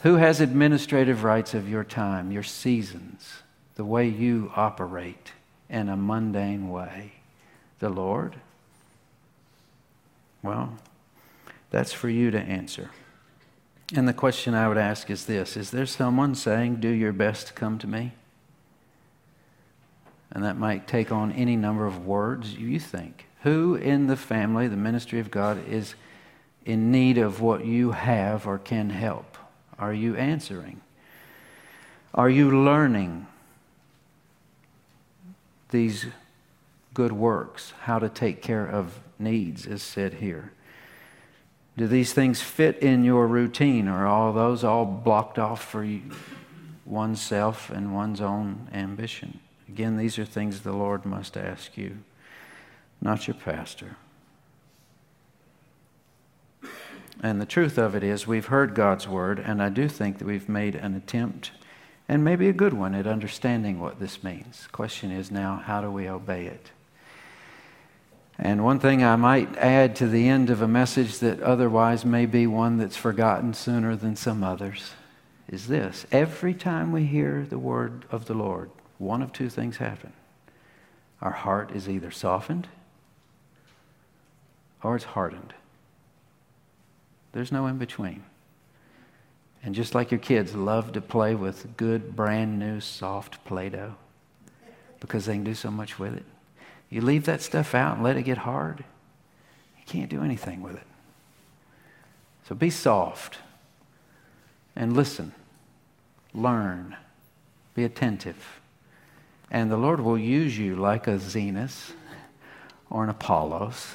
Who 0.00 0.16
has 0.16 0.40
administrative 0.40 1.24
rights 1.24 1.54
of 1.54 1.68
your 1.68 1.82
time, 1.82 2.30
your 2.30 2.42
seasons, 2.42 3.42
the 3.76 3.84
way 3.84 4.06
you 4.06 4.52
operate 4.54 5.32
in 5.70 5.88
a 5.88 5.96
mundane 5.96 6.68
way? 6.68 7.12
The 7.78 7.88
Lord? 7.88 8.36
Well, 10.42 10.74
that's 11.76 11.92
for 11.92 12.08
you 12.08 12.30
to 12.30 12.40
answer. 12.40 12.88
And 13.94 14.08
the 14.08 14.14
question 14.14 14.54
I 14.54 14.66
would 14.66 14.78
ask 14.78 15.10
is 15.10 15.26
this 15.26 15.58
Is 15.58 15.72
there 15.72 15.84
someone 15.84 16.34
saying, 16.34 16.76
Do 16.76 16.88
your 16.88 17.12
best 17.12 17.48
to 17.48 17.52
come 17.52 17.78
to 17.80 17.86
me? 17.86 18.12
And 20.32 20.42
that 20.42 20.56
might 20.56 20.88
take 20.88 21.12
on 21.12 21.32
any 21.32 21.54
number 21.54 21.84
of 21.84 22.06
words 22.06 22.54
you 22.54 22.80
think. 22.80 23.26
Who 23.42 23.74
in 23.74 24.06
the 24.06 24.16
family, 24.16 24.68
the 24.68 24.76
ministry 24.78 25.20
of 25.20 25.30
God, 25.30 25.68
is 25.68 25.94
in 26.64 26.90
need 26.90 27.18
of 27.18 27.42
what 27.42 27.66
you 27.66 27.90
have 27.90 28.46
or 28.46 28.56
can 28.56 28.88
help? 28.88 29.36
Are 29.78 29.92
you 29.92 30.16
answering? 30.16 30.80
Are 32.14 32.30
you 32.30 32.64
learning 32.64 33.26
these 35.68 36.06
good 36.94 37.12
works, 37.12 37.74
how 37.82 37.98
to 37.98 38.08
take 38.08 38.40
care 38.40 38.66
of 38.66 38.98
needs, 39.18 39.66
as 39.66 39.82
said 39.82 40.14
here? 40.14 40.52
Do 41.76 41.86
these 41.86 42.14
things 42.14 42.40
fit 42.40 42.78
in 42.78 43.04
your 43.04 43.26
routine, 43.26 43.86
or 43.86 43.98
are 43.98 44.06
all 44.06 44.32
those 44.32 44.64
all 44.64 44.86
blocked 44.86 45.38
off 45.38 45.62
for 45.62 45.84
you, 45.84 46.02
oneself 46.86 47.68
and 47.68 47.94
one's 47.94 48.20
own 48.20 48.68
ambition? 48.72 49.40
Again, 49.68 49.96
these 49.98 50.18
are 50.18 50.24
things 50.24 50.60
the 50.60 50.72
Lord 50.72 51.04
must 51.04 51.36
ask 51.36 51.76
you, 51.76 51.98
not 53.00 53.26
your 53.26 53.34
pastor. 53.34 53.96
And 57.22 57.40
the 57.40 57.46
truth 57.46 57.76
of 57.78 57.94
it 57.94 58.02
is, 58.02 58.26
we've 58.26 58.46
heard 58.46 58.74
God's 58.74 59.06
word, 59.06 59.38
and 59.38 59.62
I 59.62 59.68
do 59.68 59.88
think 59.88 60.18
that 60.18 60.26
we've 60.26 60.48
made 60.48 60.74
an 60.74 60.94
attempt, 60.94 61.50
and 62.08 62.24
maybe 62.24 62.48
a 62.48 62.54
good 62.54 62.72
one, 62.72 62.94
at 62.94 63.06
understanding 63.06 63.80
what 63.80 64.00
this 64.00 64.22
means. 64.22 64.62
The 64.62 64.68
question 64.70 65.10
is 65.10 65.30
now, 65.30 65.56
how 65.56 65.82
do 65.82 65.90
we 65.90 66.08
obey 66.08 66.46
it? 66.46 66.70
And 68.38 68.64
one 68.64 68.78
thing 68.80 69.02
I 69.02 69.16
might 69.16 69.56
add 69.56 69.96
to 69.96 70.06
the 70.06 70.28
end 70.28 70.50
of 70.50 70.60
a 70.60 70.68
message 70.68 71.18
that 71.20 71.40
otherwise 71.40 72.04
may 72.04 72.26
be 72.26 72.46
one 72.46 72.76
that's 72.76 72.96
forgotten 72.96 73.54
sooner 73.54 73.96
than 73.96 74.14
some 74.14 74.44
others 74.44 74.92
is 75.48 75.68
this. 75.68 76.06
Every 76.12 76.52
time 76.52 76.92
we 76.92 77.04
hear 77.04 77.46
the 77.48 77.58
word 77.58 78.04
of 78.10 78.26
the 78.26 78.34
Lord, 78.34 78.70
one 78.98 79.22
of 79.22 79.32
two 79.32 79.48
things 79.48 79.78
happen. 79.78 80.12
Our 81.22 81.30
heart 81.30 81.70
is 81.70 81.88
either 81.88 82.10
softened 82.10 82.68
or 84.82 84.96
it's 84.96 85.04
hardened. 85.04 85.54
There's 87.32 87.52
no 87.52 87.66
in 87.66 87.78
between. 87.78 88.24
And 89.62 89.74
just 89.74 89.94
like 89.94 90.10
your 90.10 90.20
kids 90.20 90.54
love 90.54 90.92
to 90.92 91.00
play 91.00 91.34
with 91.34 91.76
good, 91.76 92.14
brand 92.14 92.58
new, 92.58 92.80
soft 92.80 93.44
Play 93.44 93.70
Doh 93.70 93.94
because 95.00 95.26
they 95.26 95.34
can 95.34 95.44
do 95.44 95.54
so 95.54 95.70
much 95.70 95.98
with 95.98 96.14
it. 96.14 96.24
You 96.88 97.00
leave 97.00 97.24
that 97.26 97.42
stuff 97.42 97.74
out 97.74 97.96
and 97.96 98.04
let 98.04 98.16
it 98.16 98.22
get 98.22 98.38
hard, 98.38 98.84
you 99.78 99.84
can't 99.86 100.10
do 100.10 100.22
anything 100.22 100.62
with 100.62 100.76
it. 100.76 100.86
So 102.48 102.54
be 102.54 102.70
soft 102.70 103.38
and 104.76 104.94
listen, 104.94 105.32
learn, 106.32 106.96
be 107.74 107.84
attentive. 107.84 108.60
And 109.50 109.70
the 109.70 109.76
Lord 109.76 110.00
will 110.00 110.18
use 110.18 110.56
you 110.58 110.76
like 110.76 111.06
a 111.06 111.18
Zenas 111.18 111.92
or 112.90 113.04
an 113.04 113.10
Apollos 113.10 113.94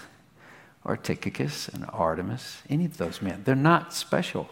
or 0.83 0.97
Tychicus 0.97 1.69
and 1.69 1.85
Artemas, 1.87 2.61
any 2.69 2.85
of 2.85 2.97
those 2.97 3.21
men. 3.21 3.43
They're 3.45 3.55
not 3.55 3.93
special. 3.93 4.49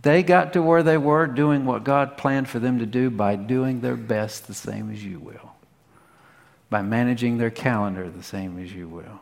They 0.00 0.22
got 0.22 0.52
to 0.52 0.62
where 0.62 0.82
they 0.82 0.98
were 0.98 1.26
doing 1.26 1.64
what 1.64 1.84
God 1.84 2.16
planned 2.16 2.48
for 2.48 2.58
them 2.58 2.78
to 2.78 2.86
do 2.86 3.10
by 3.10 3.36
doing 3.36 3.80
their 3.80 3.96
best 3.96 4.46
the 4.46 4.54
same 4.54 4.90
as 4.90 5.02
you 5.04 5.18
will 5.18 5.54
by 6.70 6.82
managing 6.82 7.38
their 7.38 7.50
calendar 7.50 8.10
the 8.10 8.22
same 8.22 8.58
as 8.62 8.72
you 8.72 8.88
will, 8.88 9.20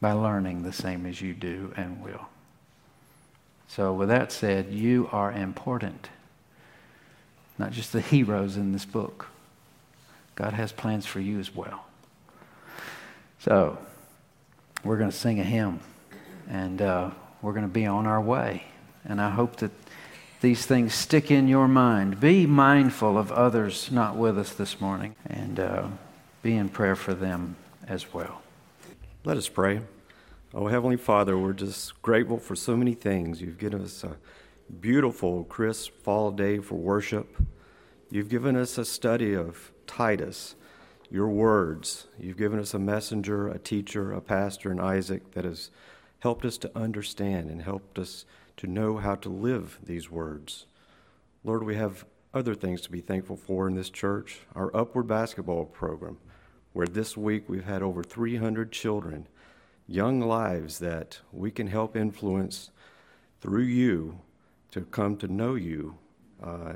by 0.00 0.12
learning 0.12 0.62
the 0.62 0.72
same 0.72 1.06
as 1.06 1.20
you 1.20 1.34
do 1.34 1.72
and 1.76 2.02
will. 2.02 2.28
So, 3.68 3.92
with 3.92 4.08
that 4.08 4.30
said, 4.30 4.72
you 4.72 5.08
are 5.12 5.32
important, 5.32 6.10
not 7.58 7.72
just 7.72 7.92
the 7.92 8.00
heroes 8.00 8.56
in 8.56 8.72
this 8.72 8.84
book. 8.84 9.28
God 10.34 10.52
has 10.52 10.72
plans 10.72 11.06
for 11.06 11.20
you 11.20 11.40
as 11.40 11.54
well. 11.54 11.84
So, 13.38 13.78
we're 14.84 14.98
going 14.98 15.10
to 15.10 15.16
sing 15.16 15.40
a 15.40 15.44
hymn 15.44 15.80
and 16.48 16.82
uh, 16.82 17.10
we're 17.40 17.52
going 17.52 17.66
to 17.66 17.72
be 17.72 17.86
on 17.86 18.06
our 18.06 18.20
way. 18.20 18.64
And 19.04 19.20
I 19.20 19.30
hope 19.30 19.56
that 19.56 19.70
these 20.40 20.66
things 20.66 20.92
stick 20.94 21.30
in 21.30 21.48
your 21.48 21.66
mind. 21.66 22.20
Be 22.20 22.46
mindful 22.46 23.16
of 23.16 23.32
others 23.32 23.90
not 23.90 24.16
with 24.16 24.38
us 24.38 24.52
this 24.52 24.80
morning. 24.80 25.16
And. 25.26 25.58
Uh, 25.58 25.88
be 26.42 26.56
in 26.56 26.68
prayer 26.68 26.96
for 26.96 27.14
them 27.14 27.54
as 27.86 28.12
well. 28.12 28.42
Let 29.24 29.36
us 29.36 29.48
pray. 29.48 29.80
Oh, 30.52 30.66
Heavenly 30.66 30.96
Father, 30.96 31.38
we're 31.38 31.52
just 31.52 32.02
grateful 32.02 32.38
for 32.38 32.56
so 32.56 32.76
many 32.76 32.94
things. 32.94 33.40
You've 33.40 33.58
given 33.58 33.80
us 33.80 34.02
a 34.02 34.16
beautiful, 34.80 35.44
crisp 35.44 35.92
fall 36.02 36.32
day 36.32 36.58
for 36.58 36.74
worship. 36.74 37.36
You've 38.10 38.28
given 38.28 38.56
us 38.56 38.76
a 38.76 38.84
study 38.84 39.34
of 39.34 39.70
Titus, 39.86 40.56
your 41.10 41.28
words. 41.28 42.08
You've 42.18 42.36
given 42.36 42.58
us 42.58 42.74
a 42.74 42.78
messenger, 42.78 43.46
a 43.46 43.58
teacher, 43.58 44.12
a 44.12 44.20
pastor, 44.20 44.72
and 44.72 44.80
Isaac 44.80 45.32
that 45.34 45.44
has 45.44 45.70
helped 46.18 46.44
us 46.44 46.58
to 46.58 46.76
understand 46.76 47.50
and 47.50 47.62
helped 47.62 48.00
us 48.00 48.24
to 48.56 48.66
know 48.66 48.96
how 48.96 49.14
to 49.14 49.28
live 49.28 49.78
these 49.82 50.10
words. 50.10 50.66
Lord, 51.44 51.62
we 51.62 51.76
have 51.76 52.04
other 52.34 52.54
things 52.54 52.80
to 52.82 52.90
be 52.90 53.00
thankful 53.00 53.36
for 53.36 53.68
in 53.68 53.76
this 53.76 53.90
church. 53.90 54.40
Our 54.56 54.74
Upward 54.76 55.06
Basketball 55.06 55.66
program, 55.66 56.18
where 56.72 56.86
this 56.86 57.16
week 57.16 57.48
we've 57.48 57.64
had 57.64 57.82
over 57.82 58.02
300 58.02 58.72
children, 58.72 59.26
young 59.86 60.20
lives 60.20 60.78
that 60.78 61.20
we 61.32 61.50
can 61.50 61.66
help 61.66 61.96
influence 61.96 62.70
through 63.40 63.62
you 63.62 64.18
to 64.70 64.80
come 64.82 65.16
to 65.16 65.28
know 65.28 65.54
you 65.54 65.96
uh, 66.42 66.74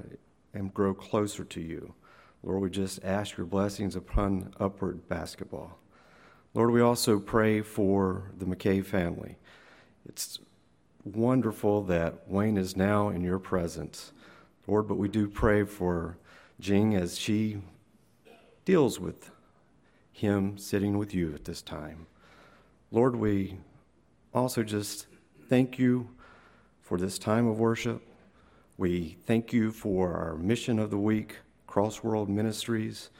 and 0.53 0.75
grow 0.75 0.93
closer 0.93 1.45
to 1.45 1.61
you. 1.61 1.95
Lord, 2.43 2.61
we 2.63 2.71
just 2.71 3.03
ask 3.05 3.37
your 3.37 3.47
blessings 3.47 3.97
upon 3.97 4.53
Upward 4.61 5.09
Basketball. 5.09 5.79
Lord, 6.55 6.71
we 6.71 6.81
also 6.81 7.19
pray 7.19 7.61
for 7.61 8.31
the 8.39 8.45
McKay 8.45 8.85
family. 8.85 9.37
It's 10.09 10.39
wonderful 11.05 11.83
that 11.85 12.29
Wayne 12.29 12.57
is 12.57 12.77
now 12.77 13.09
in 13.09 13.23
your 13.23 13.39
presence. 13.39 14.13
Lord, 14.67 14.89
but 14.89 14.97
we 14.97 15.09
do 15.09 15.29
pray 15.29 15.65
for 15.65 16.19
Jing 16.61 16.95
as 16.95 17.19
she 17.19 17.59
deals 18.65 18.99
with 18.99 19.31
him 20.17 20.57
sitting 20.57 20.97
with 20.97 21.13
you 21.13 21.35
at 21.35 21.45
this 21.45 21.61
time. 21.61 22.07
Lord, 22.91 23.17
we 23.17 23.59
also 24.33 24.63
just 24.63 25.07
thank 25.51 25.79
you 25.79 26.09
for 26.81 26.97
this 26.97 27.19
time 27.19 27.47
of 27.47 27.59
worship. 27.59 28.03
We 28.79 29.19
thank 29.27 29.53
you 29.53 29.71
for 29.71 30.15
our 30.15 30.37
mission 30.37 30.79
of 30.79 30.91
the 30.91 30.97
week, 30.97 31.37
Cross 31.67 32.03
World 32.03 32.31
Ministries. 32.31 33.11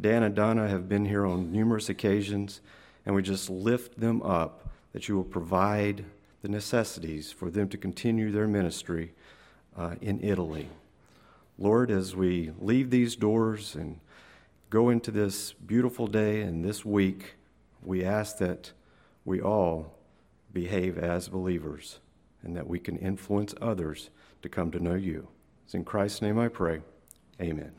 Dan 0.00 0.22
and 0.22 0.34
Donna 0.34 0.66
have 0.66 0.88
been 0.88 1.04
here 1.04 1.26
on 1.26 1.52
numerous 1.52 1.90
occasions, 1.90 2.62
and 3.04 3.14
we 3.14 3.20
just 3.20 3.50
lift 3.50 4.00
them 4.00 4.22
up 4.22 4.66
that 4.92 5.08
you 5.08 5.16
will 5.16 5.24
provide 5.24 6.06
the 6.40 6.48
necessities 6.48 7.32
for 7.32 7.50
them 7.50 7.68
to 7.68 7.76
continue 7.76 8.30
their 8.30 8.48
ministry 8.48 9.12
uh, 9.76 9.96
in 10.00 10.22
Italy. 10.22 10.70
Lord, 11.58 11.90
as 11.90 12.16
we 12.16 12.52
leave 12.58 12.88
these 12.88 13.14
doors 13.14 13.74
and 13.74 14.00
go 14.70 14.88
into 14.88 15.10
this 15.10 15.52
beautiful 15.52 16.06
day 16.06 16.42
and 16.42 16.64
this 16.64 16.84
week, 16.84 17.36
we 17.82 18.04
ask 18.04 18.38
that 18.38 18.72
we 19.24 19.40
all 19.40 19.94
behave 20.52 20.98
as 20.98 21.28
believers 21.28 22.00
and 22.42 22.56
that 22.56 22.66
we 22.66 22.78
can 22.78 22.96
influence 22.96 23.54
others 23.60 24.10
to 24.42 24.48
come 24.48 24.70
to 24.70 24.80
know 24.80 24.94
you. 24.94 25.28
It's 25.64 25.74
in 25.74 25.84
Christ's 25.84 26.22
name 26.22 26.38
I 26.38 26.48
pray. 26.48 26.80
Amen. 27.40 27.72